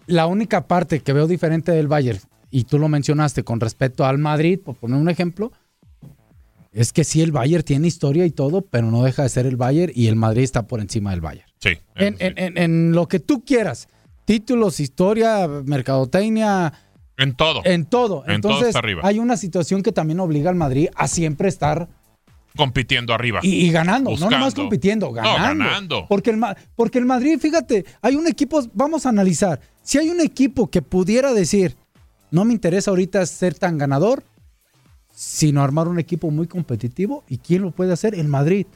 la 0.07 0.25
única 0.27 0.67
parte 0.67 1.01
que 1.01 1.11
veo 1.13 1.27
diferente 1.27 1.71
del 1.71 1.87
Bayern, 1.87 2.19
y 2.51 2.63
tú 2.63 2.79
lo 2.79 2.87
mencionaste 2.87 3.43
con 3.43 3.59
respecto 3.59 4.05
al 4.05 4.19
Madrid, 4.19 4.59
por 4.63 4.75
poner 4.75 4.97
un 4.97 5.09
ejemplo, 5.09 5.51
es 6.75 6.93
que 6.93 7.03
sí, 7.03 7.21
el 7.21 7.31
Bayern 7.31 7.63
tiene 7.63 7.87
historia 7.87 8.25
y 8.25 8.31
todo, 8.31 8.61
pero 8.61 8.91
no 8.91 9.03
deja 9.03 9.23
de 9.23 9.29
ser 9.29 9.45
el 9.47 9.55
Bayern 9.55 9.91
y 9.95 10.07
el 10.07 10.15
Madrid 10.15 10.43
está 10.43 10.67
por 10.67 10.79
encima 10.81 11.11
del 11.11 11.21
Bayern. 11.21 11.47
Sí. 11.59 11.71
En, 11.95 12.15
en- 12.19 12.37
en- 12.37 12.57
en 12.57 12.91
lo 12.91 13.07
que 13.07 13.19
tú 13.19 13.43
quieras, 13.43 13.87
títulos, 14.25 14.79
historia, 14.79 15.47
mercadotecnia, 15.99 16.73
En 17.17 17.33
todo. 17.35 17.61
en 17.65 17.85
todo. 17.85 18.23
En 18.27 18.41
todo 18.41 18.51
Entonces, 18.51 18.67
está 18.69 18.79
arriba. 18.79 19.01
hay 19.03 19.19
una 19.19 19.37
situación 19.37 19.81
que 19.81 19.91
también 19.91 20.19
obliga 20.19 20.49
al 20.49 20.55
Madrid 20.55 20.89
a 20.95 21.07
siempre 21.07 21.47
estar 21.47 21.87
compitiendo 22.57 23.13
arriba. 23.13 23.39
y, 23.43 23.65
y 23.65 23.71
ganando, 23.71 24.11
no 24.17 24.29
nomás 24.29 24.53
compitiendo, 24.53 25.07
No, 25.07 25.11
ganando. 25.13 25.63
ganando. 25.65 26.05
Porque, 26.07 26.29
el, 26.31 26.41
porque 26.75 26.99
el 26.99 27.05
Madrid, 27.05 27.37
fíjate, 27.39 27.85
hay 28.01 28.15
un 28.15 28.27
equipo, 28.27 28.61
vamos 28.73 29.05
a 29.05 29.09
analizar, 29.09 29.59
si 29.81 29.97
hay 29.97 30.09
un 30.09 30.21
equipo 30.21 30.69
que 30.69 30.81
pudiera 30.81 31.33
decir, 31.33 31.75
no 32.31 32.45
me 32.45 32.53
interesa 32.53 32.91
ahorita 32.91 33.25
ser 33.25 33.55
tan 33.55 33.77
ganador, 33.77 34.23
sino 35.15 35.63
armar 35.63 35.87
un 35.87 35.97
equipo 35.97 36.29
muy 36.29 36.45
competitivo, 36.47 37.23
¿y 37.29 37.37
quién 37.39 37.61
lo 37.63 37.71
puede 37.71 37.93
hacer? 37.93 38.13
El 38.15 38.27
Madrid. 38.27 38.67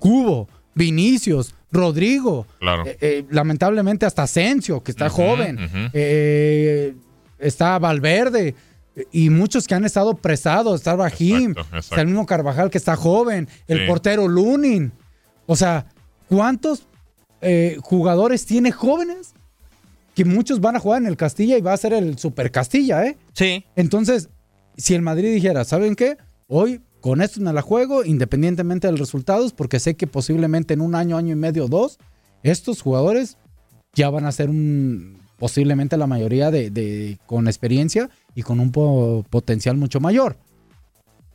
Cubo, 0.00 0.48
Vinicius, 0.74 1.54
Rodrigo, 1.72 2.46
Claro. 2.58 2.84
eh, 2.86 2.98
eh, 3.00 3.24
lamentablemente 3.30 4.04
hasta 4.04 4.24
Asensio, 4.24 4.82
que 4.82 4.90
está 4.90 5.08
joven, 5.08 5.56
eh, 5.92 6.94
está 7.38 7.78
Valverde, 7.78 8.54
y 9.12 9.30
muchos 9.30 9.66
que 9.66 9.74
han 9.74 9.84
estado 9.84 10.14
prestados, 10.16 10.80
está 10.80 10.92
Exacto, 10.92 11.60
exacto. 11.60 11.78
está 11.78 12.00
el 12.00 12.06
mismo 12.08 12.26
Carvajal 12.26 12.70
que 12.70 12.78
está 12.78 12.96
joven, 12.96 13.48
el 13.66 13.78
Sí. 13.80 13.84
portero 13.86 14.28
Lunin. 14.28 14.92
O 15.46 15.56
sea, 15.56 15.86
¿cuántos 16.28 16.86
eh, 17.40 17.76
jugadores 17.82 18.46
tiene 18.46 18.72
jóvenes? 18.72 19.34
Que 20.14 20.24
muchos 20.24 20.60
van 20.60 20.76
a 20.76 20.80
jugar 20.80 21.02
en 21.02 21.08
el 21.08 21.16
Castilla 21.16 21.58
y 21.58 21.60
va 21.60 21.72
a 21.72 21.76
ser 21.76 21.92
el 21.92 22.16
Super 22.18 22.50
Castilla, 22.52 23.04
¿eh? 23.04 23.16
Sí. 23.32 23.64
Entonces, 23.76 24.28
si 24.76 24.94
el 24.94 25.02
Madrid 25.02 25.32
dijera, 25.32 25.64
¿saben 25.64 25.94
qué? 25.94 26.16
Hoy 26.48 26.80
con 27.00 27.20
esto 27.22 27.40
me 27.40 27.52
la 27.52 27.62
juego, 27.62 28.04
independientemente 28.04 28.86
de 28.86 28.92
los 28.92 29.00
resultados, 29.00 29.52
porque 29.52 29.78
sé 29.80 29.94
que 29.96 30.06
posiblemente 30.06 30.74
en 30.74 30.80
un 30.80 30.94
año, 30.94 31.16
año 31.16 31.32
y 31.32 31.36
medio, 31.36 31.68
dos, 31.68 31.98
estos 32.42 32.80
jugadores 32.82 33.36
ya 33.94 34.08
van 34.10 34.24
a 34.26 34.32
ser 34.32 34.48
un, 34.50 35.18
posiblemente 35.38 35.96
la 35.96 36.06
mayoría 36.06 36.50
de, 36.50 36.70
de- 36.70 37.18
con 37.26 37.46
experiencia 37.46 38.08
y 38.34 38.42
con 38.42 38.58
un 38.60 38.72
po- 38.72 39.24
potencial 39.30 39.76
mucho 39.76 40.00
mayor. 40.00 40.38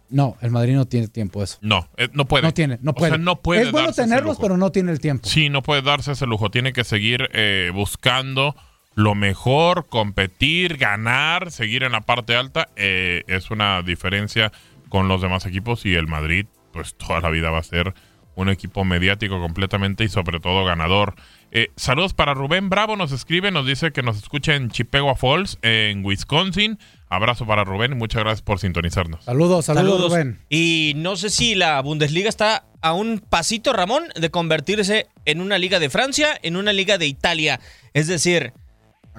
No, 0.10 0.38
el 0.42 0.50
Madrid 0.50 0.74
no 0.74 0.88
tiene 0.88 1.08
tiempo 1.08 1.44
eso. 1.44 1.60
No, 1.62 1.88
eh, 1.98 2.10
no 2.14 2.26
puede. 2.26 2.42
No 2.42 2.52
tiene, 2.52 2.80
no 2.82 2.92
O 2.92 2.96
puede. 2.96 3.12
sea, 3.12 3.18
no 3.20 3.42
puede 3.44 3.62
es 3.62 3.72
bueno 3.72 3.92
tenerlos, 3.94 4.38
pero 4.42 4.58
no 4.58 4.72
tiene 4.72 4.92
el 4.92 5.00
tiempo. 5.00 5.30
Sí, 5.30 5.50
no 5.50 5.62
puede 5.62 5.84
darse 5.84 6.14
ese 6.14 6.26
lujo. 6.26 6.50
Tiene 6.50 6.74
que 6.74 6.84
seguir 6.84 7.30
eh, 7.32 7.70
buscando 7.76 8.56
lo 9.00 9.16
mejor, 9.16 9.88
competir, 9.88 10.76
ganar, 10.78 11.52
seguir 11.52 11.84
en 11.84 11.94
la 11.94 12.02
parte 12.02 12.36
alta. 12.36 12.68
Eh, 12.76 13.24
es 13.28 13.50
una 13.50 13.82
diferencia 13.82 14.52
con 14.90 15.08
los 15.08 15.22
demás 15.22 15.46
equipos 15.46 15.86
y 15.86 15.96
el 15.96 16.08
Madrid, 16.08 16.48
pues 16.74 16.96
toda 16.98 17.22
la 17.22 17.30
vida 17.30 17.50
va 17.50 17.60
a 17.60 17.64
ser 17.64 17.94
un 18.36 18.50
equipo 18.50 18.84
mediático 18.86 19.40
completamente 19.40 20.04
y 20.04 20.10
sobre 20.10 20.40
todo 20.42 20.66
ganador. 20.66 21.16
Eh, 21.52 21.70
saludos 21.78 22.14
para 22.14 22.34
Rubén 22.34 22.70
Bravo, 22.70 22.96
nos 22.96 23.12
escribe, 23.12 23.52
nos 23.52 23.66
dice 23.66 23.92
que 23.92 24.04
nos 24.04 24.18
escucha 24.18 24.56
en 24.56 24.70
Chippewa 24.70 25.16
Falls, 25.16 25.60
en 25.62 26.06
Wisconsin. 26.06 26.78
Abrazo 27.10 27.46
para 27.48 27.64
Rubén 27.64 27.94
y 27.94 27.96
muchas 27.96 28.22
gracias 28.22 28.42
por 28.42 28.60
sintonizarnos. 28.60 29.24
Saludos, 29.24 29.66
saludos, 29.66 30.12
Rubén. 30.12 30.40
Y 30.50 30.94
no 30.98 31.16
sé 31.16 31.30
si 31.30 31.56
la 31.56 31.82
Bundesliga 31.82 32.30
está 32.30 32.66
a 32.82 32.94
un 32.94 33.20
pasito, 33.20 33.74
Ramón, 33.74 34.04
de 34.16 34.30
convertirse 34.30 35.08
en 35.26 35.42
una 35.42 35.58
liga 35.58 35.80
de 35.80 35.90
Francia, 35.90 36.38
en 36.44 36.56
una 36.56 36.74
liga 36.74 36.98
de 36.98 37.08
Italia. 37.08 37.60
Es 37.94 38.08
decir, 38.08 38.54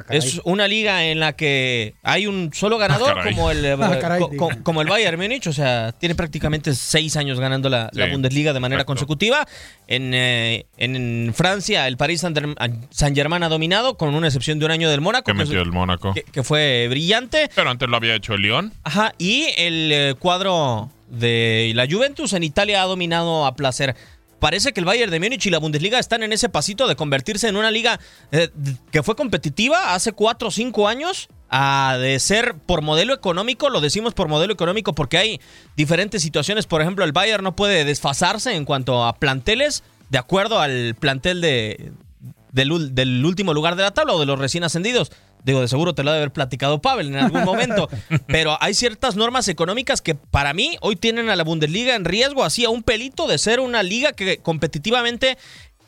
es 0.08 0.40
una 0.44 0.66
liga 0.68 1.04
en 1.04 1.20
la 1.20 1.34
que 1.34 1.94
hay 2.02 2.26
un 2.26 2.50
solo 2.54 2.78
ganador, 2.78 3.18
Ah, 3.18 3.24
como, 3.24 3.50
el, 3.50 3.64
eh, 3.64 3.76
Ah, 3.80 3.98
caray, 4.00 4.20
co- 4.20 4.30
co- 4.36 4.50
como 4.62 4.80
el 4.82 4.88
Bayern 4.88 5.20
Múnich. 5.20 5.46
O 5.46 5.52
sea, 5.52 5.92
tiene 5.92 6.14
prácticamente 6.14 6.74
seis 6.74 7.16
años 7.16 7.38
ganando 7.40 7.68
la, 7.68 7.90
la 7.92 8.06
Bundesliga 8.06 8.52
de 8.52 8.60
manera 8.60 8.82
exacto. 8.82 8.90
consecutiva. 8.92 9.46
En, 9.86 10.12
eh, 10.14 10.66
en 10.78 11.32
Francia, 11.34 11.86
el 11.88 11.96
Paris 11.96 12.24
Saint-Germain 12.90 13.42
ha 13.42 13.48
dominado, 13.48 13.96
con 13.96 14.14
una 14.14 14.26
excepción 14.28 14.58
de 14.58 14.64
un 14.66 14.70
año 14.70 14.88
del 14.90 15.00
Mónaco, 15.00 15.24
Que 15.24 15.32
que, 15.32 15.38
metió 15.38 15.60
el 15.62 15.72
Mónaco. 15.72 16.14
que- 16.14 16.22
que 16.22 16.42
fue 16.42 16.86
brillante. 16.88 17.50
Pero 17.54 17.70
antes 17.70 17.88
lo 17.88 17.96
había 17.96 18.14
hecho 18.14 18.34
el 18.34 18.42
León. 18.42 18.72
Ajá, 18.84 19.14
y 19.18 19.46
el 19.56 19.90
eh, 19.92 20.14
cuadro 20.18 20.90
de 21.08 21.72
la 21.74 21.86
Juventus 21.90 22.32
en 22.34 22.44
Italia 22.44 22.82
ha 22.82 22.86
dominado 22.86 23.44
a 23.46 23.56
placer. 23.56 23.96
Parece 24.40 24.72
que 24.72 24.80
el 24.80 24.86
Bayern 24.86 25.10
de 25.10 25.20
Múnich 25.20 25.46
y 25.46 25.50
la 25.50 25.58
Bundesliga 25.58 25.98
están 25.98 26.22
en 26.22 26.32
ese 26.32 26.48
pasito 26.48 26.88
de 26.88 26.96
convertirse 26.96 27.46
en 27.46 27.56
una 27.56 27.70
liga 27.70 28.00
eh, 28.32 28.48
que 28.90 29.02
fue 29.02 29.14
competitiva 29.14 29.94
hace 29.94 30.12
4 30.12 30.48
o 30.48 30.50
5 30.50 30.88
años, 30.88 31.28
a 31.50 31.98
de 32.00 32.18
ser 32.20 32.54
por 32.54 32.80
modelo 32.80 33.12
económico, 33.12 33.70
lo 33.70 33.80
decimos 33.80 34.14
por 34.14 34.28
modelo 34.28 34.52
económico 34.52 34.94
porque 34.94 35.18
hay 35.18 35.40
diferentes 35.76 36.22
situaciones. 36.22 36.66
Por 36.66 36.80
ejemplo, 36.80 37.04
el 37.04 37.12
Bayern 37.12 37.44
no 37.44 37.54
puede 37.54 37.84
desfasarse 37.84 38.54
en 38.54 38.64
cuanto 38.64 39.04
a 39.04 39.14
planteles 39.16 39.82
de 40.08 40.18
acuerdo 40.18 40.60
al 40.60 40.94
plantel 40.98 41.40
de, 41.40 41.92
del 42.52 43.24
último 43.24 43.52
lugar 43.52 43.76
de 43.76 43.82
la 43.82 43.90
tabla 43.92 44.14
o 44.14 44.20
de 44.20 44.26
los 44.26 44.38
recién 44.38 44.64
ascendidos. 44.64 45.12
Digo, 45.44 45.60
de 45.60 45.68
seguro 45.68 45.94
te 45.94 46.02
lo 46.02 46.10
ha 46.10 46.14
de 46.14 46.18
haber 46.20 46.32
platicado 46.32 46.80
Pavel 46.82 47.08
en 47.08 47.16
algún 47.16 47.44
momento. 47.44 47.88
Pero 48.26 48.56
hay 48.60 48.74
ciertas 48.74 49.16
normas 49.16 49.48
económicas 49.48 50.02
que 50.02 50.14
para 50.14 50.52
mí 50.54 50.76
hoy 50.80 50.96
tienen 50.96 51.30
a 51.30 51.36
la 51.36 51.44
Bundesliga 51.44 51.94
en 51.94 52.04
riesgo, 52.04 52.44
así 52.44 52.64
a 52.64 52.70
un 52.70 52.82
pelito 52.82 53.26
de 53.26 53.38
ser 53.38 53.60
una 53.60 53.82
liga 53.82 54.12
que 54.12 54.38
competitivamente 54.38 55.38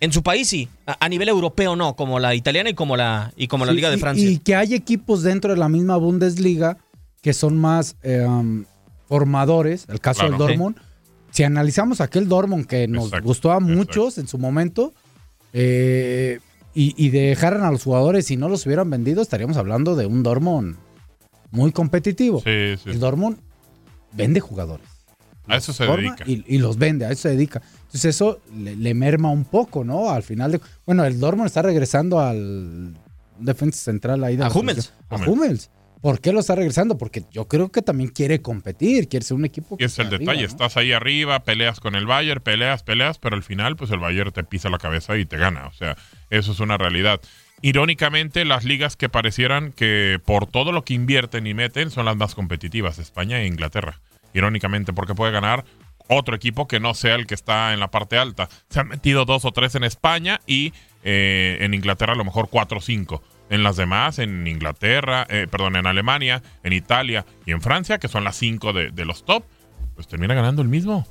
en 0.01 0.13
su 0.13 0.23
país 0.23 0.49
sí, 0.49 0.69
a, 0.87 0.97
a 1.05 1.09
nivel 1.09 1.29
europeo 1.29 1.77
no, 1.77 1.95
como 1.95 2.19
la 2.19 2.35
italiana 2.35 2.71
y 2.71 2.75
como 2.75 2.97
la, 2.97 3.33
y 3.37 3.47
como 3.47 3.65
la 3.65 3.73
Liga 3.73 3.89
de 3.91 3.99
Francia. 3.99 4.29
Y, 4.29 4.39
que 4.39 4.57
hay 4.57 4.75
equipos 4.75 5.23
dentro 5.23 5.53
de 5.53 5.59
la 5.59 5.69
misma 5.69 5.97
Bundesliga 5.97 6.77
que 7.23 7.33
son 7.33 7.57
más 7.57 7.95
eh, 8.03 8.25
um, 8.27 8.65
formadores, 9.07 9.87
el 9.89 10.01
caso 10.01 10.21
Claro. 10.21 10.39
del 10.39 10.49
Dortmund. 10.49 10.77
Si 11.31 11.45
analizamos 11.45 12.01
aquel 12.01 12.29
Dortmund 12.29 12.67
que 12.67 12.89
nos 12.89 13.05
Exacto, 13.07 13.27
gustó 13.27 13.53
a 13.53 13.57
exacto. 13.59 13.75
muchos 13.77 14.19
en 14.19 14.27
su 14.27 14.39
momento, 14.39 14.93
eh, 15.53 16.41
y, 16.75 16.95
y 16.97 17.11
dejaran 17.11 17.63
a 17.63 17.71
los 17.71 17.85
jugadores 17.85 18.31
y 18.31 18.37
no 18.37 18.49
los 18.49 18.67
hubieran 18.67 18.91
vendido, 18.91 19.23
estaríamos 19.23 19.57
hablando 19.57 19.97
de 19.97 20.07
un 20.07 20.23
Dortmund 20.23 20.77
muy 21.51 21.73
competitivo. 21.73 22.41
Sí, 22.41 22.77
sí. 22.83 22.91
El 22.91 23.01
Dortmund 23.01 23.39
vende 24.13 24.41
jugadores. 24.41 24.87
A 25.47 25.57
eso 25.57 25.73
se 25.73 25.85
dedica. 25.85 26.25
Y, 26.27 26.45
y 26.47 26.59
los 26.59 26.79
vende, 26.79 27.05
a 27.05 27.11
eso 27.11 27.23
se 27.23 27.31
dedica. 27.31 27.61
Entonces 27.87 28.05
eso 28.07 28.41
le, 28.57 28.77
le 28.77 28.95
merma 28.95 29.31
un 29.31 29.45
poco, 29.45 29.85
¿no? 29.85 30.11
Al 30.11 30.23
final 30.23 30.53
de... 30.53 30.61
Bueno, 30.87 31.05
el 31.05 31.19
Dortmund 31.19 31.47
está 31.47 31.63
regresando 31.63 32.21
al 32.21 32.97
defensa 33.39 33.79
central 33.79 34.23
ahí 34.25 34.37
de 34.37 34.45
A 34.45 34.51
Hummels. 34.51 34.93
A 35.11 35.17
Hummels. 35.17 35.71
¿Por 36.01 36.21
qué 36.21 36.33
lo 36.33 36.41
está 36.41 36.57
regresando? 36.57 36.99
Porque 36.99 37.25
yo 37.31 37.47
creo 37.47 37.71
que 37.71 37.81
también 37.81 38.11
quiere 38.11 38.43
competir, 38.43 39.09
quiere 39.09 39.25
ser 39.25 39.37
un 39.37 39.45
equipo 39.45 39.77
Y 39.77 39.79
que 39.79 39.85
es 39.85 39.99
el 40.01 40.11
detalle, 40.11 40.45
estás 40.45 40.77
ahí 40.77 40.91
arriba, 40.91 41.45
peleas 41.45 41.79
con 41.79 41.95
el 41.95 42.07
Bayern, 42.07 42.43
peleas, 42.43 42.83
peleas, 42.83 43.19
pero 43.19 43.37
al 43.37 43.45
final 43.45 43.77
pues 43.77 43.89
el 43.93 44.01
Bayern 44.01 44.33
te 44.33 44.43
pisa 44.43 44.69
la 44.69 44.79
cabeza 44.79 45.17
y 45.17 45.27
te 45.27 45.37
gana, 45.37 45.69
o 45.69 45.73
sea, 45.73 45.97
eso 46.33 46.53
es 46.53 46.61
una 46.61 46.79
realidad. 46.79 47.21
Irónicamente, 47.61 48.45
las 48.47 48.65
ligas 48.65 48.97
que 48.97 49.11
parecieran 49.11 49.71
que 49.73 50.19
por 50.25 50.47
todo 50.47 50.73
lo 50.73 50.83
que 50.83 50.95
invierten 50.95 51.47
y 51.47 51.53
meten 51.53 51.91
son 51.91 52.07
las 52.07 52.17
más 52.17 52.35
competitivas, 52.35 52.99
España 52.99 53.41
e 53.41 53.47
Inglaterra. 53.47 54.01
Irónicamente, 54.33 54.95
porque 54.95 55.15
puede 55.15 55.31
ganar 55.31 55.65
otro 56.09 56.35
equipo 56.35 56.67
que 56.67 56.81
no 56.81 56.95
sea 56.95 57.17
el 57.17 57.27
que 57.27 57.35
está 57.35 57.75
en 57.75 57.81
la 57.81 57.91
parte 57.91 58.17
alta. 58.17 58.49
Se 58.71 58.81
han 58.81 58.89
metido 58.89 59.27
dos 59.27 59.45
o 59.45 59.53
tres 59.53 59.75
en 59.75 59.85
España 59.85 60.41
y 60.47 60.73
eh, 61.05 61.59
en 61.61 61.75
Inglaterra 61.75 62.15
a 62.15 62.17
lo 62.17 62.25
mejor 62.25 62.49
cuatro 62.51 62.79
o 62.79 62.81
cinco. 62.81 63.23
En 63.51 63.63
las 63.63 63.77
demás, 63.77 64.19
en 64.19 64.47
Inglaterra, 64.47 65.27
eh, 65.29 65.47
perdón, 65.51 65.77
en 65.77 65.87
Alemania, 65.87 66.43
en 66.63 66.73
Italia 66.73 67.27
y 67.45 67.53
en 67.53 67.61
Francia, 67.61 67.99
que 67.99 68.09
son 68.09 68.25
las 68.25 68.37
cinco 68.37 68.73
de, 68.73 68.91
de 68.91 69.05
los 69.05 69.27
top, 69.27 69.45
pues 69.95 70.09
termina 70.09 70.33
ganando 70.33 70.63
el 70.63 70.69
mismo. 70.69 71.07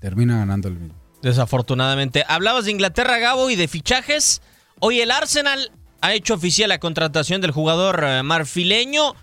Termina 0.00 0.38
ganando 0.38 0.68
el 0.68 0.74
mismo. 0.74 1.07
Desafortunadamente. 1.22 2.24
Hablabas 2.28 2.66
de 2.66 2.70
Inglaterra, 2.70 3.18
Gabo, 3.18 3.50
y 3.50 3.56
de 3.56 3.68
fichajes. 3.68 4.40
Hoy 4.80 5.00
el 5.00 5.10
Arsenal 5.10 5.72
ha 6.00 6.14
hecho 6.14 6.34
oficial 6.34 6.68
la 6.68 6.78
contratación 6.78 7.40
del 7.40 7.50
jugador 7.50 8.04
eh, 8.04 8.22
marfileño 8.22 9.14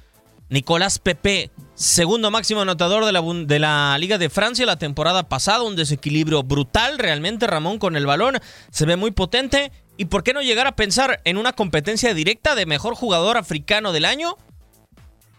Nicolás 0.50 1.00
Pepe, 1.00 1.50
segundo 1.74 2.30
máximo 2.30 2.62
anotador 2.62 3.06
de 3.06 3.12
la, 3.12 3.22
de 3.22 3.60
la 3.60 3.98
Liga 3.98 4.18
de 4.18 4.30
Francia 4.30 4.66
la 4.66 4.78
temporada 4.78 5.24
pasada. 5.24 5.64
Un 5.64 5.76
desequilibrio 5.76 6.44
brutal, 6.44 7.00
realmente 7.00 7.48
Ramón 7.48 7.80
con 7.80 7.96
el 7.96 8.06
balón. 8.06 8.40
Se 8.72 8.86
ve 8.86 8.96
muy 8.96 9.12
potente. 9.12 9.72
¿Y 9.98 10.06
por 10.06 10.24
qué 10.24 10.34
no 10.34 10.42
llegar 10.42 10.68
a 10.68 10.76
pensar 10.76 11.22
en 11.24 11.38
una 11.38 11.54
competencia 11.54 12.14
directa 12.14 12.54
de 12.54 12.66
mejor 12.66 12.96
jugador 12.96 13.38
africano 13.38 13.94
del 13.94 14.04
año? 14.04 14.36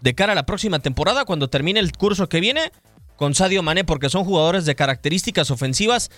De 0.01 0.15
cara 0.15 0.33
a 0.33 0.35
la 0.35 0.47
próxima 0.47 0.79
temporada, 0.79 1.27
cuando 1.27 1.51
termine 1.51 1.79
el 1.79 1.93
curso 1.93 2.29
que 2.29 2.41
viene, 2.41 2.73
con 3.17 3.35
Sadio 3.35 3.63
Mané 3.63 3.85
porque 3.85 4.09
son 4.09 4.25
jugadores 4.25 4.65
de 4.65 4.75
características 4.75 5.51
ofensivas 5.51 6.11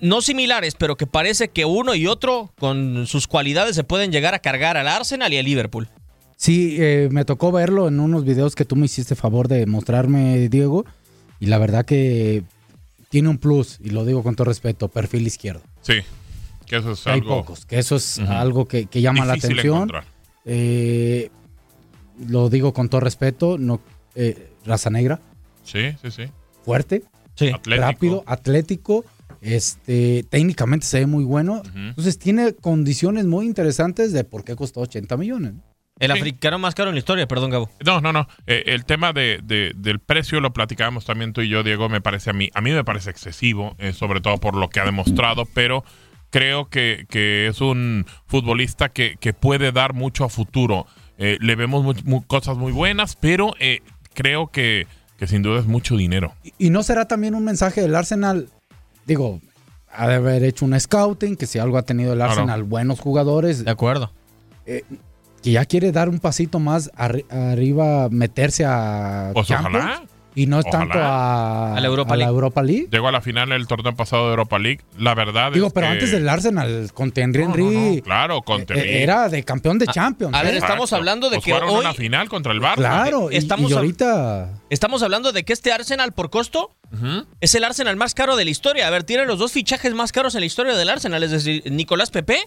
no 0.00 0.20
similares, 0.20 0.74
pero 0.74 0.96
que 0.96 1.06
parece 1.06 1.48
que 1.48 1.64
uno 1.64 1.94
y 1.94 2.06
otro 2.06 2.52
con 2.58 3.06
sus 3.06 3.26
cualidades 3.26 3.74
se 3.74 3.84
pueden 3.84 4.12
llegar 4.12 4.34
a 4.34 4.38
cargar 4.38 4.76
al 4.76 4.86
Arsenal 4.86 5.32
y 5.32 5.38
al 5.38 5.44
Liverpool. 5.46 5.88
Sí, 6.36 6.76
eh, 6.78 7.08
me 7.10 7.24
tocó 7.24 7.50
verlo 7.50 7.88
en 7.88 7.98
unos 7.98 8.24
videos 8.24 8.54
que 8.54 8.64
tú 8.64 8.76
me 8.76 8.86
hiciste 8.86 9.14
favor 9.14 9.48
de 9.48 9.66
mostrarme, 9.66 10.48
Diego. 10.48 10.84
Y 11.40 11.46
la 11.46 11.58
verdad 11.58 11.86
que 11.86 12.44
tiene 13.08 13.28
un 13.28 13.38
plus, 13.38 13.78
y 13.82 13.90
lo 13.90 14.04
digo 14.04 14.22
con 14.22 14.36
todo 14.36 14.44
respeto, 14.44 14.88
perfil 14.88 15.26
izquierdo. 15.26 15.62
Sí, 15.80 15.94
que 16.66 16.76
eso 16.76 16.92
es 16.92 17.06
Hay 17.06 17.14
algo... 17.14 17.28
pocos, 17.38 17.64
que 17.64 17.78
eso 17.78 17.96
es 17.96 18.18
algo 18.18 18.66
que, 18.66 18.86
que 18.86 19.00
llama 19.00 19.24
Difícil 19.32 19.56
la 19.56 19.62
atención. 19.62 19.92
Eh, 20.44 21.30
lo 22.26 22.50
digo 22.50 22.72
con 22.72 22.88
todo 22.88 23.00
respeto, 23.00 23.56
no, 23.58 23.80
eh, 24.14 24.50
raza 24.66 24.90
negra, 24.90 25.20
Sí, 25.64 25.92
sí, 26.02 26.10
sí. 26.10 26.22
Fuerte, 26.68 27.02
Sí. 27.34 27.48
Atlético. 27.48 27.86
rápido, 27.86 28.24
atlético, 28.26 29.04
este, 29.40 30.24
técnicamente 30.28 30.84
se 30.86 31.00
ve 31.00 31.06
muy 31.06 31.24
bueno. 31.24 31.62
Ujú. 31.64 31.78
Entonces 31.78 32.18
tiene 32.18 32.52
condiciones 32.54 33.24
muy 33.24 33.46
interesantes 33.46 34.12
de 34.12 34.24
por 34.24 34.44
qué 34.44 34.54
costó 34.54 34.80
80 34.80 35.16
millones. 35.16 35.54
El 35.98 36.12
Sí. 36.12 36.18
africano 36.18 36.58
más 36.58 36.74
caro 36.74 36.90
en 36.90 36.94
la 36.96 36.98
historia, 37.00 37.26
perdón, 37.26 37.50
Gabo. 37.50 37.70
No, 37.84 38.00
no, 38.02 38.12
no. 38.12 38.28
Eh, 38.46 38.64
el 38.66 38.84
tema 38.84 39.12
de, 39.14 39.40
de- 39.42 39.72
del 39.76 39.98
precio 39.98 40.40
lo 40.40 40.52
platicábamos 40.52 41.04
también 41.06 41.32
tú 41.32 41.40
y 41.40 41.48
yo, 41.48 41.62
Diego, 41.62 41.88
me 41.88 42.00
parece 42.00 42.30
a 42.30 42.32
mí, 42.34 42.50
a 42.54 42.60
mí 42.60 42.70
me 42.70 42.84
parece 42.84 43.08
excesivo, 43.10 43.74
eh, 43.78 43.92
sobre 43.94 44.20
todo 44.20 44.36
por 44.38 44.54
lo 44.54 44.68
que 44.68 44.80
ha 44.80 44.84
demostrado, 44.84 45.44
pero 45.54 45.84
creo 46.30 46.68
que, 46.68 47.06
que 47.08 47.46
es 47.48 47.60
un 47.62 48.04
futbolista 48.26 48.90
que, 48.90 49.16
que 49.18 49.32
puede 49.32 49.72
dar 49.72 49.94
mucho 49.94 50.24
a 50.24 50.28
futuro. 50.28 50.86
Eh, 51.16 51.38
le 51.40 51.56
vemos 51.56 51.82
mu- 51.82 51.94
mu- 52.04 52.26
cosas 52.26 52.56
muy 52.58 52.70
buenas, 52.72 53.16
pero 53.16 53.54
eh, 53.58 53.80
creo 54.14 54.48
que, 54.48 54.86
que 55.18 55.26
sin 55.26 55.42
duda 55.42 55.60
es 55.60 55.66
mucho 55.66 55.96
dinero. 55.96 56.32
Y, 56.42 56.54
y 56.58 56.70
no 56.70 56.82
será 56.82 57.06
también 57.06 57.34
un 57.34 57.44
mensaje 57.44 57.82
del 57.82 57.94
Arsenal, 57.94 58.48
digo, 59.04 59.40
ha 59.92 60.08
de 60.08 60.14
haber 60.14 60.44
hecho 60.44 60.64
un 60.64 60.78
scouting, 60.78 61.36
que 61.36 61.46
si 61.46 61.58
algo 61.58 61.76
ha 61.76 61.82
tenido 61.82 62.12
el 62.12 62.18
Claro. 62.18 62.32
Arsenal, 62.32 62.62
buenos 62.62 63.00
jugadores, 63.00 63.64
De 63.64 63.70
acuerdo. 63.70 64.12
que 64.64 65.52
ya 65.52 65.64
quiere 65.66 65.92
dar 65.92 66.08
un 66.08 66.18
pasito 66.18 66.58
más 66.58 66.90
arri- 66.92 67.24
arriba, 67.30 68.08
meterse 68.10 68.64
a 68.66 69.30
Pues 69.34 69.46
Champions, 69.48 69.76
ojalá. 69.84 70.02
Y 70.38 70.46
no 70.46 70.60
es 70.60 70.66
Ojalá. 70.66 70.84
tanto 70.84 70.98
a, 71.00 71.74
A 71.76 71.80
la 71.80 71.86
Europa 71.88 72.14
a 72.14 72.16
League. 72.16 72.30
Europa 72.30 72.62
League. 72.62 72.88
Llegó 72.92 73.08
a 73.08 73.12
la 73.12 73.20
final 73.20 73.48
del 73.48 73.66
torneo 73.66 73.94
pasado 73.96 74.24
de 74.26 74.30
Europa 74.30 74.58
League. 74.58 74.80
La 74.96 75.14
verdad 75.14 75.50
Digo, 75.52 75.66
es 75.66 75.72
pero 75.72 75.86
que- 75.88 75.92
antes 75.94 76.12
del 76.12 76.28
Arsenal, 76.28 76.90
con 76.94 77.10
Thierry 77.10 77.42
No, 77.42 77.48
no, 77.48 77.54
Henry, 77.54 77.96
no, 77.96 78.02
claro, 78.02 78.42
con 78.42 78.60
eh, 78.62 78.66
Terry. 78.66 78.96
era 79.02 79.28
de 79.28 79.42
campeón 79.42 79.78
de 79.78 79.86
Champions. 79.86 80.34
a 80.34 80.42
ver, 80.42 80.54
¿eh? 80.54 80.58
estamos 80.58 80.92
hablando 80.92 81.28
de 81.30 81.36
Pues 81.36 81.44
que 81.46 81.50
fueron 81.52 81.70
hoy- 81.70 81.80
una 81.80 81.94
final 81.94 82.28
contra 82.28 82.52
el 82.52 82.60
Barça. 82.60 82.76
Claro, 82.76 83.30
y- 83.32 83.36
Estamos 83.36 83.70
y, 83.70 83.74
ahorita... 83.74 84.50
Estamos 84.70 85.02
hablando 85.02 85.32
de 85.32 85.44
que 85.44 85.52
este 85.52 85.72
Arsenal 85.72 86.12
por 86.12 86.30
costo 86.30 86.70
Es 87.40 87.54
el 87.54 87.64
Arsenal 87.64 87.96
más 87.96 88.14
caro 88.14 88.36
de 88.36 88.44
la 88.44 88.50
historia. 88.50 88.86
A 88.86 88.90
ver, 88.90 89.04
tiene 89.04 89.26
los 89.26 89.38
dos 89.38 89.52
fichajes 89.52 89.92
más 89.94 90.10
caros 90.12 90.34
en 90.34 90.40
la 90.40 90.46
historia 90.46 90.74
del 90.74 90.88
Arsenal, 90.88 91.22
es 91.22 91.30
decir, 91.30 91.62
Nicolás 91.70 92.10
Pepe 92.10 92.38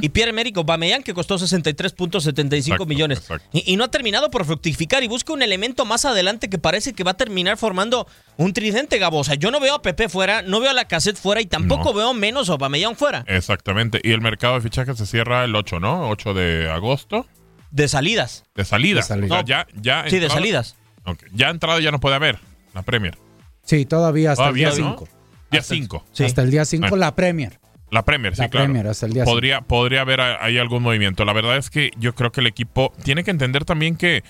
y 0.00 0.08
Pierre-Emerick 0.08 0.56
Aubameyang 0.56 1.02
que 1.02 1.14
costó 1.14 1.36
63.75 1.38 2.54
Exacto, 2.56 2.86
millones. 2.86 3.22
Y, 3.52 3.72
y 3.72 3.76
no 3.76 3.84
ha 3.84 3.88
terminado 3.90 4.30
por 4.30 4.44
fructificar 4.44 5.02
y 5.02 5.08
busca 5.08 5.32
un 5.32 5.42
elemento 5.42 5.84
más 5.84 6.04
adelante 6.04 6.48
que 6.48 6.58
parece 6.58 6.92
que 6.92 7.04
va 7.04 7.12
a 7.12 7.16
terminar 7.16 7.56
formando 7.56 8.06
un 8.36 8.52
tridente, 8.52 8.98
Gabo. 8.98 9.18
O 9.18 9.24
sea, 9.24 9.34
yo 9.34 9.50
no 9.50 9.60
veo 9.60 9.74
a 9.76 9.82
Pepe 9.82 10.08
fuera, 10.08 10.42
no 10.42 10.60
veo 10.60 10.70
a 10.70 10.74
la 10.74 10.86
cassette 10.86 11.16
fuera 11.18 11.40
y 11.40 11.46
tampoco 11.46 11.90
No. 11.90 11.94
veo 11.94 12.14
menos 12.14 12.48
a 12.48 12.52
Aubameyang 12.52 12.96
fuera. 12.96 13.24
Exactamente. 13.26 14.00
Y 14.02 14.12
el 14.12 14.20
mercado 14.20 14.54
de 14.54 14.60
fichajes 14.62 14.96
se 14.98 15.06
cierra 15.06 15.44
el 15.44 15.54
8, 15.54 15.80
¿no? 15.80 16.08
8 16.08 16.34
de 16.34 16.70
agosto. 16.70 17.26
De 17.70 17.88
salidas. 17.88 18.44
De 18.54 18.64
salida. 18.64 18.96
De 19.00 19.02
salida. 19.06 19.26
O 19.26 19.28
sea, 19.28 19.42
No. 19.42 19.46
ya, 19.46 19.66
ya 19.80 20.04
Sí, 20.04 20.18
de 20.18 20.26
entrado- 20.26 20.34
salidas. 20.34 20.76
Ok. 21.04 21.24
Ya 21.32 21.48
entrado 21.50 21.80
ya 21.80 21.90
no 21.90 22.00
puede 22.00 22.16
haber 22.16 22.38
la 22.74 22.82
Premier. 22.82 23.16
Sí, 23.64 23.84
todavía 23.86 24.32
hasta 24.32 24.44
Todavía, 24.44 24.68
el 24.68 24.76
día 24.76 24.84
¿no? 24.84 24.90
5. 24.98 25.08
Día 25.50 25.62
5. 25.62 26.04
Sí. 26.12 26.24
Hasta 26.24 26.42
el 26.42 26.50
día 26.50 26.64
5 26.64 26.80
Bueno. 26.82 26.96
la 26.96 27.14
Premier. 27.14 27.58
La 27.90 28.04
Premier, 28.04 28.34
sí, 28.34 28.40
La 28.42 28.48
claro. 28.48 28.66
Premier, 28.66 28.86
hasta 28.86 29.06
el 29.06 29.12
día 29.12 29.24
podría, 29.24 29.60
podría 29.60 30.00
haber 30.00 30.20
ahí 30.20 30.56
algún 30.58 30.82
movimiento. 30.82 31.24
La 31.26 31.32
verdad 31.34 31.58
es 31.58 31.68
que 31.68 31.90
yo 31.98 32.14
creo 32.14 32.32
que 32.32 32.40
el 32.40 32.46
equipo 32.46 32.92
tiene 33.04 33.22
que 33.22 33.30
entender 33.30 33.64
también 33.66 33.96
que, 33.96 34.24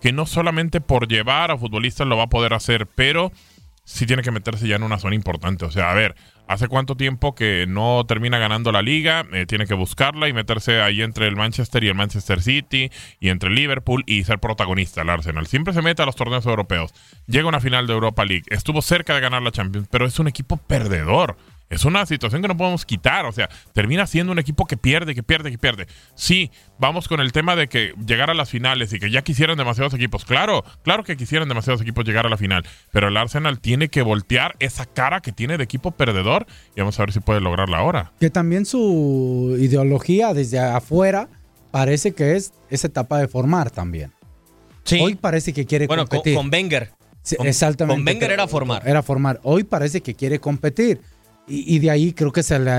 que 0.00 0.12
no 0.12 0.26
solamente 0.26 0.80
por 0.80 1.08
llevar 1.08 1.50
a 1.50 1.58
futbolistas 1.58 2.06
lo 2.06 2.16
va 2.16 2.24
a 2.24 2.28
poder 2.28 2.54
hacer, 2.54 2.86
pero 2.86 3.32
sí 3.90 4.06
tiene 4.06 4.22
que 4.22 4.30
meterse 4.30 4.68
ya 4.68 4.76
en 4.76 4.84
una 4.84 4.98
zona 4.98 5.16
importante. 5.16 5.64
O 5.64 5.70
sea, 5.70 5.90
a 5.90 5.94
ver, 5.94 6.14
¿hace 6.46 6.68
cuánto 6.68 6.96
tiempo 6.96 7.34
que 7.34 7.66
no 7.68 8.04
termina 8.06 8.38
ganando 8.38 8.70
la 8.70 8.82
liga? 8.82 9.26
Eh, 9.32 9.46
tiene 9.46 9.66
que 9.66 9.74
buscarla 9.74 10.28
y 10.28 10.32
meterse 10.32 10.80
ahí 10.80 11.02
entre 11.02 11.26
el 11.26 11.34
Manchester 11.34 11.82
y 11.82 11.88
el 11.88 11.96
Manchester 11.96 12.40
City 12.40 12.90
y 13.18 13.30
entre 13.30 13.50
Liverpool 13.50 14.04
y 14.06 14.22
ser 14.22 14.38
protagonista 14.38 15.02
el 15.02 15.10
Arsenal. 15.10 15.48
Siempre 15.48 15.74
se 15.74 15.82
mete 15.82 16.02
a 16.02 16.06
los 16.06 16.14
torneos 16.14 16.46
europeos. 16.46 16.94
Llega 17.26 17.46
a 17.46 17.48
una 17.48 17.60
final 17.60 17.88
de 17.88 17.94
Europa 17.94 18.24
League. 18.24 18.44
Estuvo 18.48 18.80
cerca 18.80 19.14
de 19.14 19.20
ganar 19.20 19.42
la 19.42 19.50
Champions, 19.50 19.88
pero 19.90 20.06
es 20.06 20.18
un 20.20 20.28
equipo 20.28 20.56
perdedor. 20.56 21.36
Es 21.70 21.84
una 21.84 22.04
situación 22.04 22.42
que 22.42 22.48
no 22.48 22.56
podemos 22.56 22.84
quitar, 22.84 23.26
o 23.26 23.32
sea, 23.32 23.48
termina 23.72 24.04
siendo 24.08 24.32
un 24.32 24.40
equipo 24.40 24.66
que 24.66 24.76
pierde, 24.76 25.14
que 25.14 25.22
pierde, 25.22 25.52
que 25.52 25.58
pierde. 25.58 25.86
Sí, 26.16 26.50
vamos 26.78 27.06
con 27.06 27.20
el 27.20 27.30
tema 27.30 27.54
de 27.54 27.68
que 27.68 27.94
llegar 28.04 28.28
a 28.28 28.34
las 28.34 28.50
finales 28.50 28.92
y 28.92 28.98
que 28.98 29.08
ya 29.08 29.22
quisieran 29.22 29.56
demasiados 29.56 29.94
equipos. 29.94 30.24
Claro, 30.24 30.64
claro 30.82 31.04
que 31.04 31.16
quisieran 31.16 31.48
demasiados 31.48 31.80
equipos 31.80 32.04
llegar 32.04 32.26
a 32.26 32.28
la 32.28 32.36
final, 32.36 32.64
pero 32.90 33.06
el 33.06 33.16
Arsenal 33.16 33.60
tiene 33.60 33.88
que 33.88 34.02
voltear 34.02 34.56
esa 34.58 34.84
cara 34.84 35.20
que 35.20 35.30
tiene 35.30 35.58
de 35.58 35.64
equipo 35.64 35.92
perdedor 35.92 36.46
y 36.74 36.80
vamos 36.80 36.98
a 36.98 37.04
ver 37.04 37.12
si 37.12 37.20
puede 37.20 37.40
lograrla 37.40 37.78
ahora. 37.78 38.12
Que 38.18 38.30
también 38.30 38.66
su 38.66 39.56
ideología 39.60 40.34
desde 40.34 40.58
afuera 40.58 41.28
parece 41.70 42.12
que 42.12 42.34
es 42.34 42.52
esa 42.68 42.88
etapa 42.88 43.18
de 43.18 43.28
formar 43.28 43.70
también. 43.70 44.12
Sí. 44.82 44.98
Hoy 45.00 45.14
parece 45.14 45.52
que 45.52 45.66
quiere 45.66 45.86
bueno, 45.86 46.02
con, 46.06 46.18
competir. 46.18 46.34
con 46.36 46.50
Wenger. 46.52 46.90
Sí, 47.22 47.36
con- 47.36 47.46
exactamente. 47.46 47.96
con 48.02 48.06
Wenger 48.08 48.32
era 48.32 48.48
formar. 48.48 48.82
Era 48.88 49.04
formar. 49.04 49.38
Hoy 49.44 49.62
parece 49.62 50.00
que 50.00 50.14
quiere 50.16 50.40
competir. 50.40 51.00
Y, 51.50 51.74
y 51.76 51.78
de 51.80 51.90
ahí 51.90 52.12
creo 52.12 52.32
que 52.32 52.42
se 52.42 52.58
le 52.58 52.70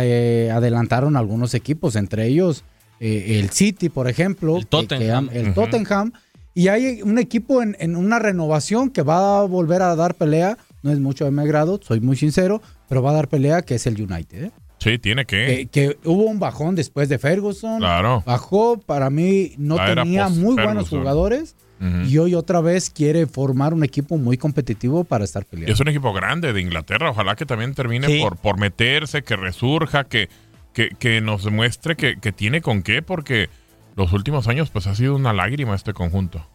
eh, 0.48 0.52
adelantaron 0.52 1.16
algunos 1.18 1.54
equipos, 1.54 1.96
entre 1.96 2.26
ellos 2.28 2.64
eh, 3.00 3.40
el 3.40 3.50
City, 3.50 3.90
por 3.90 4.08
ejemplo. 4.08 4.58
El 4.58 4.66
Tottenham. 4.68 5.30
que- 5.30 5.40
el. 5.40 5.54
Tottenham. 5.54 6.14
Y 6.54 6.68
hay 6.70 7.02
un 7.02 7.18
equipo 7.20 7.62
en, 7.62 7.76
en 7.80 7.96
una 7.96 8.20
renovación 8.20 8.90
que 8.90 9.02
va 9.04 9.40
a 9.40 9.44
volver 9.44 9.82
a 9.82 9.96
dar 9.96 10.16
pelea. 10.16 10.58
No 10.84 10.92
es 10.92 11.00
mucho 11.00 11.26
de 11.26 11.32
mi 11.32 11.42
agrado, 11.42 11.80
soy 11.84 12.00
muy 12.00 12.16
sincero, 12.18 12.62
pero 12.90 13.02
va 13.04 13.12
a 13.12 13.14
dar 13.14 13.28
pelea 13.28 13.62
que 13.62 13.76
es 13.76 13.86
el 13.88 14.02
United. 14.02 14.46
¿eh? 14.46 14.52
Sí, 14.80 14.98
tiene 14.98 15.26
que. 15.26 15.68
Que, 15.72 15.96
que 15.96 16.10
hubo 16.10 16.24
un 16.24 16.40
bajón 16.40 16.74
después 16.76 17.08
de 17.08 17.20
Ferguson. 17.20 17.78
Claro. 17.80 18.24
Bajó, 18.26 18.80
para 18.80 19.10
mí 19.10 19.54
no 19.58 19.76
La 19.78 19.94
tenía 19.94 20.28
muy 20.30 20.56
buenos 20.56 20.90
post-Ferguson. 20.90 21.04
Y 22.08 22.18
hoy 22.20 22.36
otra 22.36 22.62
vez 22.62 22.90
quiere 22.92 23.26
formar 23.26 23.74
un 23.74 23.84
equipo 23.84 24.18
muy 24.18 24.38
competitivo 24.38 25.04
para 25.04 25.24
estar 25.24 25.46
peleando. 25.46 25.74
Es 25.74 25.80
un 25.80 25.88
equipo 25.88 26.14
grande 26.14 26.54
de 26.54 26.62
Inglaterra. 26.62 27.10
Ojalá 27.10 27.36
que 27.36 27.46
también 27.48 27.74
termine 27.74 28.06
Sí. 28.08 28.20
por, 28.22 28.38
por 28.38 28.60
meterse, 28.60 29.24
que 29.24 29.36
resurja, 29.36 30.04
que, 30.04 30.30
que, 30.74 30.90
que 31.00 31.22
nos 31.22 31.44
demuestre 31.44 31.96
que, 31.96 32.20
que 32.20 32.32
tiene 32.32 32.62
con 32.62 32.84
qué, 32.84 33.02
porque 33.02 33.50
los 33.96 34.14
últimos 34.14 34.48
años 34.48 34.70
pues 34.70 34.86
ha 34.88 34.94
sido 34.96 35.16
una 35.16 35.34
lágrima 35.34 35.74
este 35.76 35.94
conjunto. 35.94 36.46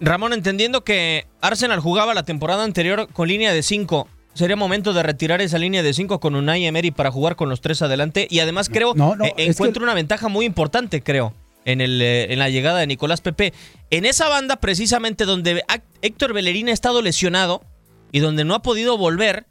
Ramón, 0.00 0.32
entendiendo 0.32 0.84
que 0.84 1.26
Arsenal 1.40 1.80
jugaba 1.80 2.12
la 2.14 2.22
temporada 2.24 2.62
anterior 2.64 3.08
con 3.12 3.26
línea 3.28 3.52
de 3.52 3.62
5, 3.62 4.06
¿sería 4.34 4.54
momento 4.54 4.92
de 4.92 5.02
retirar 5.02 5.40
esa 5.40 5.58
línea 5.58 5.82
de 5.82 5.92
5 5.94 6.20
con 6.20 6.34
Unai 6.36 6.66
Emery 6.66 6.90
para 6.92 7.10
jugar 7.10 7.34
con 7.36 7.48
los 7.48 7.60
tres 7.60 7.82
adelante? 7.82 8.28
Y 8.30 8.38
además 8.40 8.68
creo, 8.68 8.92
No, 8.94 9.16
no, 9.16 9.24
eh, 9.24 9.32
es 9.38 9.56
encuentro 9.56 9.80
que- 9.80 9.84
una 9.84 9.94
ventaja 9.94 10.28
muy 10.28 10.44
importante, 10.46 11.02
creo, 11.02 11.32
en, 11.68 11.82
el, 11.82 12.00
eh, 12.00 12.32
en 12.32 12.38
la 12.38 12.48
llegada 12.48 12.80
de 12.80 12.86
Nicolás 12.86 13.20
Pepe. 13.20 13.52
En 13.90 14.06
esa 14.06 14.28
banda, 14.28 14.56
precisamente 14.56 15.26
donde 15.26 15.62
Héctor 16.00 16.32
Bellerín 16.32 16.68
ha 16.68 16.72
estado 16.72 17.02
lesionado 17.02 17.62
y 18.10 18.20
donde 18.20 18.44
no 18.44 18.54
ha 18.54 18.62
podido 18.62 18.96
volver, 18.96 19.46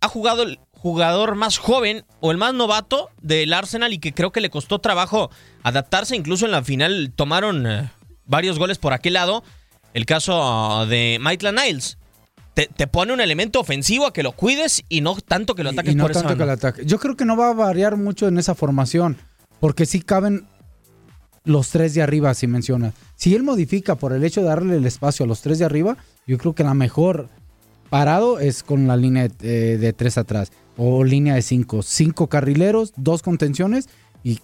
ha 0.00 0.08
jugado 0.08 0.42
el 0.42 0.58
jugador 0.72 1.34
más 1.34 1.58
joven 1.58 2.04
o 2.20 2.30
el 2.30 2.38
más 2.38 2.54
novato 2.54 3.10
del 3.20 3.52
Arsenal 3.52 3.92
y 3.92 3.98
que 3.98 4.14
creo 4.14 4.32
que 4.32 4.40
le 4.40 4.48
costó 4.48 4.78
trabajo 4.78 5.30
adaptarse. 5.62 6.16
Incluso 6.16 6.46
en 6.46 6.52
la 6.52 6.64
final 6.64 7.12
tomaron 7.14 7.66
eh, 7.66 7.90
varios 8.24 8.58
goles 8.58 8.78
por 8.78 8.94
aquel 8.94 9.12
lado. 9.12 9.44
El 9.92 10.06
caso 10.06 10.86
de 10.86 11.18
Maitland 11.20 11.60
Niles. 11.60 11.98
Te, 12.54 12.68
te 12.68 12.86
pone 12.86 13.12
un 13.12 13.20
elemento 13.20 13.60
ofensivo 13.60 14.06
a 14.06 14.12
que 14.12 14.22
lo 14.22 14.32
cuides 14.32 14.84
y 14.88 15.02
no 15.02 15.16
tanto 15.16 15.54
que 15.54 15.64
lo 15.64 15.70
ataques 15.70 15.92
y 15.92 15.96
no 15.96 16.04
por 16.04 16.12
esa 16.12 16.20
tanto 16.22 16.38
que 16.38 16.46
lo 16.46 16.52
ataque. 16.52 16.86
Yo 16.86 16.98
creo 17.00 17.16
que 17.16 17.24
no 17.24 17.36
va 17.36 17.50
a 17.50 17.52
variar 17.52 17.96
mucho 17.96 18.28
en 18.28 18.38
esa 18.38 18.54
formación, 18.54 19.18
porque 19.58 19.86
sí 19.86 20.00
caben 20.00 20.46
los 21.44 21.70
tres 21.70 21.94
de 21.94 22.02
arriba, 22.02 22.34
si 22.34 22.46
menciona. 22.46 22.92
Si 23.16 23.34
él 23.34 23.42
modifica 23.42 23.94
por 23.94 24.12
el 24.12 24.24
hecho 24.24 24.40
de 24.40 24.48
darle 24.48 24.76
el 24.76 24.86
espacio 24.86 25.24
a 25.24 25.28
los 25.28 25.40
tres 25.40 25.58
de 25.58 25.64
arriba, 25.64 25.96
yo 26.26 26.38
creo 26.38 26.54
que 26.54 26.64
la 26.64 26.74
mejor 26.74 27.28
parado 27.90 28.38
es 28.40 28.62
con 28.62 28.86
la 28.86 28.96
línea 28.96 29.28
de, 29.28 29.78
de 29.78 29.92
tres 29.92 30.18
atrás 30.18 30.50
o 30.76 31.04
línea 31.04 31.34
de 31.34 31.42
cinco. 31.42 31.82
Cinco 31.82 32.28
carrileros, 32.28 32.92
dos 32.96 33.22
contenciones 33.22 33.88
y 34.22 34.40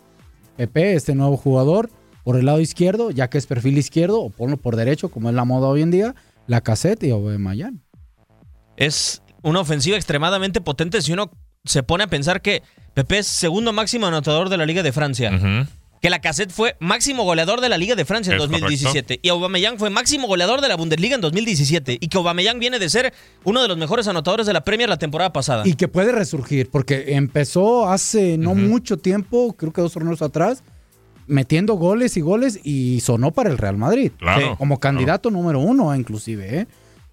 Pepe, 0.57 0.95
este 0.95 1.15
nuevo 1.15 1.37
jugador, 1.37 1.91
por 2.23 2.37
el 2.37 2.47
lado 2.47 2.61
izquierdo, 2.61 3.11
ya 3.11 3.31
que 3.31 3.39
es 3.39 3.47
perfil 3.47 3.79
izquierdo, 3.79 4.21
o 4.21 4.31
ponlo 4.31 4.59
por 4.59 4.77
derecho, 4.77 5.09
como 5.09 5.31
es 5.31 5.35
la 5.35 5.45
moda 5.45 5.69
hoy 5.69 5.81
en 5.83 5.91
día, 5.91 6.15
la 6.47 6.61
cassette 6.61 7.05
y 7.05 7.11
Aubameyang. 7.11 7.81
Es 8.77 9.23
una 9.43 9.61
ofensiva 9.61 9.97
extremadamente 9.97 10.61
potente 10.61 11.01
si 11.01 11.13
uno 11.13 11.31
se 11.65 11.83
pone 11.83 12.05
a 12.05 12.09
pensar 12.09 12.43
que 12.43 12.63
Pepe 12.95 13.19
es 13.19 13.27
segundo 13.27 13.73
máximo 13.73 14.07
anotador 14.07 14.49
de 14.49 14.59
la 14.59 14.67
Liga 14.67 14.83
de 14.83 14.93
Francia. 14.93 15.31
Ujú. 15.35 15.67
Que 16.01 16.11
la 16.11 16.21
cassette 16.21 16.51
fue 16.51 16.77
máximo 16.81 17.25
goleador 17.25 17.61
de 17.61 17.69
la 17.69 17.77
Liga 17.77 17.95
de 17.95 18.05
Francia 18.05 18.33
en 18.33 18.41
Es 18.41 18.49
2017 18.49 19.21
y 19.23 19.29
Aubameyang 19.29 19.79
fue 19.79 19.91
máximo 19.91 20.27
goleador 20.27 20.61
de 20.61 20.69
la 20.69 20.77
Bundesliga 20.77 21.15
en 21.15 21.21
2017 21.21 21.99
y 22.01 22.09
que 22.09 22.17
Aubameyang 22.17 22.59
viene 22.59 22.79
de 22.79 22.89
ser 22.89 23.13
uno 23.45 23.61
de 23.61 23.69
los 23.69 23.77
mejores 23.77 24.09
anotadores 24.09 24.47
de 24.47 24.53
la 24.53 24.65
Premier 24.65 24.89
la 24.89 24.99
temporada 24.99 25.33
pasada. 25.33 25.63
Y 25.67 25.75
que 25.75 25.89
puede 25.89 26.13
resurgir, 26.13 26.71
porque 26.71 27.15
empezó 27.15 27.89
hace 27.89 28.39
no 28.39 28.55
mucho 28.55 28.97
tiempo, 28.97 29.55
creo 29.59 29.73
que 29.73 29.83
dos 29.83 29.93
torneos 29.93 30.23
atrás, 30.23 30.63
metiendo 31.27 31.75
goles 31.75 32.17
y 32.17 32.23
goles 32.23 32.61
y 32.65 33.01
sonó 33.01 33.33
para 33.33 33.51
el 33.51 33.59
Real 33.59 33.77
Madrid. 33.77 34.13
Claro, 34.19 34.57
Como 34.57 34.81
candidato 34.81 35.31
número 35.31 35.61
uno, 35.61 35.95
inclusive. 35.95 36.61
¿eh? 36.61 36.67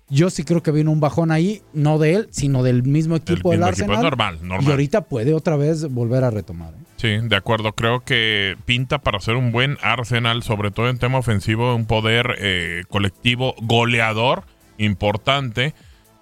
Yo 0.09 0.29
sí 0.29 0.43
creo 0.43 0.63
que 0.63 0.71
vino 0.71 0.91
un 0.91 1.01
bajón 1.01 1.31
ahí, 1.31 1.61
no 1.73 1.97
de 1.97 2.13
él, 2.13 2.27
sino 2.31 2.63
del 2.63 2.83
mismo 2.83 3.17
equipo 3.17 3.51
del 3.51 3.59
mismo 3.59 3.67
Arsenal. 3.67 4.01
normal, 4.01 4.39
normal. 4.41 4.67
Y 4.67 4.71
ahorita 4.71 5.01
puede 5.01 5.33
otra 5.33 5.57
vez 5.57 5.91
volver 5.91 6.23
a 6.23 6.29
retomar. 6.31 6.73
¿eh? 6.73 6.77
Sí, 6.95 7.17
de 7.21 7.35
acuerdo. 7.35 7.73
Creo 7.73 7.99
que 8.05 8.55
pinta 8.65 8.99
para 8.99 9.19
ser 9.19 9.35
un 9.35 9.51
buen 9.51 9.77
Arsenal, 9.81 10.43
sobre 10.43 10.71
todo 10.71 10.89
en 10.89 10.97
tema 10.97 11.17
ofensivo, 11.17 11.75
un 11.75 11.85
poder 11.85 12.35
eh, 12.39 12.83
colectivo 12.87 13.55
goleador 13.61 14.45
importante. 14.77 15.73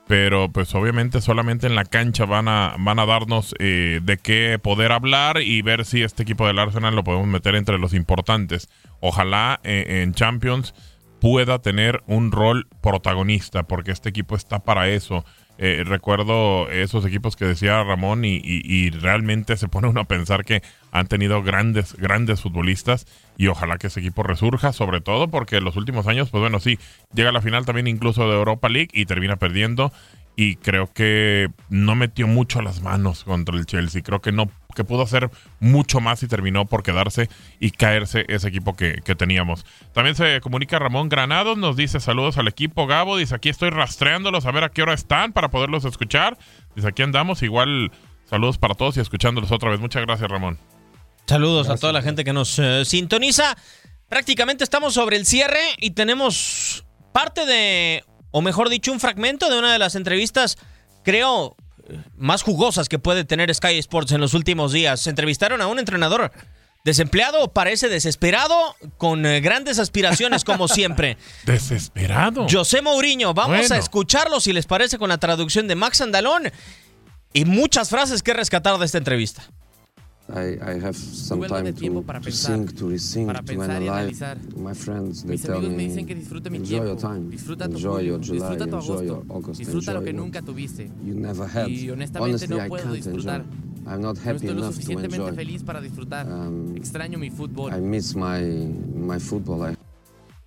Pero 0.08 0.52
pues 0.52 0.74
obviamente 0.76 1.20
solamente 1.20 1.66
en 1.66 1.74
la 1.74 1.84
cancha 1.84 2.26
van 2.26 2.48
a, 2.48 2.76
van 2.78 3.00
a 3.00 3.08
darnos 3.08 3.56
eh, 3.58 4.02
de 4.04 4.18
qué 4.18 4.60
poder 4.62 4.92
hablar 4.92 5.42
y 5.42 5.64
ver 5.64 5.84
si 5.84 6.04
este 6.04 6.24
equipo 6.24 6.46
del 6.46 6.60
Arsenal 6.60 6.96
lo 6.96 7.04
podemos 7.04 7.28
meter 7.28 7.56
entre 7.56 7.80
los 7.80 7.94
importantes. 7.94 8.70
Ojalá 9.00 9.60
en 9.64 10.14
Champions 10.14 10.76
pueda 11.26 11.58
tener 11.58 12.04
un 12.06 12.32
rol 12.32 12.68
protagonista, 12.84 13.64
porque 13.64 13.90
este 13.90 14.10
equipo 14.10 14.36
está 14.36 14.60
para 14.60 14.90
eso. 14.90 15.26
Eh, 15.58 15.82
recuerdo 15.84 16.70
esos 16.70 17.04
equipos 17.04 17.36
que 17.36 17.46
decía 17.46 17.84
Ramón 17.84 18.24
y, 18.26 18.92
realmente 18.92 19.58
se 19.58 19.68
pone 19.68 19.88
uno 19.88 20.02
a 20.02 20.04
pensar 20.04 20.46
que 20.46 20.62
han 20.92 21.08
tenido 21.08 21.42
grandes, 21.42 21.96
grandes 21.96 22.42
futbolistas 22.42 23.08
y 23.38 23.48
ojalá 23.48 23.80
que 23.80 23.88
ese 23.88 24.02
equipo 24.02 24.22
resurja, 24.22 24.72
sobre 24.72 25.02
todo 25.02 25.28
porque 25.28 25.58
en 25.58 25.64
los 25.64 25.78
últimos 25.78 26.06
años, 26.06 26.30
pues 26.30 26.42
bueno, 26.42 26.60
sí, 26.60 26.78
llega 27.16 27.30
a 27.30 27.34
la 27.34 27.42
final 27.42 27.66
también 27.66 27.88
incluso 27.88 28.30
de 28.30 28.36
Europa 28.36 28.70
League 28.70 28.90
y 28.94 29.08
termina 29.08 29.38
perdiendo 29.38 29.92
y 30.36 30.58
creo 30.58 30.92
que 30.92 31.50
no 31.70 31.96
metió 31.96 32.28
mucho 32.28 32.62
las 32.62 32.82
manos 32.82 33.24
contra 33.24 33.56
el 33.56 33.66
Chelsea. 33.66 34.02
Creo 34.02 34.22
que 34.22 34.32
no 34.32 34.50
que 34.76 34.84
pudo 34.84 35.04
hacer 35.04 35.32
mucho 35.60 36.02
más 36.02 36.22
y 36.22 36.28
terminó 36.28 36.66
por 36.66 36.84
quedarse 36.84 37.30
y 37.60 37.72
caerse 37.72 38.26
ese 38.28 38.50
equipo 38.50 38.76
que, 38.76 39.02
que 39.06 39.16
teníamos. 39.16 39.66
También 39.94 40.16
se 40.16 40.42
comunica 40.42 40.78
Ramón 40.78 41.08
Granados, 41.08 41.58
nos 41.58 41.78
dice 41.78 42.02
saludos 42.02 42.38
al 42.38 42.50
equipo 42.50 42.86
Gabo, 42.86 43.16
dice 43.16 43.36
aquí 43.36 43.50
estoy 43.50 43.70
rastreándolos 43.70 44.46
a 44.46 44.52
ver 44.52 44.66
a 44.66 44.70
qué 44.70 44.82
hora 44.82 44.94
están 44.94 45.32
para 45.32 45.50
poderlos 45.50 45.86
escuchar. 45.86 46.38
Dice 46.76 46.90
aquí 46.90 47.02
andamos, 47.02 47.42
igual 47.42 47.92
saludos 48.30 48.58
para 48.58 48.76
todos 48.76 48.98
y 48.98 49.00
escuchándolos 49.00 49.52
otra 49.52 49.72
vez. 49.72 49.80
Muchas 49.80 50.02
gracias 50.06 50.30
Ramón. 50.30 50.60
Saludos 51.26 51.70
a 51.70 51.78
toda 51.78 51.94
la 51.94 52.02
gente 52.02 52.24
que 52.24 52.34
nos 52.34 52.60
eh, 52.60 52.84
sintoniza. 52.86 53.56
Prácticamente 54.10 54.64
estamos 54.64 54.94
sobre 54.94 55.16
el 55.18 55.26
cierre 55.26 55.62
y 55.80 55.92
tenemos 55.92 56.86
parte 57.12 57.46
de, 57.46 58.04
o 58.38 58.42
mejor 58.42 58.68
dicho, 58.68 58.92
un 58.92 59.00
fragmento 59.00 59.50
de 59.50 59.58
una 59.58 59.72
de 59.72 59.80
las 59.80 59.96
entrevistas, 59.96 60.58
creo, 61.04 61.56
más 62.18 62.42
jugosas 62.42 62.90
que 62.90 63.00
puede 63.00 63.24
tener 63.24 63.56
Sky 63.56 63.78
Sports 63.78 64.12
en 64.12 64.20
los 64.20 64.34
últimos 64.34 64.74
días. 64.74 65.08
Entrevistaron 65.08 65.62
a 65.62 65.68
un 65.68 65.80
entrenador 65.80 66.34
desempleado, 66.84 67.54
parece 67.54 67.88
desesperado, 67.88 68.76
con 68.98 69.26
eh, 69.26 69.40
grandes 69.40 69.80
aspiraciones 69.80 70.44
como 70.44 70.68
siempre. 70.68 71.18
Desesperado. 71.46 72.46
José 72.52 72.82
Mourinho, 72.82 73.34
vamos 73.34 73.58
Bueno. 73.58 73.76
a 73.76 73.78
escucharlo 73.78 74.42
si 74.42 74.52
les 74.52 74.66
parece 74.66 74.98
con 74.98 75.08
la 75.08 75.18
traducción 75.18 75.70
de 75.70 75.76
Max 75.76 76.02
Andalón 76.02 76.52
y 77.32 77.46
muchas 77.46 77.90
frases 77.90 78.22
que 78.22 78.34
rescatar 78.34 78.78
de 78.80 78.86
esta 78.86 78.98
entrevista. 78.98 79.50
I, 80.28 80.58
I 80.60 80.80
have 80.82 80.96
some 80.98 81.46
time 81.48 81.72
tiempo 81.74 82.02
to, 82.02 82.06
para 82.08 82.20
to 82.20 82.26
pensar, 82.26 82.56
think, 82.56 82.76
to 82.80 82.88
rethink, 82.90 83.28
para 83.28 83.44
to 83.44 83.54
y 83.54 83.56
analyze. 83.62 83.90
analizar. 84.24 84.38
My 84.58 84.74
friends, 84.74 85.22
they 85.22 85.34
Mis 85.34 85.42
tell 85.44 85.58
amigos 85.58 85.78
me 85.78 85.84
dicen 85.84 86.08
que 86.08 86.16
disfrute 86.16 86.50
mi 86.50 86.58
enjoy 86.58 86.78
your 86.78 86.86
tiempo, 86.98 87.02
time, 87.14 87.30
disfruta 87.30 87.68
tu 87.70 87.76
enjoy 87.76 88.00
your 88.02 88.18
julio, 88.20 88.24
July, 88.24 88.40
disfruta 88.40 88.66
tu 88.68 88.76
enjoy 88.78 89.06
your 89.06 89.24
August, 89.30 89.60
disfruta 89.60 89.94
lo 89.94 90.00
enjoy 90.00 90.12
que 90.12 90.18
what 90.18 90.26
nunca 90.26 90.42
tuviste. 90.42 90.90
you 91.06 91.14
never 91.14 91.48
had. 91.48 91.68
Y 91.70 91.92
honestamente 91.92 92.46
Honestly, 92.46 92.58
no 92.58 92.66
I 92.66 92.70
puedo 92.70 92.92
disfrutar. 92.94 93.42
enjoy. 93.42 93.94
I'm 93.94 94.02
not 94.02 94.16
No 94.16 94.22
happy 94.24 94.36
estoy 94.38 94.48
lo 94.48 94.52
enough 94.54 94.68
to 94.70 94.74
suficientemente 94.74 95.16
enjoy. 95.18 95.36
feliz 95.36 95.64
para 95.64 95.80
disfrutar. 95.82 96.26
Um, 96.28 96.76
Extraño 96.76 97.20
mi 97.20 97.30
fútbol. 97.30 97.72
I 97.72 97.80
miss 97.80 98.16
my 98.16 98.42
my 98.96 99.20
football. 99.20 99.62
I, 99.72 99.76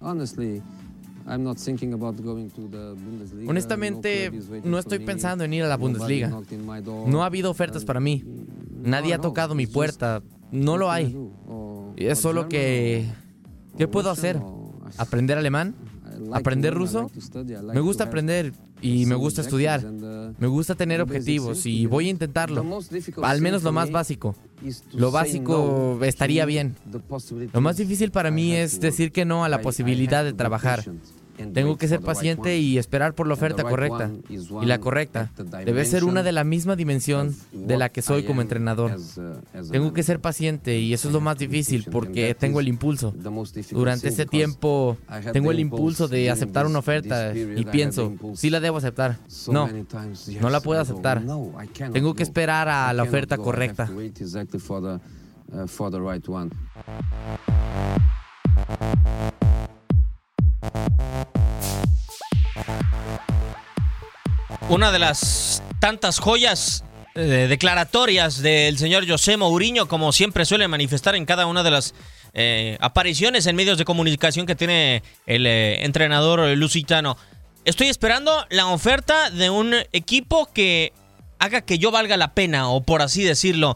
honestly, 0.00 0.60
I'm 1.24 1.44
not 1.44 1.56
thinking 1.58 1.92
about 1.92 2.16
going 2.20 2.50
to 2.50 2.62
the 2.68 2.94
Bundesliga. 2.96 3.48
Honestamente, 3.48 4.32
No 4.64 4.78
estoy 4.78 4.98
pensando 4.98 5.44
en 5.44 5.52
ir 5.52 5.62
a 5.62 5.68
la 5.68 5.76
Bundesliga. 5.76 6.32
No 7.06 7.22
ha 7.22 7.26
habido 7.26 7.50
ofertas 7.50 7.84
para 7.84 8.00
mí. 8.00 8.24
Nadie 8.78 9.14
ha 9.14 9.18
tocado 9.18 9.54
mi 9.54 9.66
puerta. 9.66 10.22
No 10.50 10.76
lo 10.76 10.90
hay. 10.90 11.16
Es 11.96 12.18
solo 12.20 12.48
que... 12.48 13.06
¿Qué 13.76 13.86
puedo 13.86 14.10
hacer? 14.10 14.40
¿Aprender 14.96 15.38
alemán? 15.38 15.74
¿Aprender 16.32 16.74
ruso? 16.74 17.10
Me 17.72 17.80
gusta 17.80 18.04
aprender 18.04 18.52
y 18.80 19.06
me 19.06 19.14
gusta 19.14 19.40
estudiar. 19.40 19.84
Me 20.38 20.46
gusta 20.46 20.74
tener 20.74 21.00
objetivos 21.00 21.66
y 21.66 21.86
voy 21.86 22.08
a 22.08 22.10
intentarlo. 22.10 22.64
Al 23.22 23.40
menos 23.40 23.62
lo 23.62 23.72
más 23.72 23.90
básico. 23.90 24.34
Lo 24.92 25.10
básico 25.10 25.98
estaría 26.02 26.44
bien. 26.44 26.76
Lo 27.52 27.60
más 27.60 27.76
difícil 27.76 28.10
para 28.10 28.30
mí 28.30 28.52
es 28.52 28.80
decir 28.80 29.12
que 29.12 29.24
no 29.24 29.44
a 29.44 29.48
la 29.48 29.60
posibilidad 29.60 30.24
de 30.24 30.32
trabajar. 30.32 30.84
Tengo 31.52 31.76
que 31.76 31.88
ser 31.88 32.00
paciente 32.00 32.58
y 32.58 32.78
esperar 32.78 33.14
por 33.14 33.26
la 33.26 33.34
oferta 33.34 33.62
correcta. 33.62 34.10
Y 34.28 34.66
la 34.66 34.78
correcta 34.78 35.30
debe 35.64 35.84
ser 35.84 36.04
una 36.04 36.22
de 36.22 36.32
la 36.32 36.44
misma 36.44 36.76
dimensión 36.76 37.34
de 37.52 37.76
la 37.76 37.88
que 37.88 38.02
soy 38.02 38.24
como 38.24 38.42
entrenador. 38.42 38.96
Tengo 39.70 39.92
que 39.92 40.02
ser 40.02 40.20
paciente 40.20 40.78
y 40.78 40.92
eso 40.92 41.08
es 41.08 41.14
lo 41.14 41.20
más 41.20 41.38
difícil 41.38 41.86
porque 41.90 42.34
tengo 42.34 42.60
el 42.60 42.68
impulso. 42.68 43.14
Durante 43.70 44.08
ese 44.08 44.26
tiempo 44.26 44.96
tengo 45.32 45.50
el 45.50 45.60
impulso 45.60 46.08
de 46.08 46.30
aceptar 46.30 46.66
una 46.66 46.80
oferta 46.80 47.34
y 47.34 47.64
pienso, 47.66 48.14
sí 48.34 48.50
la 48.50 48.60
debo 48.60 48.78
aceptar. 48.78 49.18
No, 49.48 49.68
no 50.40 50.50
la 50.50 50.60
puedo 50.60 50.80
aceptar. 50.80 51.22
Tengo 51.92 52.14
que 52.14 52.22
esperar 52.22 52.68
a 52.68 52.92
la 52.92 53.02
oferta 53.02 53.36
correcta. 53.36 53.88
uh, 55.50 55.66
For 55.66 55.90
the 55.90 55.98
right 55.98 56.28
one. 56.28 56.50
Una 64.70 64.92
de 64.92 64.98
las 64.98 65.62
tantas 65.80 66.18
joyas 66.18 66.84
eh, 67.14 67.46
declaratorias 67.48 68.42
del 68.42 68.76
señor 68.76 69.08
José 69.08 69.38
Mourinho, 69.38 69.88
como 69.88 70.12
siempre 70.12 70.44
suele 70.44 70.68
manifestar 70.68 71.16
en 71.16 71.24
cada 71.24 71.46
una 71.46 71.62
de 71.62 71.70
las 71.70 71.94
eh, 72.34 72.76
apariciones 72.80 73.46
en 73.46 73.56
medios 73.56 73.78
de 73.78 73.86
comunicación 73.86 74.44
que 74.44 74.54
tiene 74.54 75.02
el 75.24 75.46
eh, 75.46 75.86
entrenador 75.86 76.46
lusitano. 76.54 77.16
Estoy 77.64 77.86
esperando 77.88 78.46
la 78.50 78.66
oferta 78.66 79.30
de 79.30 79.48
un 79.48 79.74
equipo 79.92 80.50
que 80.52 80.92
haga 81.38 81.62
que 81.62 81.78
yo 81.78 81.90
valga 81.90 82.18
la 82.18 82.34
pena, 82.34 82.68
o 82.68 82.82
por 82.82 83.00
así 83.00 83.24
decirlo, 83.24 83.74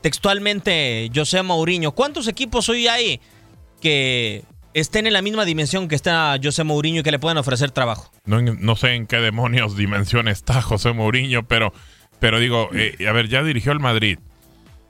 textualmente 0.00 1.10
José 1.14 1.42
Mourinho. 1.42 1.92
¿Cuántos 1.92 2.28
equipos 2.28 2.70
hoy 2.70 2.88
hay 2.88 3.20
que 3.82 4.42
estén 4.80 5.06
en 5.06 5.12
la 5.12 5.22
misma 5.22 5.44
dimensión 5.44 5.88
que 5.88 5.94
está 5.94 6.38
José 6.42 6.64
Mourinho 6.64 7.00
y 7.00 7.02
que 7.02 7.10
le 7.10 7.18
puedan 7.18 7.38
ofrecer 7.38 7.70
trabajo? 7.70 8.10
No, 8.24 8.40
no 8.40 8.76
sé 8.76 8.94
en 8.94 9.06
qué 9.06 9.16
demonios 9.18 9.76
dimensión 9.76 10.28
está 10.28 10.60
José 10.62 10.92
Mourinho, 10.92 11.46
pero, 11.46 11.72
pero 12.20 12.38
digo, 12.38 12.68
eh, 12.74 12.96
a 13.08 13.12
ver, 13.12 13.28
ya 13.28 13.42
dirigió 13.42 13.72
al 13.72 13.80
Madrid, 13.80 14.18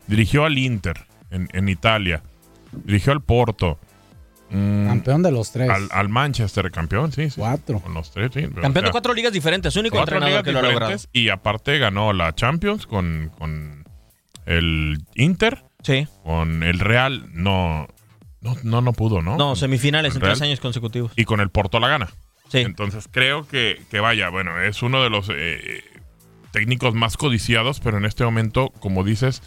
dirigió 0.07 0.45
al 0.45 0.59
Inter 0.59 1.07
en, 1.31 1.49
en 1.53 1.69
Italia, 1.69 2.23
dirigió 2.85 3.13
al 3.13 3.23
Porto. 3.23 3.79
mm, 4.51 4.87
Campeón 4.87 5.23
de 5.23 5.31
los 5.33 5.53
tres. 5.53 5.69
Al, 5.71 5.89
al 5.91 6.09
Manchester, 6.09 6.71
campeón, 6.71 7.13
sí, 7.13 7.31
sí. 7.31 7.41
Cuatro. 7.41 7.81
Con 7.81 7.95
los 7.95 8.11
tres, 8.11 8.31
sí. 8.33 8.43
pero, 8.49 8.63
Campeón 8.63 8.87
o 8.87 8.89
de 8.89 8.93
cuatro 8.93 9.15
ligas 9.15 9.33
diferentes, 9.33 9.77
único 9.77 9.97
cuatro 9.97 10.17
entrenador 10.17 10.45
ligas 10.45 10.45
que 10.45 10.53
lo 10.53 10.59
ha 10.59 10.73
logrado. 10.73 11.03
Y 11.13 11.29
aparte 11.29 11.79
ganó 11.79 12.13
la 12.13 12.35
Champions 12.35 12.87
con, 12.87 13.31
con 13.39 13.85
el 14.47 14.99
Inter. 15.15 15.65
Sí. 15.83 16.09
Con 16.25 16.65
el 16.65 16.81
Real, 16.81 17.27
no, 17.33 17.87
no, 18.41 18.57
no, 18.63 18.81
no 18.81 18.93
pudo, 18.93 19.23
¿no? 19.23 19.37
No, 19.37 19.57
semifinales 19.57 20.15
en 20.15 20.21
tres 20.21 20.41
años 20.43 20.61
consecutivos. 20.61 21.13
Y 21.17 21.25
con 21.25 21.41
el 21.41 21.51
Porto 21.51 21.81
la 21.81 21.89
gana. 21.89 22.09
Sí. 22.49 22.59
Entonces 22.59 23.09
creo 23.11 23.47
que, 23.47 23.83
que 23.91 24.01
vaya, 24.01 24.29
bueno, 24.31 24.61
es 24.61 24.83
uno 24.83 25.03
de 25.03 25.11
los 25.11 25.29
eh, 25.35 25.83
técnicos 26.53 26.95
más 26.95 27.17
codiciados, 27.17 27.81
pero 27.81 27.99
en 27.99 28.05
este 28.07 28.25
momento, 28.25 28.71
como 28.81 29.05
dices, 29.05 29.43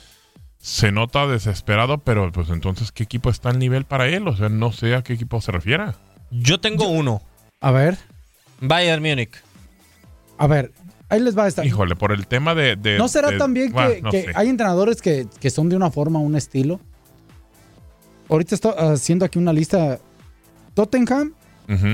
se 0.59 0.91
nota 0.91 1.25
desesperado, 1.25 1.97
pero 1.99 2.31
pues 2.31 2.49
entonces, 2.49 2.91
¿qué 2.91 3.03
equipo 3.03 3.29
está 3.31 3.49
al 3.49 3.57
nivel 3.59 3.85
para 3.85 4.07
él? 4.07 4.27
O 4.27 4.35
sea, 4.35 4.49
no 4.49 4.71
sé 4.71 4.93
a 4.93 5.01
qué 5.03 5.13
equipo 5.13 5.41
se 5.41 5.51
refiera. 5.51 5.95
Yo 6.29 6.59
tengo 6.59 6.87
uno. 6.87 7.21
A 7.59 7.71
ver, 7.71 7.97
Bayern 8.59 9.01
Múnich. 9.01 9.31
a 10.37 10.45
ver, 10.47 10.71
ahí 11.09 11.19
les 11.19 11.35
va 11.37 11.45
a 11.45 11.47
estar. 11.47 11.65
Híjole, 11.65 11.95
por 11.95 12.11
el 12.11 12.27
tema 12.27 12.53
de... 12.53 12.75
de- 12.75 12.97
¿No 12.99 13.07
será 13.07 13.31
de- 13.31 13.37
también 13.39 13.67
que, 13.69 13.73
bueno, 13.73 13.95
no 14.03 14.11
que 14.11 14.31
hay 14.35 14.47
entrenadores 14.49 15.01
que, 15.01 15.25
que 15.39 15.49
son 15.49 15.69
de 15.69 15.75
una 15.75 15.89
forma, 15.89 16.19
un 16.19 16.35
estilo? 16.35 16.79
Ahorita 18.31 18.55
estoy 18.55 18.71
haciendo 18.77 19.25
aquí 19.25 19.37
una 19.37 19.53
lista. 19.53 19.99
Tottenham, 20.73 21.33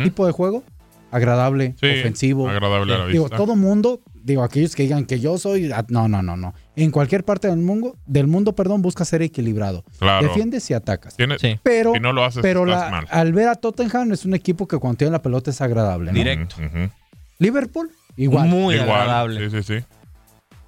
tipo 0.04 0.26
de 0.28 0.32
juego, 0.32 0.64
agradable, 1.12 1.74
Sí, 1.82 1.88
ofensivo. 1.88 2.48
agradable 2.48 2.94
a 2.94 2.98
la 3.00 3.08
Digo, 3.08 3.24
vista. 3.26 3.36
todo 3.38 3.56
mundo 3.56 4.00
digo, 4.24 4.44
aquellos 4.44 4.76
que 4.76 4.84
digan 4.84 5.06
que 5.06 5.20
yo 5.22 5.38
soy, 5.38 5.72
ah, 5.72 5.86
no, 5.88 6.08
no, 6.10 6.22
no, 6.22 6.36
no. 6.36 6.54
En 6.76 6.92
cualquier 6.92 7.24
parte 7.24 7.48
del 7.48 7.60
mundo, 7.60 7.96
del 8.06 8.28
mundo, 8.28 8.54
perdón, 8.54 8.82
busca 8.82 9.06
ser 9.06 9.22
equilibrado. 9.22 9.86
Claro. 10.00 10.28
Defiendes 10.28 10.70
y 10.70 10.74
atacas. 10.74 11.16
Tiene- 11.16 11.38
Pero, 11.64 11.94
si 11.94 12.00
no 12.02 12.12
lo 12.12 12.26
haces, 12.26 12.42
pero 12.42 12.66
estás 12.66 12.82
la- 12.84 12.90
mal. 12.92 13.08
al 13.10 13.32
ver 13.32 13.48
a 13.48 13.56
Tottenham 13.56 14.12
es 14.12 14.26
un 14.26 14.34
equipo 14.36 14.68
que 14.68 14.78
cuando 14.78 14.98
tiene 14.98 15.12
la 15.12 15.22
pelota 15.22 15.50
es 15.50 15.62
agradable. 15.62 16.12
¿no? 16.12 16.18
Directo. 16.18 16.58
Liverpool, 17.40 17.90
igual. 18.18 18.50
Muy 18.50 18.76
Igual. 18.76 18.90
agradable. 18.92 19.50
Sí, 19.50 19.62
sí, 19.64 19.80
sí. 19.80 19.86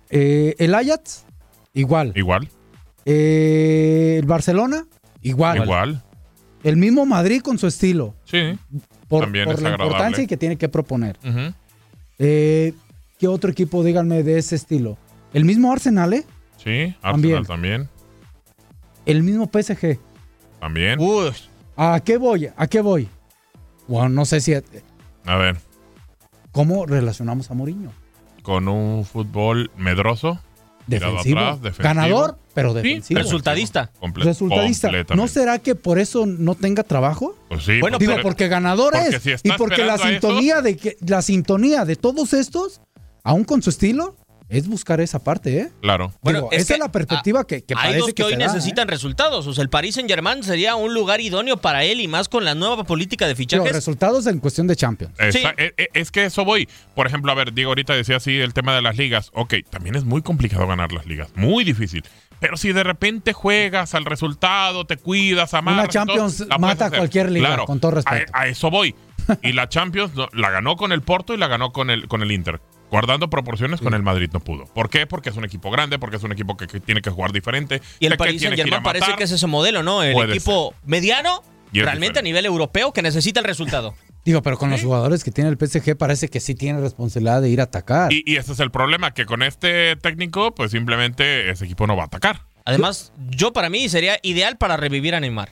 Eh, 0.10 0.56
el 0.58 0.74
Ajax, 0.74 1.26
igual. 1.74 2.14
Igual. 2.16 2.48
Eh, 3.06 4.18
el 4.22 4.26
Barcelona, 4.26 4.86
igual. 5.22 5.64
Igual. 5.64 6.04
El 6.64 6.78
mismo 6.78 7.06
Madrid 7.06 7.42
con 7.42 7.58
su 7.58 7.68
estilo. 7.68 8.16
Sí. 8.26 8.58
Por, 9.08 9.24
También 9.24 9.46
por 9.46 9.56
es 9.56 9.62
la 9.62 9.70
agradable. 9.70 9.92
importancia 9.96 10.28
que 10.28 10.38
tiene 10.38 10.58
que 10.58 10.68
proponer. 10.70 11.18
Eh, 12.18 12.74
¿Qué 13.18 13.28
otro 13.28 13.50
equipo, 13.52 13.84
díganme, 13.84 14.24
de 14.24 14.38
ese 14.38 14.56
estilo? 14.56 14.98
El 15.34 15.46
mismo 15.46 15.72
Arsenal, 15.72 16.14
¿eh? 16.14 16.26
Sí, 16.58 16.96
También. 17.02 17.38
Arsenal 17.38 17.48
también. 17.48 17.90
El 19.06 19.24
mismo 19.24 19.50
PSG. 19.52 19.98
También. 20.60 21.00
¿A 21.78 22.00
qué 22.02 22.18
voy? 22.18 22.50
¿A 22.56 22.68
qué 22.68 22.82
voy? 22.82 23.08
Bueno, 23.88 24.10
no 24.10 24.26
sé 24.26 24.42
si... 24.42 24.54
A 24.54 25.36
ver, 25.38 25.58
¿Cómo 26.52 26.86
relacionamos 26.86 27.50
a 27.52 27.54
Mourinho? 27.54 27.92
con 28.42 28.68
un 28.68 29.06
fútbol 29.06 29.70
medroso. 29.78 30.40
Defensivo. 30.90 31.40
atrás, 31.40 31.62
defensivo. 31.62 31.84
Ganador, 31.84 32.38
pero 32.54 32.70
Sí, 32.72 32.76
defensivo. 32.78 33.20
resultadista. 33.22 33.92
Comple- 34.02 34.24
Resultadista. 34.24 34.92
¿No 35.16 35.28
será 35.28 35.60
que 35.60 35.76
por 35.76 36.00
eso 36.00 36.26
no 36.26 36.56
tenga 36.56 36.84
trabajo? 36.84 37.36
Pues 37.50 37.64
sí, 37.64 37.80
Bueno, 37.80 37.98
Digo, 37.98 38.12
pero- 38.14 38.24
porque 38.24 38.48
ganador 38.48 38.94
porque 38.94 39.16
es. 39.16 39.22
si 39.24 39.48
y 39.48 39.52
porque 39.54 39.84
la 39.86 39.98
sintonía 39.98 40.62
de 40.62 40.78
que 40.78 40.98
la 41.06 41.22
sintonía 41.22 41.86
de 41.86 41.96
todos 41.96 42.34
estos, 42.34 42.82
aún 43.24 43.44
con 43.44 43.62
su 43.62 43.70
estilo, 43.70 44.16
es 44.50 44.68
buscar 44.68 45.00
esa 45.00 45.24
parte, 45.24 45.58
¿eh? 45.60 45.70
Claro. 45.82 46.12
Bueno, 46.22 46.40
Digo, 46.40 46.52
es 46.52 46.62
esa 46.64 46.68
que 46.70 46.74
es 46.74 46.80
la 46.80 46.92
perspectiva 46.92 47.46
que, 47.46 47.64
que 47.64 47.74
hay 47.76 47.80
parece 47.82 48.00
dos 48.00 48.08
que, 48.08 48.14
que 48.16 48.24
hoy 48.24 48.32
da, 48.34 48.48
necesitan 48.48 48.88
¿eh? 48.88 48.92
resultados. 48.92 49.46
O 49.48 49.54
sea, 49.54 49.62
el 49.62 49.70
Paris 49.70 49.96
Saint 49.96 50.10
Germain 50.10 50.44
sería 50.44 50.76
un 50.76 50.94
lugar 50.94 51.22
idóneo 51.22 51.58
para 51.58 51.84
él 51.84 52.02
y 52.02 52.08
más 52.08 52.30
con 52.30 52.44
la 52.46 52.56
nueva 52.56 52.84
política 52.84 53.28
de 53.28 53.36
fichajes. 53.36 53.72
resultados 53.72 54.26
en 54.28 54.40
cuestión 54.40 54.68
de 54.68 54.76
Champions. 54.76 55.14
Esa- 55.20 55.54
e- 55.58 55.74
e- 55.78 55.90
Es 55.94 56.12
que 56.12 56.26
eso 56.26 56.44
voy. 56.46 56.68
Por 56.96 57.06
ejemplo, 57.08 57.32
a 57.32 57.36
ver, 57.36 57.54
Diego 57.54 57.70
ahorita 57.72 57.94
decía 57.94 58.18
así 58.18 58.38
el 58.38 58.54
tema 58.54 58.74
de 58.76 58.82
las 58.82 58.98
ligas. 58.98 59.30
Ok, 59.34 59.54
también 59.70 59.96
es 59.96 60.04
muy 60.04 60.22
complicado 60.22 60.66
ganar 60.68 60.92
las 60.92 61.06
ligas. 61.06 61.30
Muy 61.36 61.64
difícil. 61.64 62.04
Pero 62.40 62.56
si 62.58 62.72
de 62.72 62.84
repente 62.84 63.34
juegas 63.34 63.94
al 63.96 64.06
resultado, 64.06 64.86
te 64.86 64.96
cuidas, 64.98 65.54
amarras. 65.54 65.84
todo, 65.90 65.92
Champions 66.06 66.46
mata 66.60 66.86
hacer. 66.86 66.98
cualquier 67.00 67.32
liga, 67.32 67.48
Claro, 67.48 67.66
con 67.66 67.80
todo 67.80 67.92
respeto. 67.92 68.32
A, 68.34 68.42
a 68.42 68.48
eso 68.48 68.72
voy. 68.72 68.96
Y 69.44 69.52
la 69.52 69.70
Champions 69.70 70.16
no, 70.16 70.28
la 70.34 70.50
ganó 70.50 70.76
con 70.76 70.92
el 70.92 71.02
Porto 71.02 71.34
y 71.34 71.38
la 71.38 71.48
ganó 71.48 71.72
con 71.72 71.90
el, 71.92 72.08
con 72.08 72.24
el 72.24 72.32
Inter. 72.32 72.62
Guardando 72.92 73.30
proporciones, 73.30 73.82
con 73.82 73.94
el 73.94 74.02
Madrid 74.02 74.30
no 74.34 74.40
pudo. 74.40 74.66
¿Por 74.66 74.90
qué? 74.90 75.06
Porque 75.06 75.30
es 75.30 75.38
un 75.38 75.46
equipo 75.46 75.70
grande, 75.70 76.00
porque 76.00 76.16
es 76.18 76.24
un 76.24 76.32
equipo 76.32 76.58
que, 76.58 76.66
que 76.68 76.80
tiene 76.80 77.02
que 77.02 77.10
jugar 77.12 77.32
diferente. 77.32 77.82
y 78.00 78.08
el 78.08 78.18
Paris 78.18 78.42
Saint 78.42 78.56
Germain 78.56 78.82
parece 78.82 79.14
que 79.16 79.24
es 79.26 79.32
ese 79.32 79.46
modelo, 79.48 79.84
¿no? 79.84 80.02
El 80.04 80.14
Puede 80.14 80.34
equipo 80.34 80.74
mediano, 80.86 81.44
realmente 81.72 82.20
a 82.20 82.22
nivel 82.24 82.46
europeo, 82.46 82.92
que 82.92 83.02
necesita 83.02 83.40
el 83.40 83.46
resultado. 83.46 83.94
Digo, 84.26 84.42
pero 84.42 84.58
con 84.58 84.70
los 84.70 84.82
jugadores 84.82 85.24
que 85.24 85.32
tiene 85.32 85.50
el 85.50 85.58
PSG 85.58 85.96
parece 85.96 86.28
que 86.28 86.40
sí 86.40 86.54
tiene 86.54 86.82
responsabilidad 86.82 87.42
de 87.42 87.50
ir 87.50 87.62
a 87.62 87.64
atacar. 87.66 88.12
Y, 88.12 88.24
y 88.26 88.36
ese 88.36 88.52
es 88.54 88.60
el 88.60 88.70
problema, 88.72 89.14
que 89.14 89.26
con 89.26 89.44
este 89.44 89.96
técnico, 89.96 90.54
pues 90.54 90.72
simplemente 90.72 91.50
ese 91.50 91.66
equipo 91.66 91.88
no 91.88 91.96
va 91.96 92.04
a 92.04 92.06
atacar. 92.08 92.42
Además, 92.66 93.14
yo 93.30 93.54
para 93.54 93.70
mí 93.70 93.88
sería 93.90 94.20
ideal 94.22 94.58
para 94.58 94.78
revivir 94.78 95.16
a 95.16 95.20
Neymar. 95.20 95.50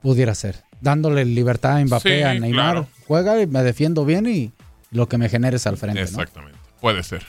Pudiera 0.00 0.34
ser. 0.34 0.64
Dándole 0.80 1.24
libertad 1.24 1.76
a 1.76 1.84
Mbappé, 1.84 2.18
Sí, 2.18 2.22
a 2.22 2.34
Neymar. 2.34 2.50
claro. 2.52 2.88
Juega 3.06 3.40
y 3.40 3.46
me 3.46 3.62
defiendo 3.62 4.04
bien 4.04 4.26
y 4.26 4.52
lo 4.90 5.08
que 5.08 5.18
me 5.18 5.28
generes 5.28 5.66
al 5.66 5.76
frente. 5.76 6.00
¿no? 6.00 6.06
Exactamente. 6.06 6.58
Puede 6.80 7.02
ser. 7.02 7.26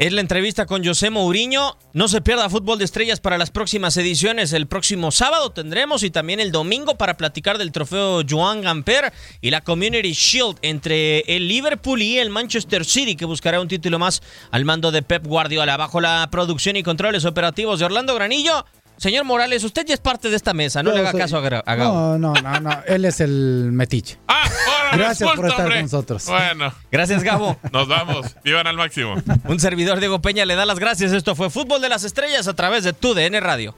Es 0.00 0.14
la 0.14 0.22
entrevista 0.22 0.64
con 0.64 0.82
José 0.82 1.10
Mourinho. 1.10 1.76
No 1.92 2.08
se 2.08 2.22
pierda 2.22 2.48
Fútbol 2.48 2.78
de 2.78 2.86
Estrellas 2.86 3.20
para 3.20 3.36
las 3.36 3.50
próximas 3.50 3.94
ediciones. 3.98 4.54
El 4.54 4.66
próximo 4.66 5.10
sábado 5.10 5.50
tendremos 5.50 6.02
y 6.04 6.10
también 6.10 6.40
el 6.40 6.52
domingo 6.52 6.96
para 6.96 7.18
platicar 7.18 7.58
del 7.58 7.70
trofeo 7.70 8.22
Joan 8.26 8.62
Gamper 8.62 9.12
y 9.42 9.50
la 9.50 9.60
Community 9.60 10.12
Shield 10.12 10.56
entre 10.62 11.20
el 11.26 11.48
Liverpool 11.48 12.00
y 12.00 12.16
el 12.16 12.30
Manchester 12.30 12.86
City, 12.86 13.14
que 13.14 13.26
buscará 13.26 13.60
un 13.60 13.68
título 13.68 13.98
más 13.98 14.22
al 14.50 14.64
mando 14.64 14.90
de 14.90 15.02
Pep 15.02 15.26
Guardiola. 15.26 15.76
Bajo 15.76 16.00
la 16.00 16.26
producción 16.32 16.76
y 16.76 16.82
controles 16.82 17.26
operativos 17.26 17.78
de 17.78 17.84
Orlando 17.84 18.14
Granillo. 18.14 18.64
Señor 19.00 19.24
Morales, 19.24 19.64
usted 19.64 19.86
ya 19.86 19.94
es 19.94 20.00
parte 20.00 20.28
de 20.28 20.36
esta 20.36 20.52
mesa. 20.52 20.82
No 20.82 20.90
Yo 20.90 20.96
le 20.96 21.00
haga 21.00 21.12
soy- 21.12 21.20
caso 21.22 21.38
a, 21.38 21.42
Gra- 21.42 21.62
a 21.64 21.74
Gabo. 21.74 22.18
No, 22.18 22.18
no, 22.18 22.34
no, 22.34 22.60
no. 22.60 22.82
Él 22.86 23.06
es 23.06 23.20
el 23.20 23.70
metiche. 23.72 24.18
Ah, 24.28 24.44
Gracias 24.92 25.30
por 25.34 25.46
estar 25.46 25.60
hombre. 25.62 25.76
con 25.76 25.82
nosotros. 25.84 26.26
Bueno, 26.26 26.70
Gracias, 26.92 27.22
Gabo. 27.22 27.56
nos 27.72 27.88
vamos. 27.88 28.26
Vivan 28.44 28.66
al 28.66 28.76
máximo. 28.76 29.14
Un 29.46 29.58
servidor 29.58 30.00
Diego 30.00 30.20
Peña 30.20 30.44
le 30.44 30.54
da 30.54 30.66
las 30.66 30.78
gracias. 30.78 31.12
Esto 31.12 31.34
fue 31.34 31.48
Fútbol 31.48 31.80
de 31.80 31.88
las 31.88 32.04
Estrellas 32.04 32.46
a 32.46 32.54
través 32.54 32.84
de 32.84 32.92
tu 32.92 33.14
DN 33.14 33.40
Radio. 33.40 33.74